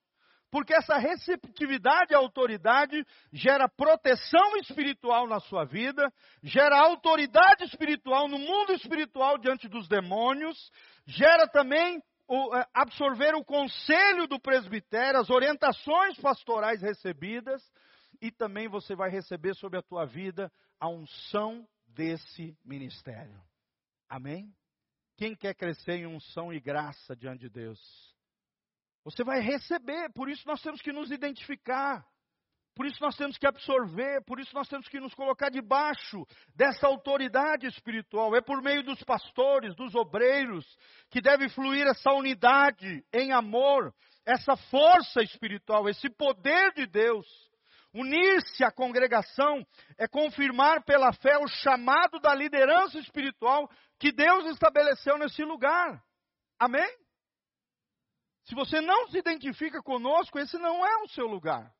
Porque 0.50 0.74
essa 0.74 0.98
receptividade 0.98 2.14
à 2.14 2.18
autoridade 2.18 3.02
gera 3.32 3.70
proteção 3.70 4.54
espiritual 4.58 5.26
na 5.26 5.40
sua 5.40 5.64
vida, 5.64 6.12
gera 6.42 6.78
autoridade 6.78 7.64
espiritual 7.64 8.28
no 8.28 8.38
mundo 8.38 8.74
espiritual 8.74 9.38
diante 9.38 9.66
dos 9.66 9.88
demônios, 9.88 10.70
gera 11.06 11.48
também 11.48 11.96
é, 11.96 12.66
absorver 12.74 13.34
o 13.34 13.42
conselho 13.42 14.26
do 14.26 14.38
presbitério, 14.38 15.20
as 15.20 15.30
orientações 15.30 16.18
pastorais 16.20 16.82
recebidas, 16.82 17.62
e 18.20 18.30
também 18.30 18.68
você 18.68 18.94
vai 18.94 19.08
receber 19.08 19.54
sobre 19.54 19.78
a 19.78 19.82
tua 19.82 20.04
vida 20.04 20.52
a 20.78 20.86
unção 20.86 21.66
desse 21.94 22.56
ministério. 22.64 23.40
Amém? 24.08 24.54
Quem 25.16 25.34
quer 25.34 25.54
crescer 25.54 25.92
em 25.92 26.06
unção 26.06 26.52
e 26.52 26.60
graça 26.60 27.14
diante 27.14 27.40
de 27.42 27.48
Deus? 27.48 27.80
Você 29.04 29.24
vai 29.24 29.40
receber, 29.40 30.10
por 30.12 30.28
isso 30.28 30.46
nós 30.46 30.62
temos 30.62 30.80
que 30.80 30.92
nos 30.92 31.10
identificar. 31.10 32.06
Por 32.74 32.86
isso 32.86 32.96
nós 33.02 33.14
temos 33.16 33.36
que 33.36 33.46
absorver, 33.46 34.24
por 34.24 34.40
isso 34.40 34.54
nós 34.54 34.66
temos 34.66 34.88
que 34.88 34.98
nos 34.98 35.12
colocar 35.12 35.50
debaixo 35.50 36.26
dessa 36.54 36.86
autoridade 36.86 37.66
espiritual. 37.66 38.34
É 38.34 38.40
por 38.40 38.62
meio 38.62 38.82
dos 38.82 39.02
pastores, 39.02 39.74
dos 39.76 39.94
obreiros, 39.94 40.64
que 41.10 41.20
deve 41.20 41.50
fluir 41.50 41.86
essa 41.86 42.12
unidade 42.12 43.04
em 43.12 43.30
amor, 43.30 43.94
essa 44.24 44.56
força 44.56 45.22
espiritual, 45.22 45.86
esse 45.86 46.08
poder 46.08 46.72
de 46.72 46.86
Deus. 46.86 47.26
Unir-se 47.94 48.64
à 48.64 48.70
congregação 48.70 49.66
é 49.98 50.08
confirmar 50.08 50.82
pela 50.84 51.12
fé 51.12 51.36
o 51.38 51.46
chamado 51.46 52.18
da 52.20 52.34
liderança 52.34 52.98
espiritual 52.98 53.70
que 53.98 54.10
Deus 54.10 54.46
estabeleceu 54.46 55.18
nesse 55.18 55.44
lugar. 55.44 56.02
Amém? 56.58 56.88
Se 58.44 58.54
você 58.54 58.80
não 58.80 59.08
se 59.08 59.18
identifica 59.18 59.82
conosco, 59.82 60.38
esse 60.38 60.56
não 60.58 60.84
é 60.84 60.96
o 61.02 61.08
seu 61.08 61.26
lugar. 61.26 61.72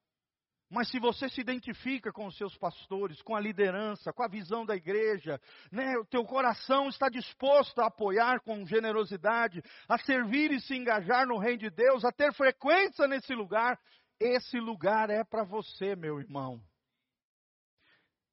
Mas 0.72 0.88
se 0.88 0.98
você 0.98 1.28
se 1.28 1.38
identifica 1.38 2.10
com 2.10 2.26
os 2.26 2.36
seus 2.38 2.56
pastores, 2.56 3.20
com 3.20 3.36
a 3.36 3.40
liderança, 3.40 4.10
com 4.10 4.22
a 4.22 4.28
visão 4.28 4.64
da 4.64 4.74
igreja, 4.74 5.38
né, 5.70 5.98
o 5.98 6.06
teu 6.06 6.24
coração 6.24 6.88
está 6.88 7.10
disposto 7.10 7.78
a 7.80 7.88
apoiar 7.88 8.40
com 8.40 8.66
generosidade, 8.66 9.62
a 9.86 9.98
servir 9.98 10.50
e 10.50 10.60
se 10.60 10.74
engajar 10.74 11.26
no 11.26 11.36
reino 11.36 11.58
de 11.58 11.70
Deus, 11.70 12.06
a 12.06 12.10
ter 12.10 12.32
frequência 12.32 13.06
nesse 13.06 13.34
lugar, 13.34 13.78
esse 14.22 14.58
lugar 14.58 15.10
é 15.10 15.24
para 15.24 15.44
você, 15.44 15.96
meu 15.96 16.20
irmão. 16.20 16.62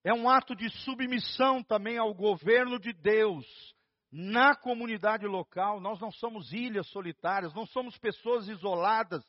É 0.04 0.14
um 0.14 0.30
ato 0.30 0.56
de 0.56 0.70
submissão 0.84 1.64
também 1.64 1.98
ao 1.98 2.14
governo 2.14 2.80
de 2.80 2.94
Deus 2.94 3.46
na 4.12 4.56
comunidade 4.56 5.26
local. 5.26 5.80
Nós 5.80 6.00
não 6.00 6.12
somos 6.12 6.52
ilhas 6.54 6.88
solitárias, 6.88 7.54
não 7.54 7.66
somos 7.66 7.98
pessoas 7.98 8.48
isoladas. 8.48 9.24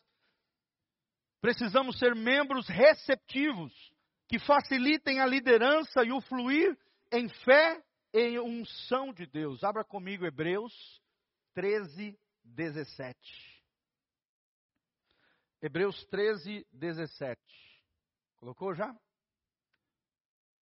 Precisamos 1.40 1.98
ser 1.98 2.14
membros 2.14 2.68
receptivos, 2.68 3.72
que 4.28 4.38
facilitem 4.38 5.20
a 5.20 5.26
liderança 5.26 6.04
e 6.04 6.12
o 6.12 6.20
fluir 6.20 6.78
em 7.10 7.28
fé 7.28 7.82
e 8.12 8.38
unção 8.38 9.12
de 9.12 9.26
Deus. 9.26 9.64
Abra 9.64 9.84
comigo 9.84 10.24
Hebreus 10.24 10.72
13, 11.54 12.16
17. 12.44 13.49
Hebreus 15.62 16.02
13, 16.06 16.66
17. 16.72 17.38
Colocou 18.38 18.74
já? 18.74 18.98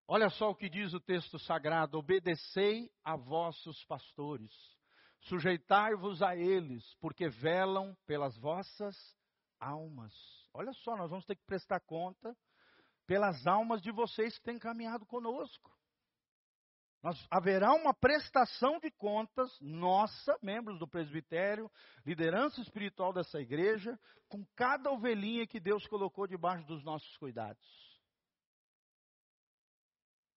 Olha 0.09 0.28
só 0.30 0.51
o 0.51 0.57
que 0.57 0.68
diz 0.68 0.92
o 0.92 1.01
texto 1.01 1.38
sagrado: 1.38 1.99
obedecei 1.99 2.90
a 3.05 3.14
vossos 3.14 3.84
pastores, 3.84 4.53
sujeitai-vos 5.20 6.20
a 6.20 6.34
eles, 6.34 6.94
porque 6.94 7.28
velam 7.28 7.96
pelas 8.07 8.36
vossas 8.38 8.96
almas. 9.61 10.12
Olha 10.53 10.72
só, 10.72 10.96
nós 10.96 11.11
vamos 11.11 11.26
ter 11.26 11.36
que 11.36 11.44
prestar 11.44 11.78
conta 11.80 12.36
pelas 13.07 13.46
almas 13.46 13.80
de 13.80 13.92
vocês 13.92 14.36
que 14.38 14.44
têm 14.44 14.59
caminhado 14.59 15.07
conosco. 15.07 15.70
Nós, 17.03 17.16
haverá 17.30 17.72
uma 17.74 17.94
prestação 17.94 18.80
de 18.80 18.90
contas 18.90 19.57
nossa, 19.61 20.36
membros 20.42 20.78
do 20.78 20.88
presbitério, 20.88 21.70
liderança 22.05 22.61
espiritual 22.61 23.12
dessa 23.12 23.40
igreja, 23.40 23.99
com 24.28 24.44
cada 24.57 24.90
ovelhinha 24.90 25.46
que 25.46 25.61
Deus 25.61 25.86
colocou 25.86 26.26
debaixo 26.26 26.66
dos 26.66 26.82
nossos 26.82 27.16
cuidados. 27.16 27.64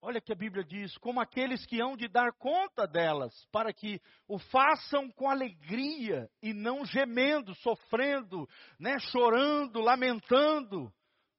Olha 0.03 0.21
que 0.21 0.31
a 0.31 0.35
Bíblia 0.35 0.63
diz: 0.63 0.97
como 0.97 1.19
aqueles 1.19 1.65
que 1.65 1.79
hão 1.79 1.95
de 1.95 2.07
dar 2.07 2.33
conta 2.33 2.87
delas, 2.87 3.33
para 3.51 3.71
que 3.71 4.01
o 4.27 4.39
façam 4.39 5.11
com 5.11 5.29
alegria 5.29 6.29
e 6.41 6.53
não 6.53 6.83
gemendo, 6.85 7.53
sofrendo, 7.55 8.47
né, 8.79 8.97
chorando, 8.99 9.79
lamentando, 9.79 10.91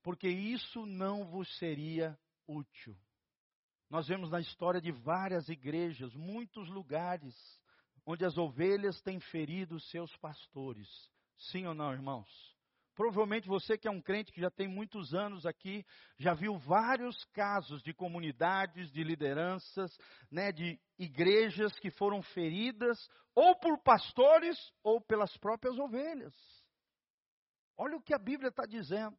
porque 0.02 0.28
isso 0.28 0.86
não 0.86 1.24
vos 1.26 1.48
seria 1.58 2.16
útil. 2.46 2.96
Nós 3.92 4.08
vemos 4.08 4.30
na 4.30 4.40
história 4.40 4.80
de 4.80 4.90
várias 4.90 5.50
igrejas, 5.50 6.14
muitos 6.14 6.66
lugares, 6.70 7.36
onde 8.06 8.24
as 8.24 8.38
ovelhas 8.38 8.98
têm 9.02 9.20
ferido 9.20 9.78
seus 9.78 10.16
pastores. 10.16 10.88
Sim 11.36 11.66
ou 11.66 11.74
não, 11.74 11.92
irmãos? 11.92 12.26
Provavelmente 12.94 13.46
você 13.46 13.76
que 13.76 13.86
é 13.86 13.90
um 13.90 14.00
crente 14.00 14.32
que 14.32 14.40
já 14.40 14.50
tem 14.50 14.66
muitos 14.66 15.12
anos 15.12 15.44
aqui, 15.44 15.84
já 16.16 16.32
viu 16.32 16.56
vários 16.56 17.22
casos 17.34 17.82
de 17.82 17.92
comunidades, 17.92 18.90
de 18.90 19.04
lideranças, 19.04 19.94
né, 20.30 20.50
de 20.52 20.80
igrejas 20.98 21.78
que 21.78 21.90
foram 21.90 22.22
feridas 22.22 23.10
ou 23.34 23.54
por 23.56 23.76
pastores 23.82 24.56
ou 24.82 25.02
pelas 25.02 25.36
próprias 25.36 25.78
ovelhas. 25.78 26.34
Olha 27.76 27.98
o 27.98 28.02
que 28.02 28.14
a 28.14 28.18
Bíblia 28.18 28.48
está 28.48 28.64
dizendo. 28.64 29.18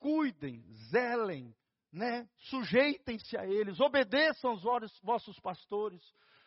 Cuidem, 0.00 0.64
zelem, 0.90 1.54
né, 1.92 2.28
sujeitem-se 2.48 3.36
a 3.36 3.46
eles, 3.46 3.80
obedeçam 3.80 4.50
aos 4.50 4.62
vossos 5.02 5.38
pastores, 5.40 6.00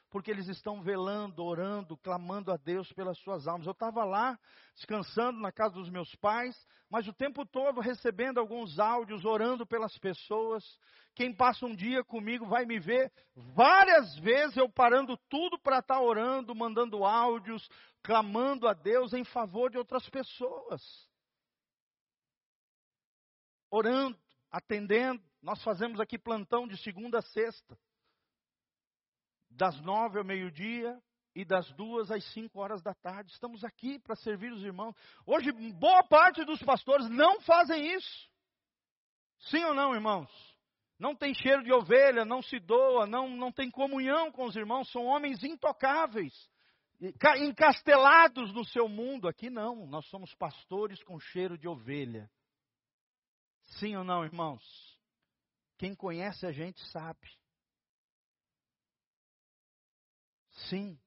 porque 0.09 0.29
eles 0.29 0.47
estão 0.47 0.81
velando, 0.81 1.43
orando, 1.43 1.97
clamando 1.97 2.51
a 2.51 2.55
Deus 2.55 2.91
pelas 2.93 3.17
suas 3.19 3.47
almas. 3.47 3.65
Eu 3.65 3.71
estava 3.71 4.05
lá, 4.05 4.39
descansando 4.75 5.39
na 5.39 5.51
casa 5.51 5.73
dos 5.73 5.89
meus 5.89 6.13
pais, 6.17 6.55
mas 6.87 7.07
o 7.07 7.13
tempo 7.13 7.43
todo 7.47 7.81
recebendo 7.81 8.39
alguns 8.39 8.77
áudios, 8.77 9.25
orando 9.25 9.65
pelas 9.65 9.97
pessoas. 9.97 10.63
Quem 11.15 11.33
passa 11.33 11.65
um 11.65 11.75
dia 11.75 12.03
comigo 12.03 12.45
vai 12.45 12.63
me 12.63 12.79
ver 12.79 13.11
várias 13.55 14.15
vezes 14.19 14.55
eu 14.55 14.69
parando 14.69 15.17
tudo 15.29 15.57
para 15.59 15.79
estar 15.79 15.95
tá 15.95 16.01
orando, 16.01 16.53
mandando 16.53 17.03
áudios, 17.03 17.67
clamando 18.03 18.67
a 18.67 18.73
Deus 18.73 19.13
em 19.13 19.23
favor 19.23 19.71
de 19.71 19.79
outras 19.79 20.07
pessoas. 20.09 20.81
Orando, 23.71 24.15
atendendo. 24.51 25.32
Nós 25.43 25.61
fazemos 25.61 25.99
aqui 25.99 26.17
plantão 26.17 26.65
de 26.65 26.77
segunda 26.77 27.19
a 27.19 27.21
sexta 27.21 27.77
das 29.49 29.79
nove 29.81 30.17
ao 30.17 30.23
meio-dia 30.23 30.97
e 31.35 31.43
das 31.43 31.69
duas 31.73 32.09
às 32.09 32.23
cinco 32.31 32.61
horas 32.61 32.81
da 32.81 32.93
tarde. 32.93 33.29
Estamos 33.33 33.61
aqui 33.63 33.99
para 33.99 34.15
servir 34.15 34.53
os 34.53 34.63
irmãos. 34.63 34.95
Hoje, 35.25 35.51
boa 35.73 36.01
parte 36.07 36.45
dos 36.45 36.61
pastores 36.63 37.09
não 37.09 37.41
fazem 37.41 37.93
isso. 37.93 38.29
Sim 39.49 39.65
ou 39.65 39.73
não, 39.73 39.93
irmãos? 39.93 40.31
Não 40.97 41.13
tem 41.13 41.33
cheiro 41.33 41.61
de 41.61 41.73
ovelha, 41.73 42.23
não 42.23 42.41
se 42.41 42.57
doa, 42.59 43.05
não, 43.05 43.27
não 43.27 43.51
tem 43.51 43.69
comunhão 43.69 44.31
com 44.31 44.45
os 44.45 44.55
irmãos, 44.55 44.89
são 44.91 45.03
homens 45.03 45.43
intocáveis, 45.43 46.33
encastelados 47.37 48.53
no 48.53 48.63
seu 48.63 48.87
mundo. 48.87 49.27
Aqui 49.27 49.49
não, 49.49 49.85
nós 49.87 50.07
somos 50.07 50.33
pastores 50.35 51.03
com 51.03 51.19
cheiro 51.19 51.57
de 51.57 51.67
ovelha. 51.67 52.31
Sim 53.79 53.97
ou 53.97 54.05
não, 54.05 54.23
irmãos? 54.23 54.63
Quem 55.77 55.95
conhece 55.95 56.45
a 56.45 56.51
gente 56.51 56.79
sabe. 56.89 57.29
Sim, 60.69 60.97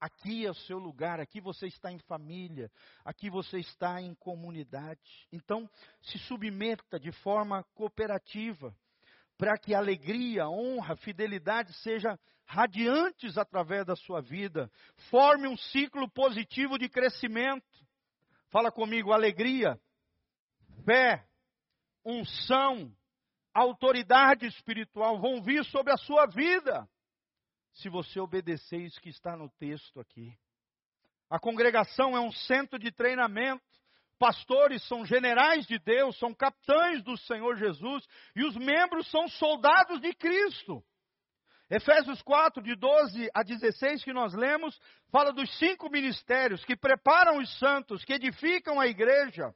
aqui 0.00 0.44
é 0.44 0.50
o 0.50 0.54
seu 0.54 0.78
lugar, 0.78 1.20
aqui 1.20 1.40
você 1.40 1.66
está 1.66 1.92
em 1.92 1.98
família, 2.00 2.70
aqui 3.04 3.30
você 3.30 3.58
está 3.58 4.00
em 4.00 4.14
comunidade. 4.14 5.28
Então, 5.32 5.68
se 6.02 6.18
submeta 6.18 6.98
de 6.98 7.12
forma 7.12 7.62
cooperativa, 7.74 8.74
para 9.38 9.56
que 9.56 9.74
alegria, 9.74 10.48
honra, 10.48 10.96
fidelidade 10.96 11.72
sejam 11.74 12.18
radiantes 12.44 13.38
através 13.38 13.86
da 13.86 13.96
sua 13.96 14.20
vida. 14.20 14.70
Forme 15.08 15.46
um 15.46 15.56
ciclo 15.56 16.10
positivo 16.10 16.76
de 16.76 16.88
crescimento. 16.88 17.64
Fala 18.50 18.70
comigo, 18.72 19.12
alegria, 19.12 19.80
fé, 20.84 21.26
unção, 22.04 22.92
autoridade 23.54 24.46
espiritual 24.46 25.20
vão 25.20 25.42
vir 25.42 25.64
sobre 25.66 25.92
a 25.92 25.96
sua 25.96 26.26
vida 26.26 26.88
se 27.74 27.88
você 27.88 28.20
obedecer 28.20 28.78
isso 28.78 29.00
que 29.00 29.08
está 29.08 29.36
no 29.36 29.48
texto 29.50 30.00
aqui. 30.00 30.36
A 31.28 31.38
congregação 31.38 32.16
é 32.16 32.20
um 32.20 32.32
centro 32.32 32.78
de 32.78 32.90
treinamento. 32.90 33.62
Pastores 34.18 34.86
são 34.86 35.06
generais 35.06 35.66
de 35.66 35.78
Deus, 35.78 36.18
são 36.18 36.34
capitães 36.34 37.02
do 37.02 37.16
Senhor 37.16 37.56
Jesus, 37.56 38.04
e 38.36 38.44
os 38.44 38.54
membros 38.56 39.08
são 39.10 39.28
soldados 39.28 40.00
de 40.00 40.12
Cristo. 40.12 40.84
Efésios 41.70 42.20
4, 42.22 42.62
de 42.62 42.74
12 42.74 43.30
a 43.32 43.42
16, 43.44 44.02
que 44.02 44.12
nós 44.12 44.34
lemos, 44.34 44.78
fala 45.10 45.32
dos 45.32 45.48
cinco 45.56 45.88
ministérios 45.88 46.64
que 46.64 46.76
preparam 46.76 47.38
os 47.38 47.58
santos, 47.58 48.04
que 48.04 48.12
edificam 48.12 48.80
a 48.80 48.88
igreja. 48.88 49.54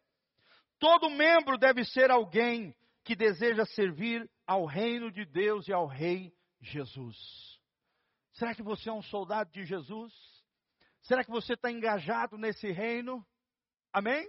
Todo 0.79 1.11
membro 1.11 1.59
deve 1.59 1.85
ser 1.85 2.11
alguém 2.11 2.75
que 3.05 3.15
deseja 3.15 3.67
servir 3.67 4.29
ao 4.47 4.65
reino 4.65 5.13
de 5.13 5.25
Deus 5.25 5.69
e 5.69 5.73
ao 5.73 5.87
Rei 5.87 6.35
Jesus. 6.61 7.17
Será 8.33 8.55
que 8.55 8.63
você 8.63 8.89
é 8.89 8.93
um 8.93 9.03
soldado 9.03 9.53
de 9.53 9.65
Jesus? 9.65 10.13
Será 11.03 11.23
que 11.23 11.31
você 11.31 11.53
está 11.53 11.71
engajado 11.71 12.39
nesse 12.39 12.73
reino? 12.73 13.25
Amém? 13.93 14.27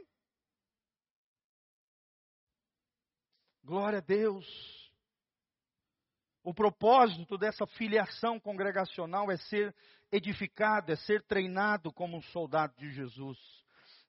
Glória 3.64 4.00
a 4.00 4.02
Deus. 4.02 4.46
O 6.44 6.54
propósito 6.54 7.38
dessa 7.38 7.66
filiação 7.66 8.40
congregacional 8.40 9.32
é 9.32 9.38
ser 9.38 9.76
edificado, 10.12 10.92
é 10.92 10.96
ser 10.98 11.24
treinado 11.24 11.92
como 11.92 12.18
um 12.18 12.22
soldado 12.22 12.76
de 12.78 12.92
Jesus. 12.92 13.65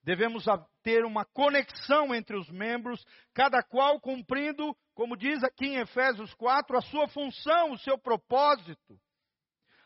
Devemos 0.07 0.45
ter 0.85 1.05
uma 1.05 1.25
conexão 1.25 2.15
entre 2.15 2.39
os 2.39 2.49
membros, 2.49 3.05
cada 3.35 3.61
qual 3.61 4.01
cumprindo, 4.01 4.75
como 4.95 5.17
diz 5.17 5.43
aqui 5.43 5.67
em 5.67 5.81
Efésios 5.81 6.33
4, 6.35 6.79
a 6.79 6.81
sua 6.81 7.09
função, 7.09 7.73
o 7.73 7.79
seu 7.79 7.99
propósito 7.99 8.99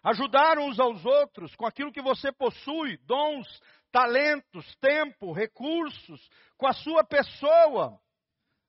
ajudar 0.03 0.59
uns 0.59 0.79
aos 0.79 1.05
outros 1.05 1.55
com 1.57 1.67
aquilo 1.67 1.93
que 1.93 2.03
você 2.03 2.33
possui, 2.33 2.97
dons, 3.05 3.47
talentos, 3.91 4.75
tempo, 4.77 5.33
recursos, 5.33 6.29
com 6.57 6.67
a 6.67 6.73
sua 6.73 7.05
pessoa. 7.05 8.01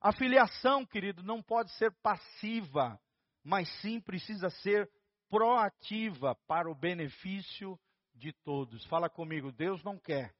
A 0.01 0.11
filiação, 0.11 0.85
querido, 0.85 1.23
não 1.23 1.41
pode 1.41 1.71
ser 1.77 1.91
passiva, 2.01 2.99
mas 3.43 3.69
sim 3.81 3.99
precisa 3.99 4.49
ser 4.49 4.89
proativa 5.29 6.35
para 6.47 6.69
o 6.69 6.75
benefício 6.75 7.79
de 8.15 8.33
todos. 8.43 8.85
Fala 8.87 9.09
comigo, 9.09 9.51
Deus 9.51 9.83
não 9.83 9.97
quer 9.97 10.33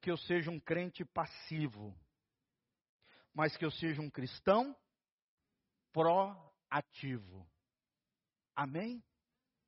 que 0.00 0.10
eu 0.10 0.16
seja 0.16 0.50
um 0.50 0.60
crente 0.60 1.04
passivo, 1.04 1.94
mas 3.34 3.56
que 3.56 3.64
eu 3.64 3.70
seja 3.70 4.00
um 4.00 4.10
cristão 4.10 4.76
proativo. 5.92 7.46
Amém? 8.54 9.02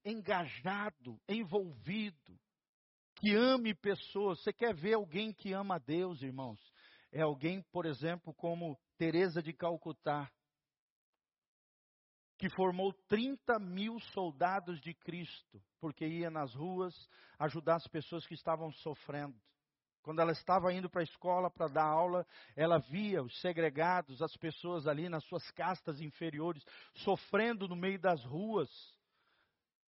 engajado, 0.05 1.21
envolvido, 1.29 2.39
que 3.17 3.35
ame 3.35 3.75
pessoas. 3.75 4.41
Você 4.41 4.53
quer 4.53 4.75
ver 4.75 4.95
alguém 4.95 5.33
que 5.33 5.53
ama 5.53 5.77
a 5.77 5.79
Deus, 5.79 6.23
irmãos? 6.23 6.61
É 7.11 7.23
alguém, 7.23 7.63
por 7.71 7.87
exemplo, 7.87 8.35
como 8.35 8.79
Teresa 8.97 9.43
de 9.43 9.53
Calcutá, 9.53 10.31
que 12.39 12.49
formou 12.51 12.93
30 13.09 13.59
mil 13.61 14.01
soldados 14.01 14.81
de 14.81 14.95
Cristo, 14.95 15.63
porque 15.79 16.07
ia 16.07 16.31
nas 16.31 16.55
ruas 16.55 16.95
ajudar 17.39 17.77
as 17.77 17.87
pessoas 17.87 18.27
que 18.27 18.35
estavam 18.35 18.73
sofrendo. 18.73 19.39
Quando 20.03 20.21
ela 20.21 20.33
estava 20.33 20.73
indo 20.73 20.91
para 20.91 21.01
a 21.01 21.05
escola 21.05 21.49
para 21.49 21.69
dar 21.69 21.85
aula, 21.85 22.27
ela 22.57 22.79
via 22.79 23.23
os 23.23 23.41
segregados, 23.41 24.21
as 24.21 24.37
pessoas 24.37 24.87
ali 24.89 25.09
nas 25.09 25.25
suas 25.25 25.49
castas 25.53 26.01
inferiores, 26.01 26.65
sofrendo 26.97 27.69
no 27.69 27.77
meio 27.77 28.01
das 28.01 28.25
ruas. 28.25 28.69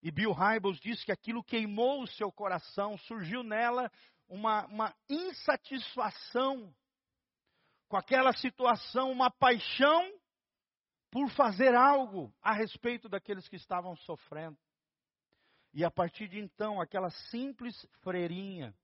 E 0.04 0.12
Bill 0.12 0.32
Hybels 0.32 0.80
diz 0.80 1.04
que 1.04 1.12
aquilo 1.12 1.44
queimou 1.44 2.04
o 2.04 2.08
seu 2.08 2.32
coração, 2.32 2.98
surgiu 3.00 3.42
nela 3.42 3.92
uma, 4.28 4.66
uma 4.68 4.96
insatisfação 5.10 6.74
com 7.88 7.98
aquela 7.98 8.34
situação, 8.34 9.12
uma 9.12 9.32
paixão 9.32 10.12
por 11.10 11.30
fazer 11.32 11.74
algo 11.74 12.32
a 12.42 12.54
respeito 12.54 13.10
daqueles 13.10 13.48
que 13.48 13.56
estavam 13.56 13.96
sofrendo. 13.96 14.58
E 15.74 15.84
a 15.84 15.90
partir 15.90 16.28
de 16.28 16.40
então, 16.40 16.80
aquela 16.80 17.10
simples 17.10 17.88
freirinha 18.02 18.76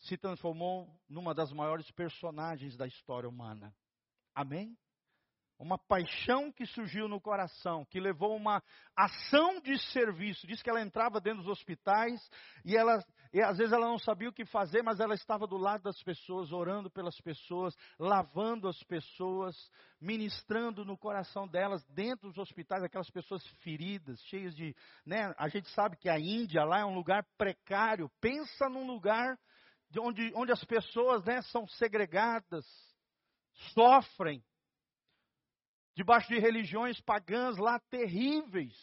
se 0.00 0.16
transformou 0.16 0.88
numa 1.08 1.34
das 1.34 1.52
maiores 1.52 1.90
personagens 1.92 2.76
da 2.76 2.86
história 2.86 3.28
humana. 3.28 3.74
Amém? 4.34 4.76
uma 5.60 5.76
paixão 5.76 6.50
que 6.50 6.64
surgiu 6.64 7.06
no 7.06 7.20
coração, 7.20 7.84
que 7.84 8.00
levou 8.00 8.34
uma 8.34 8.62
ação 8.96 9.60
de 9.60 9.78
serviço. 9.92 10.46
Diz 10.46 10.62
que 10.62 10.70
ela 10.70 10.80
entrava 10.80 11.20
dentro 11.20 11.42
dos 11.42 11.52
hospitais 11.52 12.18
e 12.64 12.74
ela, 12.74 13.04
e 13.30 13.42
às 13.42 13.58
vezes 13.58 13.72
ela 13.72 13.86
não 13.86 13.98
sabia 13.98 14.30
o 14.30 14.32
que 14.32 14.46
fazer, 14.46 14.82
mas 14.82 15.00
ela 15.00 15.14
estava 15.14 15.46
do 15.46 15.58
lado 15.58 15.82
das 15.82 16.02
pessoas, 16.02 16.50
orando 16.50 16.90
pelas 16.90 17.20
pessoas, 17.20 17.76
lavando 17.98 18.68
as 18.68 18.82
pessoas, 18.84 19.54
ministrando 20.00 20.82
no 20.82 20.96
coração 20.96 21.46
delas 21.46 21.84
dentro 21.90 22.28
dos 22.30 22.38
hospitais, 22.38 22.82
aquelas 22.82 23.10
pessoas 23.10 23.46
feridas, 23.62 24.18
cheias 24.24 24.56
de, 24.56 24.74
né? 25.04 25.34
A 25.36 25.48
gente 25.48 25.68
sabe 25.72 25.96
que 25.98 26.08
a 26.08 26.18
Índia 26.18 26.64
lá 26.64 26.80
é 26.80 26.86
um 26.86 26.94
lugar 26.94 27.22
precário. 27.36 28.10
Pensa 28.18 28.66
num 28.70 28.86
lugar 28.86 29.38
de 29.90 29.98
onde, 30.00 30.32
onde 30.34 30.52
as 30.52 30.64
pessoas, 30.64 31.24
né, 31.24 31.42
são 31.42 31.66
segregadas, 31.66 32.64
sofrem 33.74 34.42
debaixo 35.94 36.28
de 36.28 36.38
religiões 36.38 37.00
pagãs 37.00 37.56
lá 37.58 37.78
terríveis. 37.90 38.74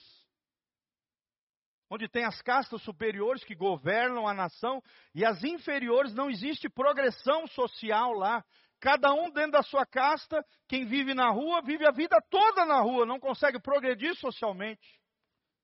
onde 1.90 2.10
tem 2.10 2.26
as 2.26 2.42
castas 2.42 2.82
superiores 2.82 3.46
que 3.46 3.56
governam 3.56 4.28
a 4.28 4.34
nação 4.34 4.84
e 5.16 5.24
as 5.24 5.42
inferiores, 5.42 6.14
não 6.14 6.30
existe 6.30 6.68
progressão 6.68 7.48
social 7.48 8.12
lá. 8.12 8.44
Cada 8.82 9.14
um 9.14 9.32
dentro 9.32 9.54
da 9.54 9.64
sua 9.64 9.86
casta, 9.86 10.46
quem 10.68 10.86
vive 10.86 11.14
na 11.14 11.30
rua, 11.32 11.62
vive 11.62 11.88
a 11.88 11.92
vida 11.92 12.22
toda 12.30 12.66
na 12.66 12.82
rua, 12.82 13.06
não 13.06 13.22
consegue 13.22 13.58
progredir 13.60 14.14
socialmente, 14.18 15.00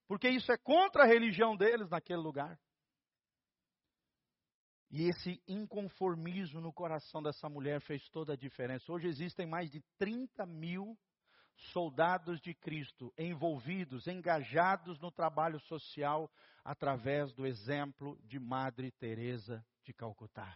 porque 0.07 0.29
isso 0.29 0.49
é 0.49 0.57
contra 0.57 1.03
a 1.03 1.05
religião 1.05 1.57
deles 1.57 1.89
naquele 1.89 2.21
lugar. 2.21 2.57
E 4.95 5.05
esse 5.09 5.41
inconformismo 5.47 6.61
no 6.61 6.71
coração 6.71 7.23
dessa 7.23 7.49
mulher 7.49 7.81
fez 7.81 8.07
toda 8.09 8.33
a 8.33 8.37
diferença. 8.37 8.91
Hoje 8.91 9.07
existem 9.07 9.47
mais 9.47 9.71
de 9.71 9.81
30 9.97 10.45
mil 10.45 10.95
soldados 11.71 12.39
de 12.39 12.53
Cristo 12.53 13.11
envolvidos, 13.17 14.05
engajados 14.05 14.99
no 14.99 15.09
trabalho 15.09 15.59
social 15.61 16.31
através 16.63 17.33
do 17.33 17.43
exemplo 17.47 18.19
de 18.23 18.39
Madre 18.39 18.91
Teresa 18.91 19.65
de 19.83 19.93
Calcutá. 19.93 20.55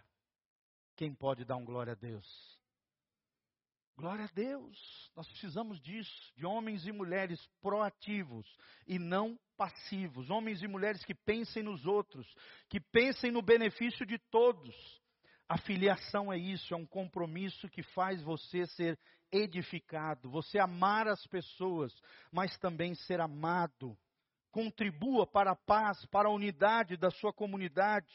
Quem 0.96 1.16
pode 1.16 1.44
dar 1.44 1.56
um 1.56 1.66
glória 1.66 1.94
a 1.94 1.96
Deus? 1.96 2.62
Glória 3.96 4.26
a 4.26 4.32
Deus. 4.36 5.12
Nós 5.16 5.28
precisamos 5.28 5.82
disso, 5.82 6.32
de 6.36 6.46
homens 6.46 6.86
e 6.86 6.92
mulheres 6.92 7.44
proativos 7.60 8.46
e 8.86 9.00
não 9.00 9.36
passivos, 9.58 10.30
homens 10.30 10.62
e 10.62 10.68
mulheres 10.68 11.04
que 11.04 11.16
pensem 11.16 11.64
nos 11.64 11.86
outros, 11.86 12.28
que 12.70 12.80
pensem 12.80 13.32
no 13.32 13.42
benefício 13.42 14.06
de 14.06 14.18
todos. 14.30 14.76
A 15.50 15.58
filiação 15.58 16.32
é 16.32 16.38
isso, 16.38 16.74
é 16.74 16.78
um 16.78 16.86
compromisso 16.86 17.68
que 17.70 17.82
faz 17.82 18.22
você 18.22 18.66
ser 18.68 19.00
edificado, 19.32 20.30
você 20.30 20.60
amar 20.60 21.08
as 21.08 21.26
pessoas, 21.28 21.94
mas 22.32 22.58
também 22.58 22.94
ser 22.96 23.20
amado. 23.20 23.98
Contribua 24.52 25.26
para 25.26 25.52
a 25.52 25.56
paz, 25.56 26.06
para 26.08 26.30
a 26.30 26.34
unidade 26.34 26.96
da 26.98 27.10
sua 27.10 27.34
comunidade 27.34 28.08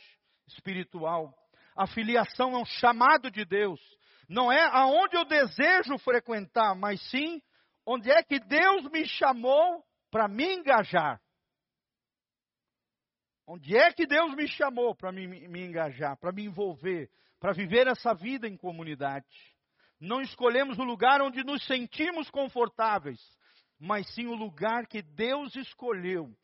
espiritual. 0.47 1.35
A 1.75 1.87
filiação 1.87 2.55
é 2.55 2.59
um 2.59 2.65
chamado 2.65 3.31
de 3.31 3.45
Deus. 3.45 3.81
Não 4.29 4.51
é 4.51 4.63
aonde 4.73 5.17
eu 5.17 5.25
desejo 5.25 5.99
frequentar, 5.99 6.75
mas 6.75 7.01
sim 7.11 7.43
onde 7.85 8.11
é 8.11 8.23
que 8.23 8.39
Deus 8.39 8.91
me 8.91 9.07
chamou 9.07 9.85
para 10.11 10.29
me 10.29 10.55
engajar. 10.55 11.21
Onde 13.47 13.77
é 13.77 13.93
que 13.93 14.07
Deus 14.07 14.35
me 14.35 14.47
chamou 14.49 14.95
para 14.95 15.11
me, 15.11 15.27
me 15.27 15.65
engajar, 15.65 16.17
para 16.17 16.33
me 16.33 16.45
envolver, 16.45 17.11
para 17.41 17.53
viver 17.53 17.87
essa 17.87 18.15
vida 18.15 18.47
em 18.49 18.57
comunidade? 18.57 19.27
Não 20.01 20.21
escolhemos 20.21 20.79
o 20.79 20.85
lugar 20.85 21.21
onde 21.21 21.45
nos 21.45 21.65
sentimos 21.67 22.31
confortáveis, 22.31 23.21
mas 23.79 24.09
sim 24.15 24.27
o 24.27 24.35
lugar 24.35 24.87
que 24.87 25.03
Deus 25.03 25.55
escolheu 25.57 26.37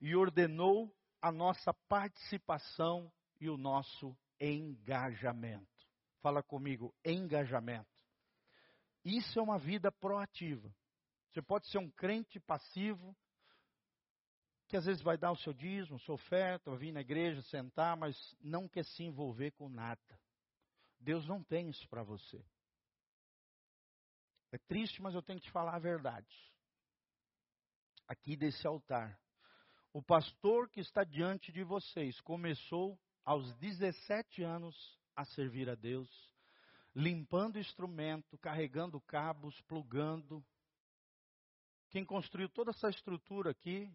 e 0.00 0.14
ordenou 0.14 0.94
a 1.20 1.32
nossa 1.32 1.72
participação 1.88 3.10
e 3.40 3.48
o 3.48 3.56
nosso 3.56 4.16
engajamento. 4.40 5.66
Fala 6.20 6.42
comigo, 6.42 6.94
engajamento. 7.04 7.86
Isso 9.04 9.38
é 9.38 9.42
uma 9.42 9.58
vida 9.58 9.92
proativa. 9.92 10.74
Você 11.30 11.40
pode 11.40 11.68
ser 11.68 11.78
um 11.78 11.90
crente 11.90 12.40
passivo, 12.40 13.16
que 14.68 14.76
às 14.76 14.84
vezes 14.84 15.02
vai 15.02 15.16
dar 15.16 15.30
o 15.30 15.36
seu 15.36 15.52
dízimo, 15.52 15.98
sua 16.00 16.16
oferta, 16.16 16.74
vir 16.76 16.92
na 16.92 17.00
igreja, 17.00 17.40
sentar, 17.42 17.96
mas 17.96 18.16
não 18.40 18.68
quer 18.68 18.84
se 18.84 19.04
envolver 19.04 19.52
com 19.52 19.68
nada. 19.68 20.20
Deus 20.98 21.26
não 21.26 21.42
tem 21.42 21.68
isso 21.68 21.88
para 21.88 22.02
você. 22.02 22.44
É 24.50 24.58
triste, 24.58 25.00
mas 25.00 25.14
eu 25.14 25.22
tenho 25.22 25.38
que 25.38 25.46
te 25.46 25.52
falar 25.52 25.76
a 25.76 25.78
verdade. 25.78 26.34
Aqui 28.08 28.36
desse 28.36 28.66
altar. 28.66 29.18
O 29.92 30.02
pastor 30.02 30.68
que 30.68 30.80
está 30.80 31.04
diante 31.04 31.52
de 31.52 31.62
vocês 31.62 32.20
começou 32.20 32.98
aos 33.24 33.54
17 33.56 34.42
anos 34.42 34.76
a 35.14 35.24
servir 35.24 35.68
a 35.70 35.74
Deus, 35.74 36.08
limpando 36.94 37.58
instrumento, 37.58 38.38
carregando 38.38 39.00
cabos, 39.00 39.60
plugando. 39.62 40.44
Quem 41.90 42.04
construiu 42.04 42.48
toda 42.48 42.70
essa 42.70 42.88
estrutura 42.88 43.50
aqui, 43.50 43.90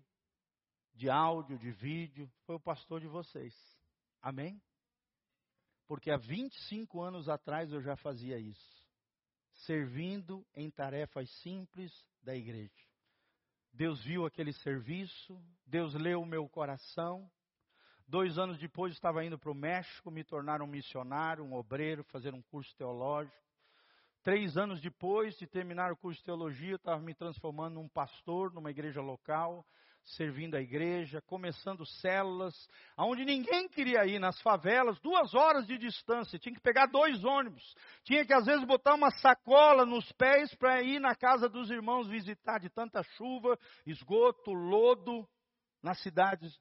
de 0.93 1.09
áudio, 1.09 1.57
de 1.57 1.71
vídeo, 1.71 2.31
foi 2.45 2.55
o 2.55 2.59
pastor 2.59 3.01
de 3.01 3.07
vocês. 3.07 3.53
Amém? 4.21 4.61
Porque 5.87 6.11
há 6.11 6.17
25 6.17 7.01
anos 7.01 7.27
atrás 7.27 7.71
eu 7.71 7.81
já 7.81 7.95
fazia 7.95 8.37
isso 8.37 8.81
servindo 9.65 10.45
em 10.55 10.69
tarefas 10.69 11.29
simples 11.41 11.91
da 12.23 12.35
igreja. 12.35 12.71
Deus 13.73 14.03
viu 14.03 14.25
aquele 14.25 14.53
serviço, 14.53 15.39
Deus 15.65 15.93
leu 15.93 16.21
o 16.21 16.25
meu 16.25 16.47
coração. 16.49 17.29
Dois 18.07 18.37
anos 18.37 18.57
depois 18.57 18.93
estava 18.93 19.23
indo 19.23 19.39
para 19.39 19.51
o 19.51 19.55
México, 19.55 20.11
me 20.11 20.23
tornar 20.23 20.61
um 20.61 20.67
missionário, 20.67 21.43
um 21.43 21.53
obreiro, 21.53 22.03
fazer 22.05 22.33
um 22.33 22.41
curso 22.41 22.75
teológico. 22.75 23.37
Três 24.23 24.57
anos 24.57 24.81
depois 24.81 25.35
de 25.37 25.47
terminar 25.47 25.91
o 25.91 25.97
curso 25.97 26.19
de 26.19 26.25
teologia, 26.25 26.75
estava 26.75 27.01
me 27.01 27.15
transformando 27.15 27.75
num 27.75 27.87
pastor 27.87 28.53
numa 28.53 28.69
igreja 28.69 29.01
local 29.01 29.65
servindo 30.03 30.55
a 30.55 30.61
igreja, 30.61 31.21
começando 31.21 31.85
células, 31.85 32.55
aonde 32.97 33.23
ninguém 33.23 33.69
queria 33.69 34.05
ir, 34.05 34.19
nas 34.19 34.39
favelas, 34.41 34.99
duas 34.99 35.33
horas 35.33 35.65
de 35.67 35.77
distância, 35.77 36.39
tinha 36.39 36.53
que 36.53 36.61
pegar 36.61 36.87
dois 36.87 37.23
ônibus, 37.23 37.75
tinha 38.03 38.25
que 38.25 38.33
às 38.33 38.45
vezes 38.45 38.65
botar 38.65 38.95
uma 38.95 39.11
sacola 39.11 39.85
nos 39.85 40.11
pés 40.13 40.53
para 40.55 40.81
ir 40.81 40.99
na 40.99 41.15
casa 41.15 41.47
dos 41.47 41.69
irmãos 41.69 42.07
visitar, 42.07 42.59
de 42.59 42.69
tanta 42.69 43.03
chuva, 43.03 43.57
esgoto, 43.85 44.51
lodo, 44.51 45.27
nas 45.81 45.99
cidades 46.01 46.59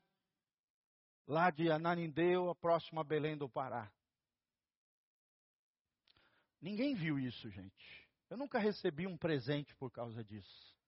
lá 1.26 1.50
de 1.50 1.70
Ananindeu, 1.70 2.50
a 2.50 2.54
próxima 2.54 3.04
Belém 3.04 3.36
do 3.36 3.48
Pará. 3.48 3.90
Ninguém 6.60 6.94
viu 6.94 7.18
isso, 7.18 7.48
gente. 7.50 8.08
Eu 8.28 8.36
nunca 8.36 8.58
recebi 8.58 9.06
um 9.06 9.16
presente 9.16 9.74
por 9.76 9.90
causa 9.90 10.22
disso. 10.22 10.79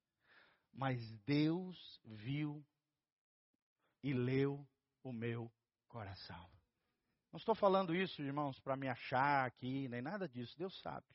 Mas 0.73 1.12
Deus 1.25 2.01
viu 2.05 2.64
e 4.03 4.12
leu 4.12 4.66
o 5.03 5.12
meu 5.12 5.53
coração. 5.89 6.51
Não 7.31 7.39
estou 7.39 7.55
falando 7.55 7.95
isso, 7.95 8.20
irmãos, 8.23 8.59
para 8.61 8.77
me 8.77 8.89
achar 8.89 9.47
aqui, 9.47 9.89
nem 9.89 10.03
nada 10.03 10.29
disso. 10.29 10.57
Deus 10.59 10.79
sabe. 10.81 11.07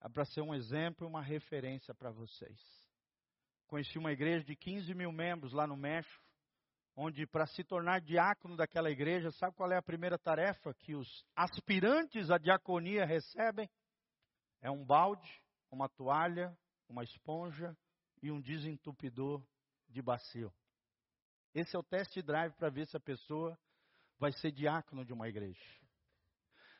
É 0.00 0.08
para 0.08 0.24
ser 0.24 0.40
um 0.40 0.54
exemplo, 0.54 1.06
uma 1.06 1.22
referência 1.22 1.94
para 1.94 2.10
vocês. 2.10 2.60
Conheci 3.68 3.98
uma 3.98 4.12
igreja 4.12 4.44
de 4.44 4.56
15 4.56 4.92
mil 4.94 5.12
membros 5.12 5.52
lá 5.52 5.66
no 5.66 5.76
México, 5.76 6.22
onde 6.96 7.26
para 7.26 7.46
se 7.46 7.62
tornar 7.64 8.00
diácono 8.00 8.56
daquela 8.56 8.90
igreja, 8.90 9.30
sabe 9.30 9.56
qual 9.56 9.70
é 9.70 9.76
a 9.76 9.82
primeira 9.82 10.18
tarefa 10.18 10.74
que 10.74 10.94
os 10.94 11.24
aspirantes 11.34 12.30
à 12.30 12.36
diaconia 12.36 13.04
recebem? 13.04 13.70
É 14.60 14.70
um 14.70 14.84
balde, 14.84 15.42
uma 15.70 15.88
toalha, 15.88 16.56
uma 16.88 17.02
esponja 17.02 17.76
e 18.22 18.30
um 18.30 18.40
desentupidor 18.40 19.42
de 19.88 20.00
bacio. 20.00 20.52
Esse 21.54 21.76
é 21.76 21.78
o 21.78 21.82
test 21.82 22.16
drive 22.22 22.54
para 22.54 22.70
ver 22.70 22.86
se 22.86 22.96
a 22.96 23.00
pessoa 23.00 23.58
vai 24.18 24.32
ser 24.32 24.52
diácono 24.52 25.04
de 25.04 25.12
uma 25.12 25.28
igreja. 25.28 25.60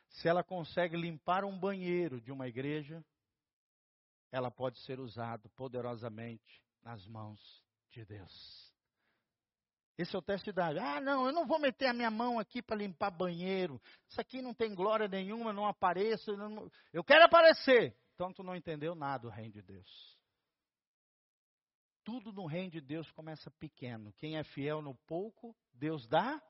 Se 0.09 0.27
ela 0.27 0.43
consegue 0.43 0.95
limpar 0.95 1.43
um 1.43 1.59
banheiro 1.59 2.21
de 2.21 2.31
uma 2.31 2.47
igreja, 2.47 3.03
ela 4.31 4.49
pode 4.49 4.79
ser 4.79 4.99
usada 4.99 5.49
poderosamente 5.49 6.63
nas 6.81 7.05
mãos 7.05 7.39
de 7.91 8.05
Deus. 8.05 8.73
Esse 9.95 10.15
é 10.15 10.19
o 10.19 10.23
teste 10.23 10.51
drive. 10.51 10.79
Ah, 10.79 10.99
não, 10.99 11.27
eu 11.27 11.31
não 11.31 11.45
vou 11.45 11.59
meter 11.59 11.87
a 11.87 11.93
minha 11.93 12.09
mão 12.09 12.39
aqui 12.39 12.61
para 12.63 12.77
limpar 12.77 13.11
banheiro. 13.11 13.79
Isso 14.09 14.19
aqui 14.19 14.41
não 14.41 14.53
tem 14.53 14.73
glória 14.73 15.07
nenhuma, 15.07 15.53
não 15.53 15.67
apareço. 15.67 16.31
Eu 16.91 17.03
quero 17.03 17.25
aparecer. 17.25 17.95
Então 18.15 18.33
tu 18.33 18.41
não 18.43 18.55
entendeu 18.55 18.95
nada 18.95 19.23
do 19.23 19.29
reino 19.29 19.53
de 19.53 19.61
Deus. 19.61 20.12
Tudo 22.03 22.31
no 22.33 22.45
reino 22.45 22.71
de 22.71 22.81
Deus 22.81 23.09
começa 23.11 23.49
pequeno. 23.51 24.11
Quem 24.13 24.37
é 24.37 24.43
fiel 24.43 24.81
no 24.81 24.95
pouco, 25.07 25.55
Deus 25.73 26.07
dá 26.07 26.41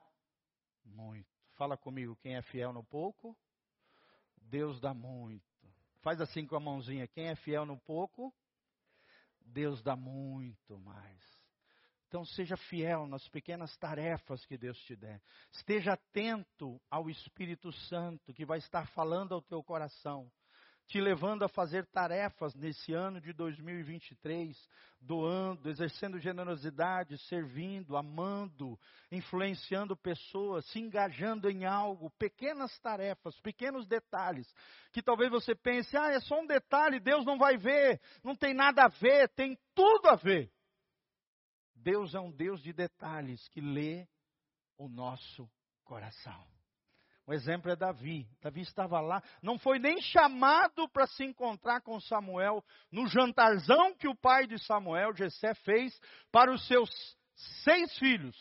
muito. 0.84 1.28
Fala 1.52 1.76
comigo, 1.76 2.16
quem 2.16 2.34
é 2.34 2.42
fiel 2.42 2.72
no 2.72 2.82
pouco, 2.82 3.36
Deus 4.36 4.80
dá 4.80 4.92
muito. 4.92 5.44
Faz 6.00 6.20
assim 6.20 6.46
com 6.46 6.56
a 6.56 6.60
mãozinha. 6.60 7.06
Quem 7.06 7.28
é 7.28 7.36
fiel 7.36 7.64
no 7.64 7.78
pouco, 7.78 8.34
Deus 9.40 9.82
dá 9.82 9.96
muito 9.96 10.78
mais. 10.80 11.22
Então 12.08 12.24
seja 12.24 12.56
fiel 12.56 13.06
nas 13.06 13.26
pequenas 13.28 13.76
tarefas 13.78 14.44
que 14.46 14.56
Deus 14.56 14.78
te 14.84 14.94
der. 14.94 15.20
Esteja 15.50 15.94
atento 15.94 16.80
ao 16.90 17.08
Espírito 17.10 17.72
Santo 17.72 18.32
que 18.32 18.44
vai 18.44 18.58
estar 18.58 18.86
falando 18.88 19.34
ao 19.34 19.42
teu 19.42 19.62
coração 19.62 20.30
te 20.86 21.00
levando 21.00 21.44
a 21.44 21.48
fazer 21.48 21.86
tarefas 21.86 22.54
nesse 22.54 22.92
ano 22.92 23.20
de 23.20 23.32
2023, 23.32 24.56
doando, 25.00 25.68
exercendo 25.68 26.18
generosidade, 26.18 27.16
servindo, 27.26 27.96
amando, 27.96 28.78
influenciando 29.10 29.96
pessoas, 29.96 30.64
se 30.66 30.78
engajando 30.78 31.50
em 31.50 31.64
algo, 31.64 32.10
pequenas 32.18 32.78
tarefas, 32.80 33.38
pequenos 33.40 33.86
detalhes, 33.86 34.52
que 34.92 35.02
talvez 35.02 35.30
você 35.30 35.54
pense, 35.54 35.96
ah, 35.96 36.10
é 36.10 36.20
só 36.20 36.40
um 36.40 36.46
detalhe, 36.46 37.00
Deus 37.00 37.24
não 37.24 37.38
vai 37.38 37.56
ver, 37.56 38.00
não 38.22 38.36
tem 38.36 38.52
nada 38.52 38.84
a 38.84 38.88
ver, 38.88 39.28
tem 39.30 39.58
tudo 39.74 40.08
a 40.08 40.16
ver. 40.16 40.52
Deus 41.74 42.14
é 42.14 42.20
um 42.20 42.30
Deus 42.30 42.62
de 42.62 42.72
detalhes 42.72 43.46
que 43.48 43.60
lê 43.60 44.06
o 44.78 44.88
nosso 44.88 45.50
coração. 45.84 46.53
O 47.26 47.32
exemplo 47.32 47.70
é 47.70 47.76
Davi. 47.76 48.26
Davi 48.42 48.60
estava 48.60 49.00
lá, 49.00 49.22
não 49.42 49.58
foi 49.58 49.78
nem 49.78 50.00
chamado 50.00 50.88
para 50.90 51.06
se 51.06 51.24
encontrar 51.24 51.80
com 51.80 51.98
Samuel 52.00 52.62
no 52.92 53.06
jantarzão 53.06 53.94
que 53.96 54.08
o 54.08 54.14
pai 54.14 54.46
de 54.46 54.58
Samuel, 54.64 55.14
Jessé, 55.14 55.54
fez 55.54 55.98
para 56.30 56.52
os 56.52 56.66
seus 56.66 56.90
seis 57.62 57.96
filhos. 57.98 58.36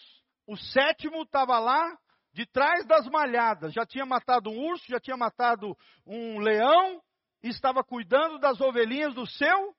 O 0.45 0.57
sétimo 0.57 1.23
estava 1.23 1.57
lá 1.59 1.97
de 2.33 2.45
trás 2.45 2.85
das 2.85 3.07
malhadas, 3.07 3.71
já 3.73 3.85
tinha 3.85 4.05
matado 4.05 4.49
um 4.49 4.59
urso, 4.67 4.85
já 4.87 4.99
tinha 4.99 5.15
matado 5.15 5.77
um 6.05 6.39
leão, 6.39 7.01
e 7.43 7.49
estava 7.49 7.83
cuidando 7.83 8.39
das 8.39 8.59
ovelhinhas 8.61 9.13
do 9.13 9.27
seu 9.27 9.75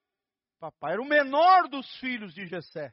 papai. 0.60 0.92
Era 0.92 1.02
o 1.02 1.08
menor 1.08 1.68
dos 1.68 1.86
filhos 1.96 2.32
de 2.32 2.46
Jessé. 2.46 2.92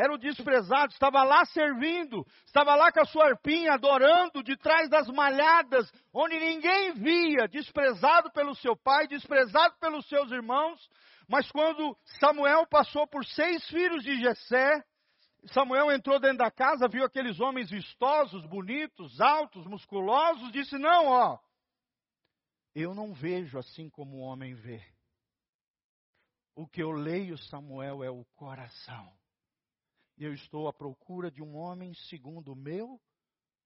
Era 0.00 0.14
o 0.14 0.18
desprezado, 0.18 0.94
estava 0.94 1.22
lá 1.22 1.44
servindo, 1.44 2.26
estava 2.46 2.74
lá 2.74 2.90
com 2.90 3.02
a 3.02 3.04
sua 3.04 3.26
arpinha, 3.26 3.74
adorando, 3.74 4.42
de 4.42 4.56
trás 4.56 4.88
das 4.88 5.06
malhadas, 5.08 5.92
onde 6.10 6.40
ninguém 6.40 6.94
via, 6.94 7.46
desprezado 7.46 8.32
pelo 8.32 8.54
seu 8.54 8.74
pai, 8.74 9.06
desprezado 9.06 9.74
pelos 9.78 10.08
seus 10.08 10.30
irmãos. 10.32 10.80
Mas 11.28 11.52
quando 11.52 11.94
Samuel 12.18 12.66
passou 12.66 13.06
por 13.06 13.26
seis 13.26 13.62
filhos 13.68 14.02
de 14.02 14.18
Jessé, 14.18 14.82
Samuel 15.52 15.92
entrou 15.92 16.18
dentro 16.18 16.38
da 16.38 16.50
casa, 16.50 16.88
viu 16.88 17.04
aqueles 17.04 17.38
homens 17.38 17.68
vistosos, 17.68 18.46
bonitos, 18.46 19.20
altos, 19.20 19.66
musculosos, 19.66 20.50
disse: 20.50 20.78
Não, 20.78 21.08
ó, 21.08 21.38
eu 22.74 22.94
não 22.94 23.12
vejo 23.12 23.58
assim 23.58 23.90
como 23.90 24.16
o 24.16 24.20
homem 24.20 24.54
vê. 24.54 24.82
O 26.56 26.66
que 26.66 26.82
eu 26.82 26.90
leio, 26.90 27.36
Samuel, 27.36 28.02
é 28.02 28.10
o 28.10 28.24
coração. 28.34 29.19
E 30.20 30.24
eu 30.24 30.32
estou 30.32 30.68
à 30.68 30.72
procura 30.72 31.32
de 31.32 31.42
um 31.42 31.56
homem 31.56 31.92
segundo 32.08 32.52
o 32.52 32.56
meu 32.56 33.00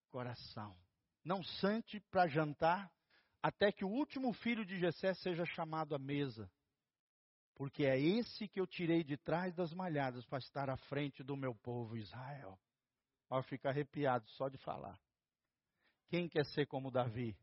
coração. 0.09 0.74
Não 1.22 1.42
sante 1.42 2.00
para 2.11 2.26
jantar, 2.26 2.90
até 3.42 3.70
que 3.70 3.84
o 3.84 3.90
último 3.90 4.32
filho 4.32 4.64
de 4.64 4.78
Jessé 4.78 5.12
seja 5.12 5.44
chamado 5.44 5.94
à 5.94 5.98
mesa 5.98 6.50
porque 7.55 7.84
é 7.84 7.98
esse 7.98 8.48
que 8.48 8.61
eu 8.61 8.66
tirei 8.66 9.05
de 9.05 9.16
trás 9.16 9.55
das 9.55 9.72
malhadas 9.72 10.24
para 10.26 10.38
estar 10.38 10.68
à 10.68 10.76
frente 10.76 11.22
do 11.22 11.36
meu 11.36 11.55
povo 11.55 11.96
Israel. 11.96 12.59
Ó, 13.30 13.40
fica 13.42 13.68
arrepiado 13.68 14.28
só 14.30 14.48
de 14.48 14.59
falar. 14.59 14.98
Quem 16.09 16.28
quer 16.28 16.44
ser 16.46 16.66
como 16.66 16.90
Davi? 16.90 17.36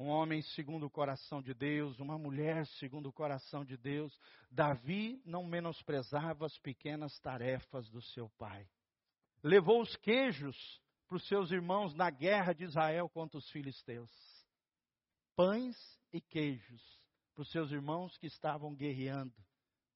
Um 0.00 0.08
homem 0.08 0.40
segundo 0.40 0.86
o 0.86 0.90
coração 0.90 1.42
de 1.42 1.52
Deus, 1.52 2.00
uma 2.00 2.16
mulher 2.16 2.66
segundo 2.78 3.10
o 3.10 3.12
coração 3.12 3.62
de 3.62 3.76
Deus. 3.76 4.18
Davi 4.50 5.20
não 5.26 5.44
menosprezava 5.44 6.46
as 6.46 6.56
pequenas 6.60 7.20
tarefas 7.20 7.86
do 7.90 8.00
seu 8.00 8.30
pai. 8.38 8.66
Levou 9.42 9.82
os 9.82 9.94
queijos 9.96 10.56
para 11.06 11.16
os 11.16 11.28
seus 11.28 11.50
irmãos 11.50 11.92
na 11.92 12.08
guerra 12.08 12.54
de 12.54 12.64
Israel 12.64 13.10
contra 13.10 13.36
os 13.36 13.46
filisteus. 13.50 14.10
Pães 15.36 15.76
e 16.14 16.18
queijos 16.18 16.82
para 17.34 17.42
os 17.42 17.50
seus 17.50 17.70
irmãos 17.70 18.16
que 18.16 18.26
estavam 18.26 18.74
guerreando 18.74 19.36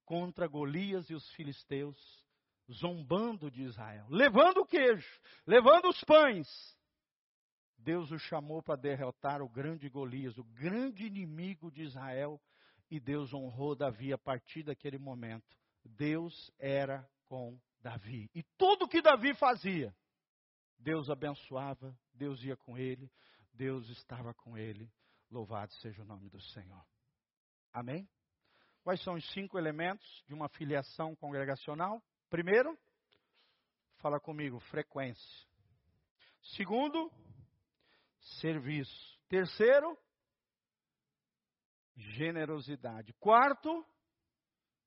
contra 0.04 0.46
Golias 0.46 1.08
e 1.08 1.14
os 1.14 1.26
filisteus, 1.30 1.96
zombando 2.70 3.50
de 3.50 3.62
Israel, 3.62 4.06
levando 4.10 4.58
o 4.58 4.66
queijo, 4.66 5.20
levando 5.46 5.88
os 5.88 6.04
pães. 6.04 6.46
Deus 7.84 8.10
o 8.10 8.18
chamou 8.18 8.62
para 8.62 8.80
derrotar 8.80 9.42
o 9.42 9.48
grande 9.48 9.90
Golias, 9.90 10.38
o 10.38 10.44
grande 10.44 11.04
inimigo 11.04 11.70
de 11.70 11.82
Israel, 11.82 12.40
e 12.90 12.98
Deus 12.98 13.34
honrou 13.34 13.76
Davi 13.76 14.10
a 14.10 14.18
partir 14.18 14.62
daquele 14.62 14.96
momento. 14.96 15.54
Deus 15.84 16.50
era 16.58 17.06
com 17.26 17.60
Davi. 17.82 18.30
E 18.34 18.42
tudo 18.56 18.88
que 18.88 19.02
Davi 19.02 19.34
fazia, 19.34 19.94
Deus 20.78 21.10
abençoava, 21.10 21.94
Deus 22.14 22.42
ia 22.42 22.56
com 22.56 22.78
ele, 22.78 23.10
Deus 23.52 23.86
estava 23.90 24.32
com 24.32 24.56
ele. 24.56 24.90
Louvado 25.30 25.72
seja 25.74 26.02
o 26.02 26.06
nome 26.06 26.30
do 26.30 26.40
Senhor. 26.40 26.84
Amém? 27.70 28.08
Quais 28.82 29.02
são 29.02 29.14
os 29.14 29.32
cinco 29.32 29.58
elementos 29.58 30.24
de 30.26 30.32
uma 30.32 30.48
filiação 30.48 31.14
congregacional? 31.16 32.02
Primeiro, 32.30 32.78
fala 33.96 34.18
comigo, 34.18 34.58
frequência. 34.60 35.46
Segundo, 36.56 37.10
serviço. 38.40 39.18
Terceiro, 39.28 39.96
generosidade. 41.96 43.12
Quarto, 43.14 43.84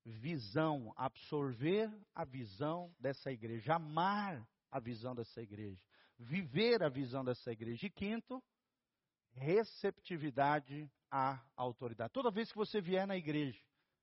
visão, 0.04 0.92
absorver 0.96 1.90
a 2.14 2.24
visão 2.24 2.94
dessa 2.98 3.30
igreja, 3.30 3.74
amar 3.74 4.46
a 4.70 4.80
visão 4.80 5.14
dessa 5.14 5.40
igreja, 5.40 5.82
viver 6.18 6.82
a 6.82 6.88
visão 6.88 7.24
dessa 7.24 7.50
igreja. 7.50 7.86
E 7.86 7.90
quinto, 7.90 8.42
receptividade 9.32 10.90
à 11.10 11.42
autoridade. 11.56 12.12
Toda 12.12 12.30
vez 12.30 12.50
que 12.50 12.58
você 12.58 12.80
vier 12.80 13.06
na 13.06 13.16
igreja, 13.16 13.60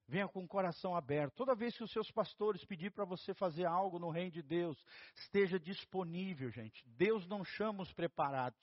venha 0.07 0.27
com 0.27 0.43
o 0.43 0.47
coração 0.47 0.95
aberto. 0.95 1.35
Toda 1.35 1.55
vez 1.55 1.75
que 1.75 1.83
os 1.83 1.91
seus 1.91 2.11
pastores 2.11 2.63
pedir 2.65 2.91
para 2.91 3.05
você 3.05 3.33
fazer 3.33 3.65
algo 3.65 3.99
no 3.99 4.09
reino 4.09 4.31
de 4.31 4.41
Deus, 4.41 4.77
esteja 5.15 5.59
disponível, 5.59 6.49
gente. 6.49 6.83
Deus 6.89 7.27
não 7.27 7.43
chama 7.43 7.83
os 7.83 7.91
preparados. 7.93 8.59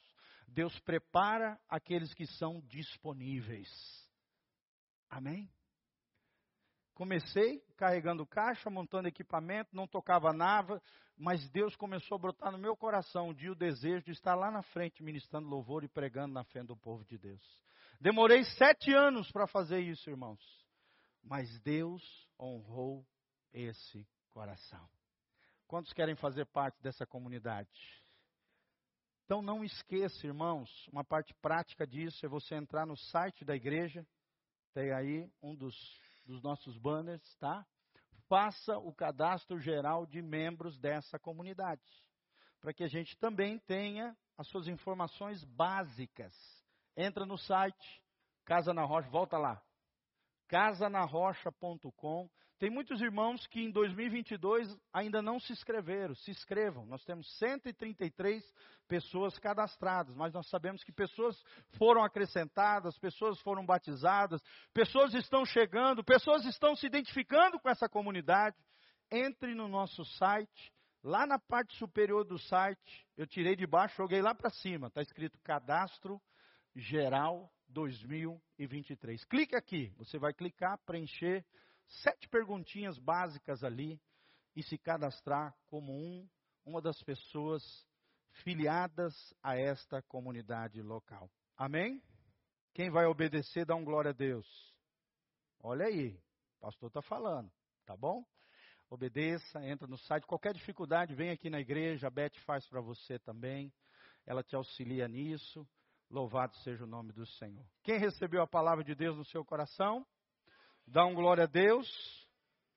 Deus 0.52 0.78
prepara 0.80 1.58
aqueles 1.68 2.12
que 2.14 2.26
são 2.26 2.60
disponíveis. 2.66 3.68
Amém? 5.08 5.50
Comecei 6.94 7.60
carregando 7.76 8.26
caixa, 8.26 8.68
montando 8.68 9.08
equipamento, 9.08 9.74
não 9.74 9.86
tocava 9.86 10.32
nada, 10.32 10.80
mas 11.16 11.48
Deus 11.50 11.74
começou 11.74 12.16
a 12.16 12.18
brotar 12.18 12.52
no 12.52 12.58
meu 12.58 12.76
coração 12.76 13.28
um 13.28 13.34
dia 13.34 13.50
o 13.50 13.56
desejo 13.56 14.04
de 14.04 14.12
estar 14.12 14.34
lá 14.34 14.50
na 14.50 14.62
frente 14.62 15.02
ministrando 15.02 15.48
louvor 15.48 15.84
e 15.84 15.88
pregando 15.88 16.34
na 16.34 16.44
frente 16.44 16.66
do 16.66 16.76
povo 16.76 17.04
de 17.04 17.16
Deus. 17.16 17.42
Demorei 17.98 18.44
sete 18.44 18.92
anos 18.92 19.30
para 19.32 19.46
fazer 19.46 19.80
isso, 19.80 20.10
irmãos, 20.10 20.40
mas 21.22 21.58
Deus 21.60 22.02
honrou 22.38 23.06
esse 23.52 24.06
coração. 24.30 24.86
Quantos 25.66 25.92
querem 25.94 26.14
fazer 26.14 26.44
parte 26.46 26.80
dessa 26.82 27.06
comunidade? 27.06 28.01
Então 29.32 29.40
não 29.40 29.64
esqueça, 29.64 30.26
irmãos, 30.26 30.68
uma 30.92 31.02
parte 31.02 31.32
prática 31.40 31.86
disso 31.86 32.26
é 32.26 32.28
você 32.28 32.54
entrar 32.54 32.84
no 32.84 32.98
site 32.98 33.46
da 33.46 33.56
igreja, 33.56 34.06
tem 34.74 34.92
aí 34.92 35.26
um 35.42 35.54
dos 35.56 35.74
dos 36.26 36.42
nossos 36.42 36.76
banners, 36.76 37.24
tá? 37.36 37.66
Faça 38.28 38.76
o 38.76 38.92
cadastro 38.92 39.58
geral 39.58 40.04
de 40.04 40.20
membros 40.20 40.78
dessa 40.78 41.18
comunidade, 41.18 41.80
para 42.60 42.74
que 42.74 42.84
a 42.84 42.88
gente 42.88 43.16
também 43.16 43.58
tenha 43.60 44.14
as 44.36 44.46
suas 44.48 44.68
informações 44.68 45.42
básicas. 45.44 46.34
Entra 46.94 47.24
no 47.24 47.38
site 47.38 48.02
Casa 48.44 48.74
na 48.74 48.84
Rocha, 48.84 49.08
volta 49.08 49.38
lá. 49.38 49.62
casanarrocha.com 50.46 52.28
tem 52.58 52.70
muitos 52.70 53.00
irmãos 53.00 53.46
que 53.48 53.60
em 53.60 53.70
2022 53.70 54.76
ainda 54.92 55.20
não 55.20 55.40
se 55.40 55.52
inscreveram. 55.52 56.14
Se 56.14 56.30
inscrevam. 56.30 56.86
Nós 56.86 57.04
temos 57.04 57.26
133 57.38 58.42
pessoas 58.86 59.38
cadastradas, 59.38 60.14
mas 60.14 60.32
nós 60.32 60.48
sabemos 60.48 60.84
que 60.84 60.92
pessoas 60.92 61.36
foram 61.76 62.04
acrescentadas, 62.04 62.98
pessoas 62.98 63.40
foram 63.40 63.64
batizadas, 63.64 64.40
pessoas 64.72 65.14
estão 65.14 65.44
chegando, 65.44 66.04
pessoas 66.04 66.44
estão 66.44 66.76
se 66.76 66.86
identificando 66.86 67.58
com 67.58 67.68
essa 67.68 67.88
comunidade. 67.88 68.56
Entre 69.10 69.54
no 69.54 69.66
nosso 69.66 70.04
site, 70.04 70.72
lá 71.02 71.26
na 71.26 71.38
parte 71.38 71.76
superior 71.76 72.24
do 72.24 72.38
site, 72.38 73.06
eu 73.16 73.26
tirei 73.26 73.56
de 73.56 73.66
baixo, 73.66 73.96
joguei 73.96 74.22
lá 74.22 74.34
para 74.34 74.50
cima, 74.50 74.86
está 74.86 75.02
escrito 75.02 75.38
Cadastro 75.42 76.20
Geral 76.76 77.50
2023. 77.68 79.24
Clique 79.24 79.56
aqui, 79.56 79.92
você 79.96 80.18
vai 80.18 80.32
clicar, 80.32 80.78
preencher 80.84 81.44
sete 82.00 82.28
perguntinhas 82.28 82.98
básicas 82.98 83.62
ali 83.62 84.00
e 84.56 84.62
se 84.62 84.78
cadastrar 84.78 85.54
como 85.66 85.92
um, 85.92 86.28
uma 86.64 86.80
das 86.80 87.00
pessoas 87.02 87.62
filiadas 88.42 89.14
a 89.42 89.56
esta 89.56 90.02
comunidade 90.02 90.80
local. 90.80 91.30
Amém? 91.56 92.02
Quem 92.74 92.90
vai 92.90 93.04
obedecer, 93.04 93.66
dá 93.66 93.74
um 93.74 93.84
glória 93.84 94.10
a 94.10 94.14
Deus. 94.14 94.46
Olha 95.60 95.86
aí, 95.86 96.18
o 96.56 96.60
pastor 96.60 96.88
está 96.88 97.02
falando, 97.02 97.50
tá 97.84 97.96
bom? 97.96 98.24
Obedeça, 98.88 99.64
entra 99.64 99.86
no 99.86 99.96
site. 99.98 100.26
Qualquer 100.26 100.54
dificuldade, 100.54 101.14
vem 101.14 101.30
aqui 101.30 101.48
na 101.48 101.60
igreja, 101.60 102.08
a 102.08 102.10
Beth 102.10 102.34
faz 102.44 102.66
para 102.68 102.80
você 102.80 103.18
também. 103.18 103.72
Ela 104.26 104.42
te 104.42 104.54
auxilia 104.54 105.08
nisso. 105.08 105.66
Louvado 106.10 106.54
seja 106.58 106.84
o 106.84 106.86
nome 106.86 107.12
do 107.12 107.24
Senhor. 107.24 107.66
Quem 107.82 107.98
recebeu 107.98 108.42
a 108.42 108.46
palavra 108.46 108.84
de 108.84 108.94
Deus 108.94 109.16
no 109.16 109.24
seu 109.24 109.44
coração? 109.44 110.06
Dá 110.86 111.06
um 111.06 111.14
glória 111.14 111.44
a 111.44 111.46
Deus. 111.46 111.88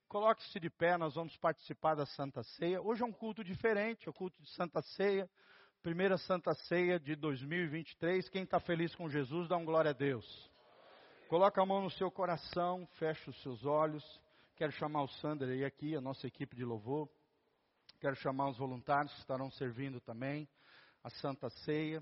Coloque-se 0.07 0.59
de 0.59 0.69
pé, 0.69 0.97
nós 0.97 1.15
vamos 1.15 1.35
participar 1.37 1.95
da 1.95 2.05
Santa 2.05 2.43
Ceia. 2.43 2.81
Hoje 2.81 3.01
é 3.01 3.05
um 3.05 3.11
culto 3.11 3.43
diferente, 3.43 4.07
é 4.07 4.09
o 4.09 4.13
culto 4.13 4.41
de 4.41 4.49
Santa 4.51 4.81
Ceia. 4.81 5.29
Primeira 5.81 6.17
Santa 6.17 6.53
Ceia 6.53 6.99
de 6.99 7.15
2023. 7.15 8.29
Quem 8.29 8.43
está 8.43 8.59
feliz 8.59 8.95
com 8.95 9.09
Jesus, 9.09 9.49
dá 9.49 9.57
um 9.57 9.65
glória 9.65 9.91
a 9.91 9.93
Deus. 9.93 10.25
Coloca 11.27 11.61
a 11.61 11.65
mão 11.65 11.81
no 11.81 11.89
seu 11.89 12.09
coração, 12.09 12.87
fecha 12.93 13.29
os 13.29 13.41
seus 13.41 13.65
olhos. 13.65 14.03
Quero 14.55 14.71
chamar 14.71 15.03
o 15.03 15.07
Sander 15.07 15.49
aí 15.49 15.65
aqui, 15.65 15.95
a 15.95 16.01
nossa 16.01 16.25
equipe 16.25 16.55
de 16.55 16.63
louvor. 16.63 17.09
Quero 17.99 18.15
chamar 18.15 18.49
os 18.49 18.57
voluntários 18.57 19.11
que 19.13 19.19
estarão 19.19 19.49
servindo 19.51 19.99
também 19.99 20.47
a 21.03 21.09
Santa 21.09 21.49
Ceia. 21.49 22.01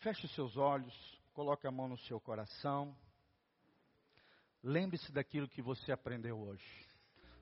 Feche 0.00 0.28
seus 0.28 0.56
olhos, 0.56 0.94
coloque 1.32 1.66
a 1.66 1.70
mão 1.70 1.88
no 1.88 1.96
seu 1.98 2.20
coração. 2.20 2.94
Lembre-se 4.68 5.10
daquilo 5.10 5.48
que 5.48 5.62
você 5.62 5.90
aprendeu 5.90 6.38
hoje. 6.38 6.62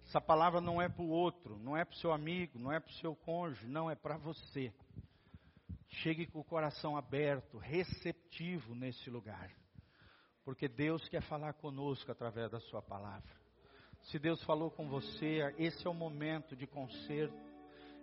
Essa 0.06 0.20
palavra 0.20 0.60
não 0.60 0.80
é 0.80 0.88
para 0.88 1.02
o 1.02 1.08
outro, 1.08 1.58
não 1.58 1.76
é 1.76 1.84
para 1.84 1.92
o 1.92 1.98
seu 1.98 2.12
amigo, 2.12 2.56
não 2.56 2.70
é 2.70 2.78
para 2.78 2.88
o 2.88 2.94
seu 2.94 3.16
cônjuge, 3.16 3.66
não, 3.66 3.90
é 3.90 3.96
para 3.96 4.16
você. 4.16 4.72
Chegue 5.88 6.28
com 6.28 6.38
o 6.38 6.44
coração 6.44 6.96
aberto, 6.96 7.58
receptivo 7.58 8.76
nesse 8.76 9.10
lugar. 9.10 9.50
Porque 10.44 10.68
Deus 10.68 11.08
quer 11.08 11.20
falar 11.22 11.54
conosco 11.54 12.12
através 12.12 12.48
da 12.48 12.60
Sua 12.60 12.80
palavra. 12.80 13.34
Se 14.02 14.20
Deus 14.20 14.40
falou 14.44 14.70
com 14.70 14.88
você, 14.88 15.52
esse 15.58 15.84
é 15.84 15.90
o 15.90 15.94
momento 15.94 16.54
de 16.54 16.68
conserto, 16.68 17.34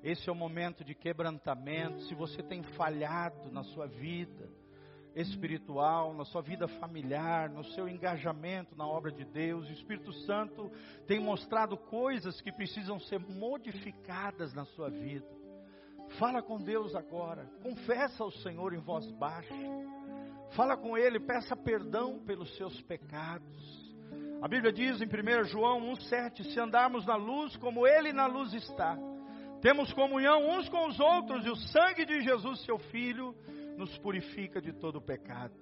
esse 0.03 0.27
é 0.27 0.31
o 0.33 0.35
momento 0.35 0.83
de 0.83 0.93
quebrantamento. 0.93 2.01
Se 2.07 2.13
você 2.13 2.43
tem 2.43 2.61
falhado 2.61 3.49
na 3.53 3.63
sua 3.63 3.87
vida 3.87 4.51
espiritual, 5.15 6.13
na 6.13 6.25
sua 6.25 6.41
vida 6.41 6.67
familiar, 6.67 7.49
no 7.49 7.63
seu 7.63 7.87
engajamento 7.87 8.75
na 8.75 8.87
obra 8.87 9.11
de 9.11 9.23
Deus, 9.25 9.67
o 9.67 9.73
Espírito 9.73 10.11
Santo 10.25 10.71
tem 11.07 11.19
mostrado 11.19 11.77
coisas 11.77 12.41
que 12.41 12.51
precisam 12.51 12.99
ser 12.99 13.19
modificadas 13.19 14.53
na 14.53 14.65
sua 14.65 14.89
vida. 14.89 15.27
Fala 16.17 16.41
com 16.41 16.61
Deus 16.61 16.95
agora, 16.95 17.49
confessa 17.61 18.23
ao 18.23 18.31
Senhor 18.31 18.73
em 18.73 18.79
voz 18.79 19.09
baixa. 19.11 19.53
Fala 20.51 20.77
com 20.77 20.97
Ele, 20.97 21.19
peça 21.19 21.55
perdão 21.55 22.19
pelos 22.19 22.55
seus 22.57 22.79
pecados. 22.81 23.83
A 24.41 24.47
Bíblia 24.47 24.73
diz 24.73 25.01
em 25.01 25.05
1 25.05 25.45
João 25.45 25.93
1,7: 25.93 26.43
Se 26.53 26.59
andarmos 26.59 27.05
na 27.05 27.15
luz 27.15 27.55
como 27.57 27.87
Ele 27.87 28.11
na 28.11 28.27
luz 28.27 28.53
está, 28.53 28.97
temos 29.61 29.93
comunhão 29.93 30.49
uns 30.49 30.67
com 30.67 30.87
os 30.87 30.99
outros, 30.99 31.45
e 31.45 31.49
o 31.49 31.55
sangue 31.55 32.05
de 32.05 32.21
Jesus, 32.21 32.61
seu 32.65 32.77
Filho, 32.77 33.33
nos 33.77 33.97
purifica 33.97 34.61
de 34.61 34.73
todo 34.73 35.01
pecado. 35.01 35.55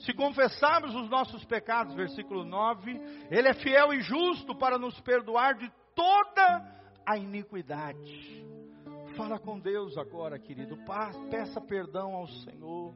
Se 0.00 0.12
confessarmos 0.12 0.94
os 0.94 1.08
nossos 1.08 1.44
pecados, 1.44 1.94
versículo 1.94 2.44
9, 2.44 3.00
Ele 3.30 3.48
é 3.48 3.54
fiel 3.54 3.94
e 3.94 4.00
justo 4.00 4.54
para 4.54 4.78
nos 4.78 4.98
perdoar 5.00 5.54
de 5.54 5.70
toda 5.94 6.76
a 7.04 7.16
iniquidade. 7.16 8.44
Fala 9.16 9.38
com 9.38 9.58
Deus 9.58 9.96
agora, 9.96 10.38
querido. 10.38 10.76
Peça 11.30 11.60
perdão 11.60 12.14
ao 12.14 12.26
Senhor. 12.28 12.94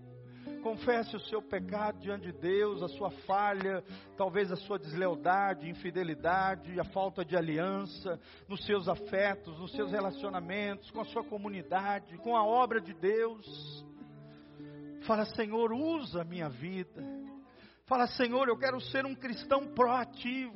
Confesse 0.63 1.17
o 1.17 1.21
seu 1.21 1.41
pecado 1.41 1.99
diante 2.01 2.27
de 2.27 2.33
Deus, 2.33 2.83
a 2.83 2.89
sua 2.89 3.11
falha, 3.11 3.83
talvez 4.17 4.53
a 4.53 4.57
sua 4.57 4.79
deslealdade, 4.79 5.71
infidelidade, 5.71 6.79
a 6.79 6.85
falta 6.85 7.25
de 7.25 7.35
aliança 7.35 8.21
nos 8.47 8.65
seus 8.67 8.87
afetos, 8.87 9.59
nos 9.59 9.73
seus 9.73 9.91
relacionamentos, 9.91 10.91
com 10.91 11.01
a 11.01 11.07
sua 11.07 11.25
comunidade, 11.25 12.19
com 12.19 12.37
a 12.37 12.45
obra 12.45 12.81
de 12.81 12.93
Deus. 12.93 13.87
Fala, 15.07 15.25
Senhor, 15.25 15.73
usa 15.73 16.23
a 16.23 16.25
minha 16.25 16.49
vida. 16.49 17.03
Fala, 17.87 18.07
Senhor, 18.07 18.49
eu 18.49 18.57
quero 18.57 18.81
ser 18.81 19.05
um 19.05 19.15
cristão 19.15 19.67
proativo. 19.75 20.55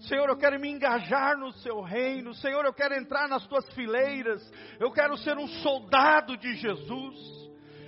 Senhor, 0.00 0.28
eu 0.28 0.36
quero 0.36 0.58
me 0.58 0.68
engajar 0.68 1.36
no 1.38 1.52
seu 1.52 1.80
reino. 1.80 2.34
Senhor, 2.34 2.64
eu 2.64 2.72
quero 2.72 2.94
entrar 2.94 3.28
nas 3.28 3.46
tuas 3.46 3.68
fileiras. 3.72 4.42
Eu 4.80 4.90
quero 4.90 5.16
ser 5.16 5.38
um 5.38 5.46
soldado 5.46 6.36
de 6.36 6.56
Jesus. 6.56 7.16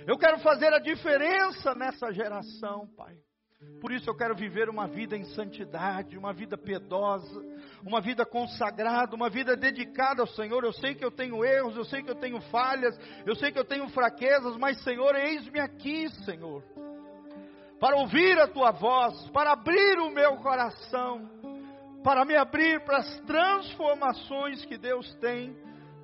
Eu 0.07 0.17
quero 0.17 0.39
fazer 0.39 0.73
a 0.73 0.79
diferença 0.79 1.75
nessa 1.75 2.11
geração, 2.13 2.87
Pai. 2.95 3.15
Por 3.81 3.91
isso 3.91 4.09
eu 4.09 4.15
quero 4.15 4.35
viver 4.35 4.69
uma 4.69 4.87
vida 4.87 5.15
em 5.15 5.23
santidade, 5.35 6.17
uma 6.17 6.33
vida 6.33 6.57
piedosa, 6.57 7.43
uma 7.83 8.01
vida 8.01 8.25
consagrada, 8.25 9.15
uma 9.15 9.29
vida 9.29 9.55
dedicada 9.55 10.21
ao 10.21 10.27
Senhor. 10.27 10.63
Eu 10.63 10.73
sei 10.73 10.95
que 10.95 11.05
eu 11.05 11.11
tenho 11.11 11.43
erros, 11.45 11.75
eu 11.75 11.85
sei 11.85 12.01
que 12.01 12.09
eu 12.09 12.15
tenho 12.15 12.41
falhas, 12.49 12.97
eu 13.25 13.35
sei 13.35 13.51
que 13.51 13.59
eu 13.59 13.65
tenho 13.65 13.87
fraquezas, 13.89 14.57
mas 14.57 14.81
Senhor, 14.83 15.15
eis-me 15.15 15.59
aqui, 15.59 16.09
Senhor, 16.23 16.63
para 17.79 17.97
ouvir 17.97 18.39
a 18.39 18.47
tua 18.47 18.71
voz, 18.71 19.29
para 19.29 19.51
abrir 19.51 19.99
o 19.99 20.09
meu 20.09 20.37
coração 20.37 21.35
para 22.05 22.23
me 22.23 22.35
abrir 22.35 22.85
para 22.85 22.99
as 22.99 23.19
transformações 23.21 24.63
que 24.65 24.77
Deus 24.77 25.11
tem 25.15 25.57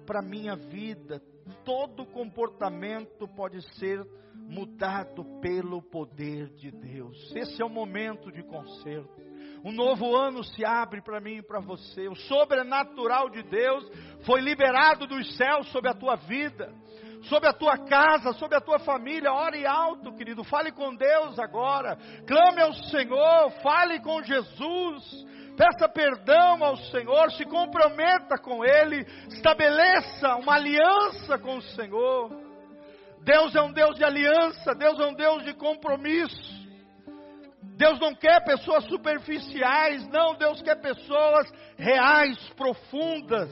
para 0.03 0.17
a 0.17 0.23
minha 0.23 0.55
vida. 0.55 1.21
Todo 1.63 2.07
comportamento 2.07 3.27
pode 3.27 3.61
ser 3.77 4.03
mudado 4.51 5.23
pelo 5.41 5.81
poder 5.81 6.49
de 6.55 6.69
Deus. 6.71 7.33
Esse 7.33 7.61
é 7.61 7.65
o 7.65 7.69
momento 7.69 8.29
de 8.29 8.43
conserto. 8.43 9.21
Um 9.63 9.71
novo 9.71 10.13
ano 10.15 10.43
se 10.43 10.65
abre 10.65 11.01
para 11.01 11.21
mim 11.21 11.37
e 11.37 11.41
para 11.41 11.61
você. 11.61 12.07
O 12.09 12.15
sobrenatural 12.15 13.29
de 13.29 13.43
Deus 13.43 13.89
foi 14.25 14.41
liberado 14.41 15.07
dos 15.07 15.37
céus 15.37 15.71
sobre 15.71 15.89
a 15.89 15.93
tua 15.93 16.15
vida, 16.15 16.73
sobre 17.23 17.47
a 17.47 17.53
tua 17.53 17.77
casa, 17.77 18.33
sobre 18.33 18.57
a 18.57 18.61
tua 18.61 18.79
família. 18.79 19.31
Ore 19.31 19.65
alto, 19.65 20.13
querido. 20.15 20.43
Fale 20.43 20.71
com 20.73 20.93
Deus 20.95 21.39
agora. 21.39 21.97
Clame 22.27 22.61
ao 22.61 22.73
Senhor. 22.73 23.51
Fale 23.63 24.01
com 24.01 24.21
Jesus 24.21 25.31
peça 25.51 25.87
perdão 25.87 26.63
ao 26.63 26.75
Senhor, 26.75 27.29
se 27.33 27.45
comprometa 27.45 28.37
com 28.37 28.65
Ele, 28.65 29.05
estabeleça 29.27 30.35
uma 30.37 30.55
aliança 30.55 31.37
com 31.37 31.57
o 31.57 31.61
Senhor. 31.61 32.40
Deus 33.23 33.55
é 33.55 33.61
um 33.61 33.71
Deus 33.71 33.95
de 33.95 34.03
aliança, 34.03 34.73
Deus 34.73 34.99
é 34.99 35.05
um 35.05 35.13
Deus 35.13 35.43
de 35.43 35.53
compromisso. 35.53 36.61
Deus 37.75 37.99
não 37.99 38.13
quer 38.13 38.43
pessoas 38.43 38.83
superficiais, 38.85 40.07
não, 40.09 40.35
Deus 40.35 40.61
quer 40.61 40.79
pessoas 40.81 41.51
reais, 41.77 42.37
profundas, 42.55 43.51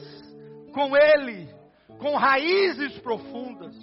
com 0.72 0.96
Ele, 0.96 1.48
com 1.98 2.14
raízes 2.16 2.98
profundas. 2.98 3.74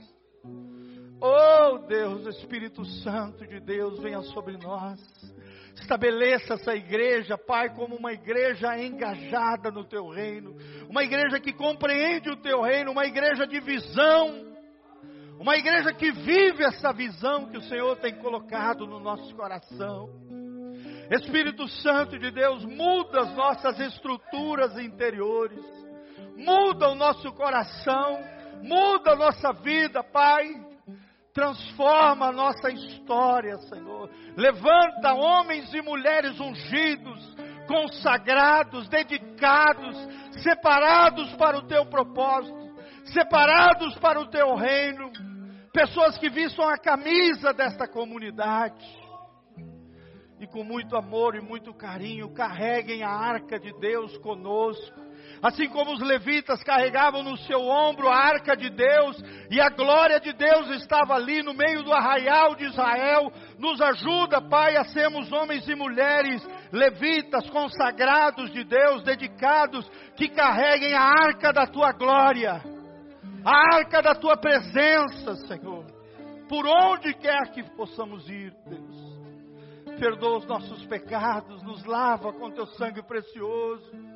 Oh 1.19 1.79
Deus, 1.79 2.27
Espírito 2.27 2.85
Santo 2.85 3.45
de 3.45 3.59
Deus, 3.59 3.99
venha 3.99 4.21
sobre 4.21 4.55
nós. 4.57 4.99
Estabeleça 5.75 6.53
essa 6.53 6.75
igreja, 6.75 7.37
Pai, 7.37 7.73
como 7.73 7.95
uma 7.95 8.13
igreja 8.13 8.77
engajada 8.79 9.69
no 9.71 9.83
teu 9.83 10.07
reino, 10.09 10.55
uma 10.89 11.03
igreja 11.03 11.39
que 11.39 11.53
compreende 11.53 12.29
o 12.29 12.37
teu 12.37 12.61
reino, 12.61 12.91
uma 12.91 13.05
igreja 13.05 13.45
de 13.45 13.59
visão, 13.59 14.46
uma 15.39 15.55
igreja 15.55 15.93
que 15.93 16.11
vive 16.11 16.63
essa 16.63 16.91
visão 16.91 17.47
que 17.47 17.57
o 17.57 17.63
Senhor 17.63 17.95
tem 17.97 18.15
colocado 18.15 18.85
no 18.85 18.99
nosso 18.99 19.35
coração. 19.35 20.09
Espírito 21.09 21.67
Santo 21.67 22.17
de 22.19 22.31
Deus, 22.31 22.65
muda 22.65 23.21
as 23.21 23.33
nossas 23.35 23.79
estruturas 23.79 24.77
interiores, 24.77 25.63
muda 26.35 26.89
o 26.89 26.95
nosso 26.95 27.31
coração, 27.33 28.19
muda 28.61 29.11
a 29.11 29.15
nossa 29.15 29.53
vida, 29.53 30.03
Pai 30.03 30.67
transforma 31.37 32.29
a 32.29 32.31
nossa 32.31 32.67
história, 32.71 33.59
Senhor. 33.59 34.09
Levanta 34.35 35.13
homens 35.13 35.71
e 35.71 35.83
mulheres 35.83 36.39
ungidos, 36.39 37.35
consagrados, 37.67 38.89
dedicados, 38.89 39.95
separados 40.41 41.31
para 41.35 41.59
o 41.59 41.67
teu 41.67 41.85
propósito, 41.85 42.75
separados 43.13 43.95
para 43.99 44.19
o 44.19 44.25
teu 44.31 44.55
reino. 44.55 45.11
Pessoas 45.77 46.17
que 46.17 46.27
vistam 46.27 46.67
a 46.67 46.75
camisa 46.75 47.53
desta 47.53 47.87
comunidade. 47.87 48.83
E 50.39 50.47
com 50.47 50.63
muito 50.63 50.97
amor 50.97 51.35
e 51.35 51.39
muito 51.39 51.71
carinho 51.71 52.33
carreguem 52.33 53.03
a 53.03 53.11
arca 53.11 53.59
de 53.59 53.71
Deus 53.79 54.17
conosco. 54.17 54.99
Assim 55.39 55.69
como 55.69 55.93
os 55.93 56.01
levitas 56.01 56.63
carregavam 56.63 57.21
no 57.21 57.37
seu 57.37 57.59
ombro 57.59 58.07
a 58.07 58.15
arca 58.15 58.57
de 58.57 58.71
Deus 58.71 59.21
e 59.51 59.61
a 59.61 59.69
glória 59.69 60.19
de 60.19 60.33
Deus 60.33 60.67
estava 60.81 61.13
ali 61.13 61.43
no 61.43 61.53
meio 61.53 61.83
do 61.83 61.93
arraial 61.93 62.55
de 62.55 62.65
Israel, 62.65 63.31
nos 63.59 63.79
ajuda, 63.79 64.41
Pai, 64.41 64.77
a 64.77 64.83
sermos 64.85 65.31
homens 65.31 65.69
e 65.69 65.75
mulheres 65.75 66.41
levitas, 66.71 67.47
consagrados 67.51 68.51
de 68.51 68.63
Deus, 68.63 69.03
dedicados, 69.03 69.87
que 70.15 70.27
carreguem 70.27 70.95
a 70.95 71.03
arca 71.03 71.53
da 71.53 71.67
tua 71.67 71.91
glória, 71.91 72.63
arca 73.49 74.01
da 74.01 74.15
tua 74.15 74.37
presença, 74.37 75.35
Senhor, 75.47 75.85
por 76.49 76.65
onde 76.65 77.13
quer 77.13 77.51
que 77.51 77.63
possamos 77.75 78.27
ir, 78.29 78.53
Deus. 78.65 79.17
Perdoa 79.99 80.37
os 80.37 80.45
nossos 80.45 80.85
pecados, 80.85 81.63
nos 81.63 81.83
lava 81.85 82.31
com 82.33 82.51
teu 82.51 82.67
sangue 82.67 83.01
precioso 83.01 84.07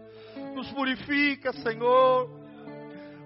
nos 0.54 0.72
purifica, 0.72 1.52
Senhor. 1.54 2.30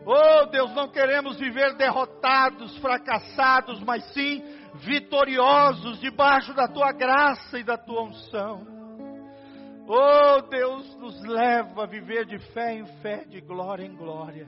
Oh 0.05 0.45
Deus, 0.47 0.73
não 0.75 0.87
queremos 0.87 1.37
viver 1.37 1.75
derrotados, 1.75 2.77
fracassados, 2.77 3.81
mas 3.83 4.03
sim 4.13 4.43
vitoriosos 4.75 5.99
debaixo 5.99 6.53
da 6.53 6.67
tua 6.67 6.91
graça 6.91 7.57
e 7.57 7.63
da 7.63 7.77
tua 7.77 8.03
unção. 8.03 8.67
Oh 9.87 10.41
Deus, 10.49 10.95
nos 10.97 11.23
leva 11.23 11.83
a 11.83 11.87
viver 11.87 12.25
de 12.25 12.39
fé 12.53 12.73
em 12.73 12.85
fé, 13.01 13.25
de 13.25 13.41
glória 13.41 13.83
em 13.83 13.95
glória. 13.95 14.47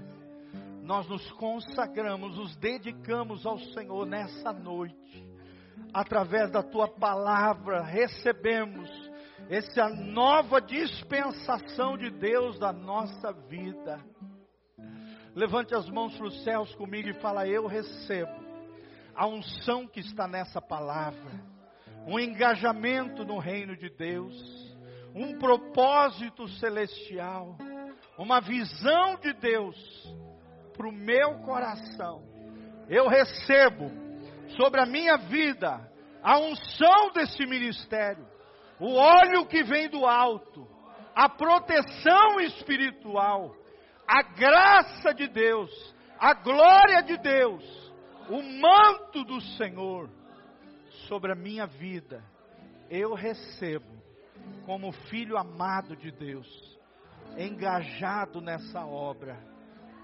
Nós 0.87 1.05
nos 1.09 1.29
consagramos, 1.33 2.37
nos 2.37 2.55
dedicamos 2.55 3.45
ao 3.45 3.59
Senhor 3.59 4.05
nessa 4.05 4.53
noite. 4.53 5.27
Através 5.93 6.49
da 6.49 6.63
tua 6.63 6.87
palavra, 6.87 7.83
recebemos 7.83 8.89
essa 9.49 9.89
nova 9.89 10.61
dispensação 10.61 11.97
de 11.97 12.09
Deus 12.09 12.57
da 12.57 12.71
nossa 12.71 13.33
vida. 13.33 13.99
levante 15.35 15.75
as 15.75 15.89
mãos 15.89 16.15
para 16.15 16.27
os 16.27 16.41
céus 16.45 16.73
comigo 16.75 17.09
e 17.09 17.19
fala: 17.19 17.45
Eu 17.45 17.67
recebo 17.67 18.31
a 19.13 19.27
unção 19.27 19.85
que 19.87 19.99
está 19.99 20.25
nessa 20.25 20.61
palavra, 20.61 21.43
um 22.07 22.17
engajamento 22.17 23.25
no 23.25 23.39
reino 23.39 23.75
de 23.75 23.89
Deus, 23.89 24.33
um 25.13 25.37
propósito 25.37 26.47
celestial, 26.47 27.57
uma 28.17 28.39
visão 28.39 29.17
de 29.17 29.33
Deus 29.33 29.75
para 30.77 30.87
o 30.87 30.91
meu 30.91 31.39
coração. 31.39 32.23
Eu 32.87 33.07
recebo 33.07 33.91
sobre 34.55 34.79
a 34.79 34.85
minha 34.85 35.17
vida 35.17 35.91
a 36.23 36.39
unção 36.39 37.11
desse 37.13 37.45
ministério, 37.45 38.25
o 38.79 38.93
óleo 38.93 39.45
que 39.45 39.63
vem 39.63 39.89
do 39.89 40.05
alto, 40.05 40.67
a 41.15 41.27
proteção 41.27 42.39
espiritual, 42.41 43.55
a 44.07 44.21
graça 44.21 45.13
de 45.13 45.27
Deus, 45.27 45.95
a 46.19 46.33
glória 46.33 47.01
de 47.01 47.17
Deus, 47.17 47.63
o 48.29 48.41
manto 48.41 49.23
do 49.23 49.41
Senhor 49.57 50.09
sobre 51.07 51.31
a 51.31 51.35
minha 51.35 51.65
vida. 51.65 52.23
Eu 52.89 53.13
recebo 53.13 53.97
como 54.65 54.91
filho 54.91 55.37
amado 55.37 55.95
de 55.95 56.11
Deus, 56.11 56.47
engajado 57.37 58.41
nessa 58.41 58.85
obra, 58.85 59.37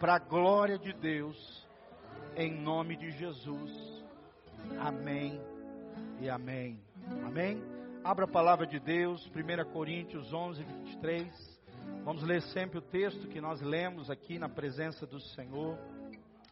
para 0.04 0.16
a 0.16 0.20
glória 0.20 0.78
de 0.78 0.92
Deus, 0.92 1.66
em 2.36 2.52
nome 2.60 2.98
de 2.98 3.10
Jesus. 3.12 4.04
Amém 4.78 5.42
e 6.20 6.30
amém. 6.30 6.78
Amém? 7.26 7.64
Abra 8.04 8.26
a 8.26 8.28
palavra 8.28 8.68
de 8.68 8.82
Deus, 8.82 9.26
1 9.28 9.72
Coríntios 9.72 10.34
11, 10.34 10.62
23. 10.62 11.62
Vamos 12.04 12.22
ler 12.22 12.42
sempre 12.42 12.80
o 12.80 12.82
texto 12.82 13.30
que 13.30 13.40
nós 13.40 13.62
lemos 13.62 14.10
aqui 14.10 14.38
na 14.38 14.50
presença 14.50 15.08
do 15.08 15.22
Senhor. 15.22 15.80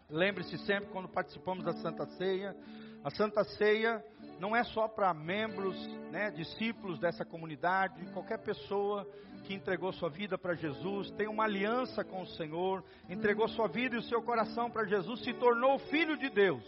Lembre-se 0.10 0.58
sempre 0.60 0.90
quando 0.90 1.10
participamos 1.10 1.66
da 1.66 1.74
Santa 1.74 2.06
Ceia. 2.06 2.56
A 3.04 3.10
Santa 3.10 3.44
Ceia 3.44 4.02
não 4.40 4.56
é 4.56 4.64
só 4.64 4.88
para 4.88 5.14
membros, 5.14 5.76
né, 6.10 6.32
discípulos 6.32 7.00
dessa 7.00 7.26
comunidade, 7.26 8.06
qualquer 8.14 8.38
pessoa 8.38 9.06
que 9.52 9.56
entregou 9.56 9.92
sua 9.92 10.10
vida 10.10 10.38
para 10.38 10.54
Jesus, 10.54 11.12
tem 11.12 11.28
uma 11.28 11.44
aliança 11.44 12.06
com 12.06 12.22
o 12.22 12.28
Senhor, 12.28 12.82
entregou 13.10 13.50
sua 13.50 13.68
vida 13.68 13.96
e 13.96 14.00
o 14.00 14.04
seu 14.04 14.22
coração 14.22 14.72
para 14.72 14.86
Jesus, 14.86 15.22
se 15.26 15.34
tornou 15.34 15.78
filho 15.78 16.18
de 16.18 16.30
Deus, 16.30 16.64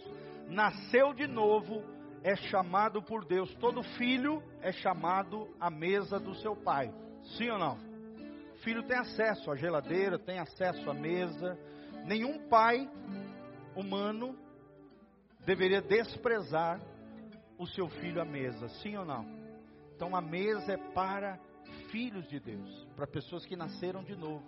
nasceu 0.50 1.14
de 1.14 1.26
novo 1.26 1.82
é 2.22 2.36
chamado 2.36 3.02
por 3.02 3.26
Deus. 3.26 3.54
Todo 3.56 3.84
filho 3.98 4.44
é 4.62 4.72
chamado 4.74 5.48
à 5.60 5.70
mesa 5.70 6.20
do 6.20 6.36
seu 6.36 6.56
pai. 6.58 6.94
Sim 7.38 7.52
ou 7.52 7.60
não? 7.60 7.94
filho 8.64 8.84
tem 8.84 8.98
acesso 8.98 9.52
à 9.52 9.56
geladeira, 9.56 10.18
tem 10.18 10.40
acesso 10.40 10.90
à 10.90 10.94
mesa. 10.94 11.58
Nenhum 12.06 12.48
pai 12.50 12.90
humano 13.76 14.38
deveria 15.46 15.82
desprezar 15.82 16.82
o 17.58 17.66
seu 17.66 17.88
filho 17.88 18.22
à 18.22 18.26
mesa. 18.26 18.68
Sim 18.82 18.98
ou 18.98 19.06
não? 19.06 19.26
Então 19.96 20.16
a 20.16 20.22
mesa 20.22 20.74
é 20.74 20.78
para 20.94 21.40
filhos 21.92 22.28
de 22.28 22.40
Deus, 22.40 22.88
para 22.96 23.08
pessoas 23.08 23.46
que 23.46 23.56
nasceram 23.56 24.04
de 24.04 24.16
novo, 24.16 24.44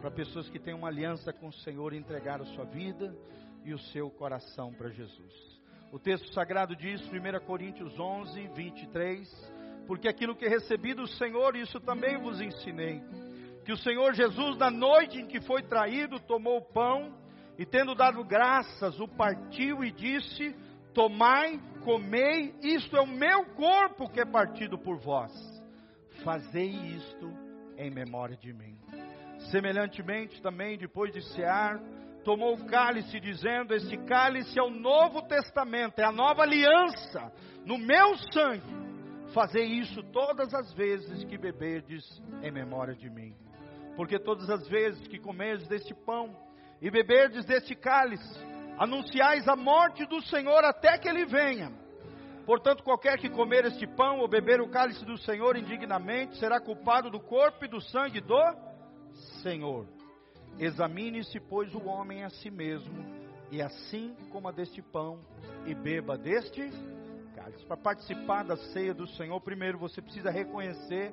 para 0.00 0.10
pessoas 0.10 0.48
que 0.48 0.58
têm 0.58 0.74
uma 0.74 0.88
aliança 0.88 1.32
com 1.32 1.48
o 1.48 1.52
Senhor 1.52 1.92
e 1.92 1.98
entregaram 1.98 2.44
sua 2.46 2.64
vida 2.64 3.16
e 3.64 3.72
o 3.72 3.78
seu 3.78 4.10
coração 4.10 4.72
para 4.72 4.90
Jesus. 4.90 5.60
O 5.92 5.98
texto 5.98 6.32
sagrado 6.32 6.74
diz, 6.74 7.00
1 7.02 7.46
Coríntios 7.46 7.98
11, 7.98 8.48
23, 8.48 9.52
porque 9.86 10.08
aquilo 10.08 10.34
que 10.34 10.48
recebi 10.48 10.94
do 10.94 11.06
Senhor, 11.06 11.54
isso 11.54 11.78
também 11.80 12.18
vos 12.18 12.40
ensinei, 12.40 13.02
que 13.64 13.72
o 13.72 13.76
Senhor 13.76 14.14
Jesus, 14.14 14.56
na 14.56 14.70
noite 14.70 15.18
em 15.18 15.26
que 15.26 15.40
foi 15.40 15.62
traído, 15.62 16.18
tomou 16.20 16.58
o 16.58 16.72
pão 16.72 17.14
e, 17.58 17.66
tendo 17.66 17.94
dado 17.94 18.24
graças, 18.24 18.98
o 18.98 19.06
partiu 19.06 19.84
e 19.84 19.92
disse: 19.92 20.56
Tomai, 20.94 21.60
comei, 21.84 22.54
isto 22.62 22.96
é 22.96 23.00
o 23.00 23.06
meu 23.06 23.44
corpo 23.54 24.08
que 24.08 24.20
é 24.20 24.24
partido 24.24 24.78
por 24.78 24.98
vós. 24.98 25.32
Fazei 26.24 26.70
isto 26.70 27.32
em 27.76 27.90
memória 27.90 28.36
de 28.36 28.52
mim. 28.52 28.78
Semelhantemente, 29.50 30.40
também, 30.40 30.78
depois 30.78 31.12
de 31.12 31.20
cear, 31.34 31.80
tomou 32.24 32.54
o 32.54 32.66
cálice, 32.66 33.18
dizendo: 33.18 33.74
Este 33.74 33.96
cálice 34.06 34.58
é 34.58 34.62
o 34.62 34.70
novo 34.70 35.22
testamento, 35.22 35.98
é 35.98 36.04
a 36.04 36.12
nova 36.12 36.42
aliança 36.42 37.32
no 37.64 37.76
meu 37.76 38.16
sangue. 38.32 38.82
Fazei 39.34 39.64
isso 39.64 40.02
todas 40.12 40.52
as 40.54 40.72
vezes 40.74 41.24
que 41.24 41.38
beberdes 41.38 42.04
em 42.42 42.52
memória 42.52 42.94
de 42.94 43.08
mim. 43.10 43.34
Porque 43.96 44.18
todas 44.18 44.48
as 44.48 44.68
vezes 44.68 45.06
que 45.08 45.18
comerdes 45.18 45.66
deste 45.66 45.94
pão 45.94 46.36
e 46.80 46.90
beberdes 46.90 47.44
deste 47.44 47.74
cálice, 47.74 48.38
anunciais 48.78 49.46
a 49.48 49.56
morte 49.56 50.04
do 50.06 50.20
Senhor 50.22 50.64
até 50.64 50.98
que 50.98 51.08
ele 51.08 51.24
venha. 51.24 51.81
Portanto, 52.44 52.82
qualquer 52.82 53.18
que 53.18 53.30
comer 53.30 53.64
este 53.64 53.86
pão 53.86 54.18
ou 54.18 54.28
beber 54.28 54.60
o 54.60 54.68
cálice 54.68 55.04
do 55.04 55.16
Senhor 55.18 55.56
indignamente 55.56 56.36
será 56.38 56.60
culpado 56.60 57.10
do 57.10 57.20
corpo 57.20 57.64
e 57.64 57.68
do 57.68 57.80
sangue 57.80 58.20
do 58.20 58.40
Senhor. 59.42 59.86
Examine-se, 60.58 61.38
pois, 61.40 61.74
o 61.74 61.84
homem 61.84 62.24
a 62.24 62.30
si 62.30 62.50
mesmo, 62.50 63.04
e 63.50 63.62
assim 63.62 64.14
coma 64.30 64.52
deste 64.52 64.82
pão 64.82 65.20
e 65.66 65.74
beba 65.74 66.18
deste 66.18 66.70
cálice. 67.34 67.64
Para 67.66 67.76
participar 67.76 68.44
da 68.44 68.56
ceia 68.56 68.92
do 68.92 69.06
Senhor, 69.06 69.40
primeiro 69.40 69.78
você 69.78 70.02
precisa 70.02 70.30
reconhecer 70.30 71.12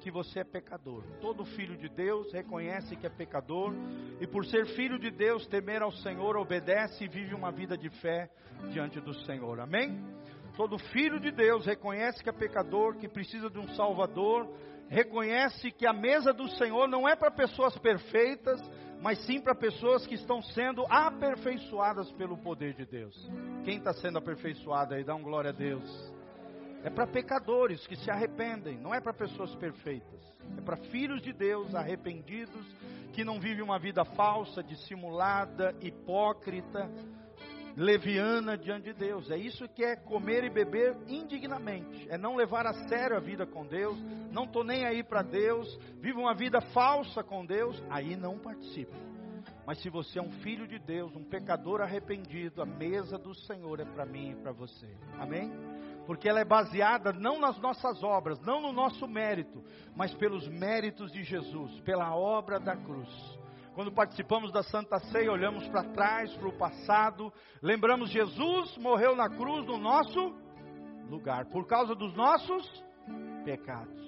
que 0.00 0.10
você 0.10 0.40
é 0.40 0.44
pecador. 0.44 1.02
Todo 1.20 1.44
filho 1.44 1.76
de 1.76 1.88
Deus 1.88 2.32
reconhece 2.32 2.96
que 2.96 3.06
é 3.06 3.10
pecador 3.10 3.74
e 4.20 4.26
por 4.26 4.46
ser 4.46 4.66
filho 4.68 4.98
de 4.98 5.10
Deus, 5.10 5.46
temer 5.48 5.82
ao 5.82 5.90
Senhor, 5.90 6.36
obedece 6.36 7.04
e 7.04 7.08
vive 7.08 7.34
uma 7.34 7.50
vida 7.50 7.76
de 7.76 7.90
fé 8.00 8.30
diante 8.72 9.00
do 9.00 9.12
Senhor. 9.24 9.58
Amém? 9.60 9.98
Todo 10.58 10.78
filho 10.78 11.18
de 11.18 11.30
Deus 11.30 11.64
reconhece 11.64 12.22
que 12.22 12.28
é 12.28 12.32
pecador, 12.32 12.98
que 12.98 13.08
precisa 13.08 13.48
de 13.48 13.58
um 13.58 13.68
Salvador 13.76 14.46
reconhece 14.88 15.70
que 15.70 15.86
a 15.86 15.92
mesa 15.92 16.32
do 16.32 16.48
Senhor 16.56 16.88
não 16.88 17.08
é 17.08 17.14
para 17.14 17.30
pessoas 17.30 17.76
perfeitas, 17.78 18.60
mas 19.00 19.24
sim 19.26 19.40
para 19.40 19.54
pessoas 19.54 20.06
que 20.06 20.14
estão 20.14 20.42
sendo 20.42 20.84
aperfeiçoadas 20.88 22.10
pelo 22.12 22.36
poder 22.38 22.74
de 22.74 22.84
Deus. 22.84 23.14
Quem 23.64 23.76
está 23.76 23.92
sendo 23.92 24.18
aperfeiçoado 24.18 24.94
aí? 24.94 25.04
Dá 25.04 25.14
um 25.14 25.22
glória 25.22 25.50
a 25.50 25.52
Deus. 25.52 26.12
É 26.82 26.90
para 26.90 27.06
pecadores 27.06 27.86
que 27.86 27.96
se 27.96 28.10
arrependem, 28.10 28.78
não 28.78 28.94
é 28.94 29.00
para 29.00 29.12
pessoas 29.12 29.54
perfeitas. 29.56 30.20
É 30.56 30.60
para 30.60 30.76
filhos 30.76 31.20
de 31.20 31.32
Deus 31.32 31.74
arrependidos, 31.74 32.66
que 33.12 33.24
não 33.24 33.38
vivem 33.38 33.62
uma 33.62 33.78
vida 33.78 34.04
falsa, 34.04 34.62
dissimulada, 34.62 35.74
hipócrita, 35.80 36.88
leviana 37.78 38.58
diante 38.58 38.86
de 38.86 38.92
Deus. 38.92 39.30
É 39.30 39.36
isso 39.36 39.68
que 39.68 39.84
é 39.84 39.94
comer 39.94 40.42
e 40.42 40.50
beber 40.50 40.96
indignamente. 41.06 42.08
É 42.10 42.18
não 42.18 42.34
levar 42.34 42.66
a 42.66 42.74
sério 42.88 43.16
a 43.16 43.20
vida 43.20 43.46
com 43.46 43.64
Deus. 43.64 43.96
Não 44.32 44.44
estou 44.44 44.64
nem 44.64 44.84
aí 44.84 45.04
para 45.04 45.22
Deus. 45.22 45.78
Vivo 46.00 46.22
uma 46.22 46.34
vida 46.34 46.60
falsa 46.60 47.22
com 47.22 47.46
Deus. 47.46 47.80
Aí 47.88 48.16
não 48.16 48.36
participe. 48.36 48.96
Mas 49.64 49.80
se 49.80 49.88
você 49.88 50.18
é 50.18 50.22
um 50.22 50.30
filho 50.42 50.66
de 50.66 50.78
Deus, 50.78 51.14
um 51.14 51.22
pecador 51.22 51.80
arrependido, 51.80 52.60
a 52.60 52.66
mesa 52.66 53.16
do 53.16 53.34
Senhor 53.34 53.78
é 53.78 53.84
para 53.84 54.04
mim 54.04 54.32
e 54.32 54.34
para 54.34 54.50
você. 54.50 54.88
Amém? 55.18 55.52
Porque 56.04 56.28
ela 56.28 56.40
é 56.40 56.44
baseada 56.44 57.12
não 57.12 57.38
nas 57.38 57.58
nossas 57.60 58.02
obras, 58.02 58.40
não 58.40 58.60
no 58.60 58.72
nosso 58.72 59.06
mérito, 59.06 59.62
mas 59.94 60.12
pelos 60.14 60.48
méritos 60.48 61.12
de 61.12 61.22
Jesus, 61.22 61.80
pela 61.82 62.16
obra 62.16 62.58
da 62.58 62.74
cruz. 62.76 63.38
Quando 63.78 63.92
participamos 63.92 64.50
da 64.50 64.64
Santa 64.64 64.98
Ceia, 64.98 65.30
olhamos 65.30 65.68
para 65.68 65.84
trás, 65.84 66.34
para 66.34 66.48
o 66.48 66.58
passado, 66.58 67.32
lembramos 67.62 68.10
Jesus 68.10 68.76
morreu 68.78 69.14
na 69.14 69.28
cruz 69.28 69.64
no 69.66 69.78
nosso 69.78 70.34
lugar, 71.08 71.44
por 71.44 71.64
causa 71.64 71.94
dos 71.94 72.12
nossos 72.16 72.84
pecados. 73.44 74.02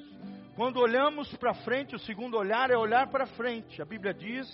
Quando 0.57 0.81
olhamos 0.81 1.33
para 1.37 1.55
frente, 1.55 1.95
o 1.95 2.01
segundo 2.01 2.37
olhar 2.37 2.69
é 2.73 2.77
olhar 2.77 3.11
para 3.11 3.27
frente. 3.27 3.81
A 3.81 3.85
Bíblia 3.85 4.13
diz: 4.13 4.49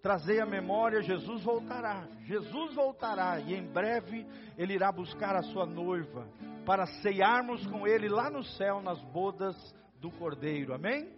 trazei 0.00 0.40
a 0.40 0.46
memória, 0.46 1.02
Jesus 1.02 1.44
voltará. 1.44 2.08
Jesus 2.24 2.74
voltará 2.74 3.40
e 3.40 3.52
em 3.52 3.70
breve 3.70 4.26
ele 4.56 4.72
irá 4.72 4.90
buscar 4.90 5.36
a 5.36 5.42
sua 5.42 5.66
noiva 5.66 6.26
para 6.64 6.86
ceiarmos 7.02 7.66
com 7.66 7.86
ele 7.86 8.08
lá 8.08 8.30
no 8.30 8.42
céu 8.42 8.80
nas 8.80 8.98
bodas 9.12 9.54
do 10.00 10.10
Cordeiro. 10.12 10.72
Amém? 10.72 11.12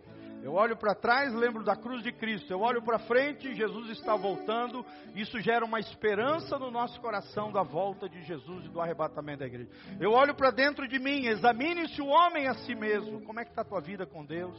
Eu 0.44 0.52
olho 0.52 0.76
para 0.76 0.94
trás, 0.94 1.32
lembro 1.32 1.64
da 1.64 1.74
cruz 1.74 2.02
de 2.02 2.12
Cristo. 2.12 2.52
Eu 2.52 2.60
olho 2.60 2.82
para 2.82 2.98
frente, 2.98 3.54
Jesus 3.54 3.88
está 3.88 4.14
voltando. 4.14 4.84
Isso 5.14 5.40
gera 5.40 5.64
uma 5.64 5.80
esperança 5.80 6.58
no 6.58 6.70
nosso 6.70 7.00
coração 7.00 7.50
da 7.50 7.62
volta 7.62 8.10
de 8.10 8.22
Jesus 8.24 8.66
e 8.66 8.68
do 8.68 8.78
arrebatamento 8.78 9.38
da 9.38 9.46
igreja. 9.46 9.70
Eu 9.98 10.12
olho 10.12 10.34
para 10.34 10.50
dentro 10.50 10.86
de 10.86 10.98
mim, 10.98 11.24
examine-se 11.24 12.02
o 12.02 12.08
homem 12.08 12.46
a 12.46 12.52
si 12.56 12.74
mesmo. 12.74 13.22
Como 13.22 13.40
é 13.40 13.44
que 13.44 13.52
está 13.52 13.62
a 13.62 13.64
tua 13.64 13.80
vida 13.80 14.04
com 14.04 14.22
Deus? 14.22 14.54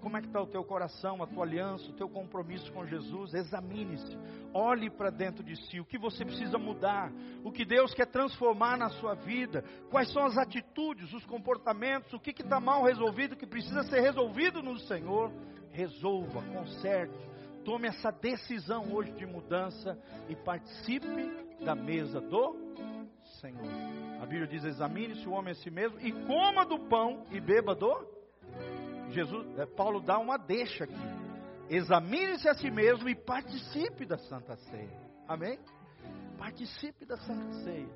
Como 0.00 0.16
é 0.16 0.20
que 0.20 0.26
está 0.26 0.40
o 0.40 0.46
teu 0.46 0.64
coração, 0.64 1.22
a 1.22 1.26
tua 1.26 1.44
aliança, 1.44 1.90
o 1.90 1.92
teu 1.92 2.08
compromisso 2.08 2.72
com 2.72 2.86
Jesus? 2.86 3.34
Examine-se, 3.34 4.18
olhe 4.52 4.88
para 4.88 5.10
dentro 5.10 5.44
de 5.44 5.56
si, 5.66 5.78
o 5.78 5.84
que 5.84 5.98
você 5.98 6.24
precisa 6.24 6.58
mudar, 6.58 7.12
o 7.44 7.52
que 7.52 7.64
Deus 7.64 7.92
quer 7.92 8.06
transformar 8.06 8.78
na 8.78 8.88
sua 8.88 9.14
vida, 9.14 9.62
quais 9.90 10.10
são 10.12 10.24
as 10.24 10.38
atitudes, 10.38 11.12
os 11.12 11.24
comportamentos, 11.26 12.12
o 12.12 12.18
que 12.18 12.30
está 12.30 12.58
mal 12.58 12.82
resolvido, 12.82 13.36
que 13.36 13.46
precisa 13.46 13.82
ser 13.84 14.00
resolvido 14.00 14.62
no 14.62 14.78
Senhor. 14.80 15.30
Resolva, 15.72 16.42
conserte, 16.52 17.14
tome 17.64 17.86
essa 17.86 18.10
decisão 18.10 18.92
hoje 18.92 19.12
de 19.12 19.24
mudança 19.24 19.96
e 20.28 20.34
participe 20.34 21.64
da 21.64 21.76
mesa 21.76 22.20
do 22.20 22.56
Senhor. 23.40 23.70
A 24.20 24.26
Bíblia 24.26 24.46
diz: 24.46 24.64
examine-se 24.64 25.28
o 25.28 25.32
homem 25.32 25.52
a 25.52 25.54
si 25.54 25.70
mesmo 25.70 26.00
e 26.00 26.10
coma 26.26 26.64
do 26.66 26.78
pão 26.88 27.24
e 27.30 27.40
beba 27.40 27.74
do. 27.74 28.20
Jesus, 29.10 29.58
é, 29.58 29.66
Paulo 29.66 30.00
dá 30.00 30.18
uma 30.18 30.36
deixa 30.36 30.84
aqui. 30.84 30.94
Examine-se 31.68 32.48
a 32.48 32.54
si 32.54 32.70
mesmo 32.70 33.08
e 33.08 33.14
participe 33.14 34.04
da 34.04 34.18
Santa 34.18 34.56
Ceia. 34.56 35.00
Amém? 35.28 35.58
Participe 36.36 37.04
da 37.04 37.16
Santa 37.18 37.52
Ceia. 37.64 37.88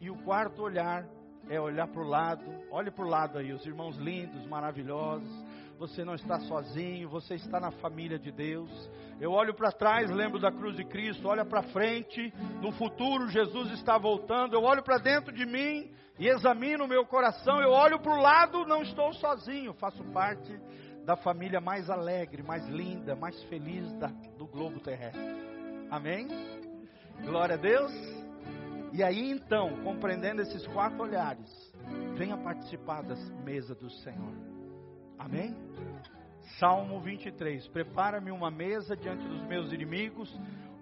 E 0.00 0.10
o 0.10 0.16
quarto 0.22 0.62
olhar 0.62 1.06
é 1.48 1.60
olhar 1.60 1.88
para 1.88 2.02
o 2.02 2.06
lado. 2.06 2.44
Olhe 2.70 2.90
para 2.90 3.04
o 3.04 3.08
lado 3.08 3.38
aí, 3.38 3.52
os 3.52 3.64
irmãos 3.66 3.96
lindos, 3.96 4.46
maravilhosos 4.46 5.44
você 5.78 6.04
não 6.04 6.14
está 6.14 6.40
sozinho, 6.40 7.08
você 7.08 7.34
está 7.34 7.60
na 7.60 7.70
família 7.70 8.18
de 8.18 8.32
Deus. 8.32 8.70
Eu 9.20 9.30
olho 9.32 9.54
para 9.54 9.70
trás, 9.70 10.10
lembro 10.10 10.38
da 10.38 10.50
cruz 10.50 10.76
de 10.76 10.84
Cristo, 10.84 11.28
olho 11.28 11.44
para 11.44 11.62
frente, 11.64 12.32
no 12.60 12.72
futuro 12.72 13.28
Jesus 13.28 13.70
está 13.72 13.98
voltando. 13.98 14.54
Eu 14.54 14.62
olho 14.62 14.82
para 14.82 14.98
dentro 14.98 15.32
de 15.32 15.44
mim 15.44 15.90
e 16.18 16.28
examino 16.28 16.84
o 16.84 16.88
meu 16.88 17.04
coração. 17.04 17.60
Eu 17.60 17.70
olho 17.70 17.98
para 17.98 18.12
o 18.12 18.20
lado, 18.20 18.66
não 18.66 18.82
estou 18.82 19.12
sozinho, 19.14 19.74
faço 19.74 20.02
parte 20.12 20.58
da 21.04 21.16
família 21.16 21.60
mais 21.60 21.88
alegre, 21.90 22.42
mais 22.42 22.66
linda, 22.68 23.14
mais 23.14 23.40
feliz 23.44 23.92
da, 23.94 24.08
do 24.38 24.46
globo 24.46 24.80
terrestre. 24.80 25.22
Amém? 25.90 26.26
Glória 27.24 27.54
a 27.54 27.58
Deus. 27.58 27.92
E 28.92 29.02
aí 29.02 29.30
então, 29.30 29.82
compreendendo 29.84 30.40
esses 30.40 30.66
quatro 30.68 31.02
olhares, 31.02 31.74
venha 32.16 32.36
participar 32.36 33.02
da 33.02 33.14
mesa 33.44 33.74
do 33.74 33.90
Senhor. 33.90 34.55
Amém? 35.18 35.54
Salmo 36.58 37.00
23. 37.00 37.68
Prepara-me 37.68 38.30
uma 38.30 38.50
mesa 38.50 38.96
diante 38.96 39.26
dos 39.26 39.42
meus 39.46 39.72
inimigos, 39.72 40.34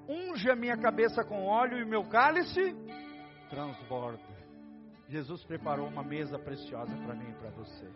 unge 0.08 0.50
a 0.50 0.56
minha 0.56 0.76
cabeça 0.76 1.24
com 1.24 1.46
óleo 1.46 1.78
e 1.78 1.84
meu 1.84 2.04
cálice 2.04 2.74
transborda. 3.48 4.34
Jesus 5.08 5.44
preparou 5.44 5.86
uma 5.86 6.02
mesa 6.02 6.38
preciosa 6.38 6.96
para 6.96 7.14
mim 7.14 7.30
e 7.30 7.34
para 7.34 7.50
você. 7.50 7.86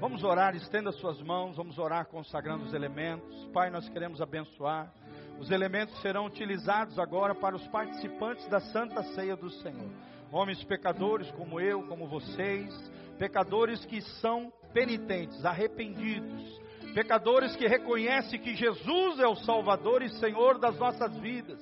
Vamos 0.00 0.22
orar, 0.22 0.54
estenda 0.54 0.92
suas 0.92 1.20
mãos, 1.20 1.56
vamos 1.56 1.78
orar 1.78 2.06
consagrando 2.06 2.64
os 2.64 2.72
elementos. 2.72 3.46
Pai, 3.52 3.70
nós 3.70 3.88
queremos 3.88 4.20
abençoar. 4.20 4.92
Os 5.38 5.50
elementos 5.50 6.00
serão 6.00 6.26
utilizados 6.26 6.98
agora 6.98 7.34
para 7.34 7.56
os 7.56 7.66
participantes 7.68 8.46
da 8.48 8.60
Santa 8.60 9.02
Ceia 9.14 9.36
do 9.36 9.50
Senhor. 9.50 9.90
Homens 10.30 10.62
pecadores 10.64 11.30
como 11.32 11.60
eu, 11.60 11.82
como 11.88 12.06
vocês, 12.06 12.72
pecadores 13.18 13.84
que 13.84 14.00
são 14.20 14.52
penitentes, 14.74 15.42
arrependidos, 15.44 16.60
pecadores 16.92 17.56
que 17.56 17.66
reconhecem 17.66 18.40
que 18.40 18.54
Jesus 18.54 19.18
é 19.20 19.26
o 19.26 19.36
Salvador 19.36 20.02
e 20.02 20.10
Senhor 20.18 20.58
das 20.58 20.76
nossas 20.76 21.16
vidas, 21.18 21.58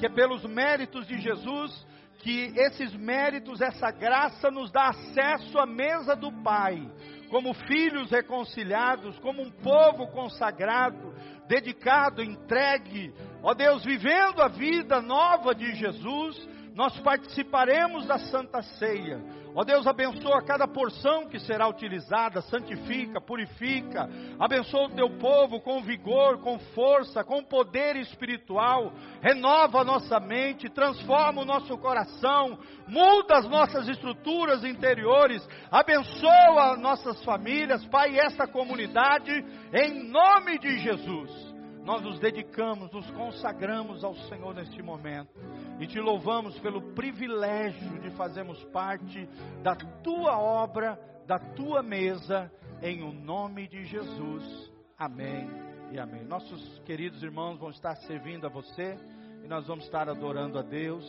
que 0.00 0.06
é 0.06 0.08
pelos 0.08 0.42
méritos 0.44 1.06
de 1.06 1.20
Jesus 1.20 1.86
que 2.24 2.54
esses 2.56 2.94
méritos, 2.94 3.60
essa 3.60 3.90
graça 3.90 4.50
nos 4.50 4.72
dá 4.72 4.88
acesso 4.88 5.58
à 5.58 5.66
mesa 5.66 6.16
do 6.16 6.32
Pai, 6.42 6.90
como 7.28 7.52
filhos 7.52 8.10
reconciliados, 8.10 9.18
como 9.18 9.42
um 9.42 9.50
povo 9.50 10.06
consagrado, 10.08 11.14
dedicado, 11.46 12.22
entregue, 12.22 13.12
ó 13.42 13.52
Deus, 13.52 13.84
vivendo 13.84 14.40
a 14.40 14.48
vida 14.48 15.02
nova 15.02 15.54
de 15.54 15.74
Jesus, 15.74 16.48
nós 16.74 16.98
participaremos 17.00 18.04
da 18.04 18.18
Santa 18.18 18.60
Ceia. 18.62 19.22
Ó 19.54 19.62
Deus, 19.62 19.86
abençoa 19.86 20.42
cada 20.42 20.66
porção 20.66 21.28
que 21.28 21.38
será 21.38 21.68
utilizada, 21.68 22.42
santifica, 22.42 23.20
purifica, 23.20 24.10
abençoa 24.40 24.86
o 24.86 24.94
teu 24.96 25.08
povo 25.10 25.60
com 25.60 25.80
vigor, 25.80 26.38
com 26.40 26.58
força, 26.58 27.22
com 27.22 27.44
poder 27.44 27.94
espiritual, 27.94 28.92
renova 29.22 29.82
a 29.82 29.84
nossa 29.84 30.18
mente, 30.18 30.68
transforma 30.68 31.42
o 31.42 31.44
nosso 31.44 31.78
coração, 31.78 32.58
muda 32.88 33.36
as 33.38 33.48
nossas 33.48 33.86
estruturas 33.86 34.64
interiores, 34.64 35.48
abençoa 35.70 36.76
nossas 36.76 37.22
famílias, 37.22 37.84
Pai, 37.86 38.18
essa 38.18 38.48
comunidade, 38.48 39.32
em 39.72 40.10
nome 40.10 40.58
de 40.58 40.78
Jesus 40.80 41.53
nós 41.84 42.02
nos 42.02 42.18
dedicamos, 42.18 42.90
nos 42.90 43.08
consagramos 43.10 44.02
ao 44.02 44.14
Senhor 44.14 44.54
neste 44.54 44.82
momento 44.82 45.38
e 45.78 45.86
te 45.86 46.00
louvamos 46.00 46.58
pelo 46.60 46.94
privilégio 46.94 48.00
de 48.00 48.10
fazermos 48.12 48.62
parte 48.66 49.28
da 49.62 49.76
tua 49.76 50.38
obra, 50.38 50.98
da 51.26 51.38
tua 51.38 51.82
mesa, 51.82 52.50
em 52.82 53.02
o 53.02 53.12
nome 53.12 53.68
de 53.68 53.84
Jesus. 53.84 54.72
Amém 54.98 55.48
e 55.92 55.98
amém. 55.98 56.24
Nossos 56.24 56.78
queridos 56.80 57.22
irmãos 57.22 57.58
vão 57.58 57.70
estar 57.70 57.94
servindo 57.96 58.46
a 58.46 58.50
você 58.50 58.96
e 59.44 59.48
nós 59.48 59.66
vamos 59.66 59.84
estar 59.84 60.08
adorando 60.08 60.58
a 60.58 60.62
Deus. 60.62 61.04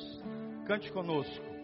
Cante 0.67 0.91
conosco. 0.91 1.54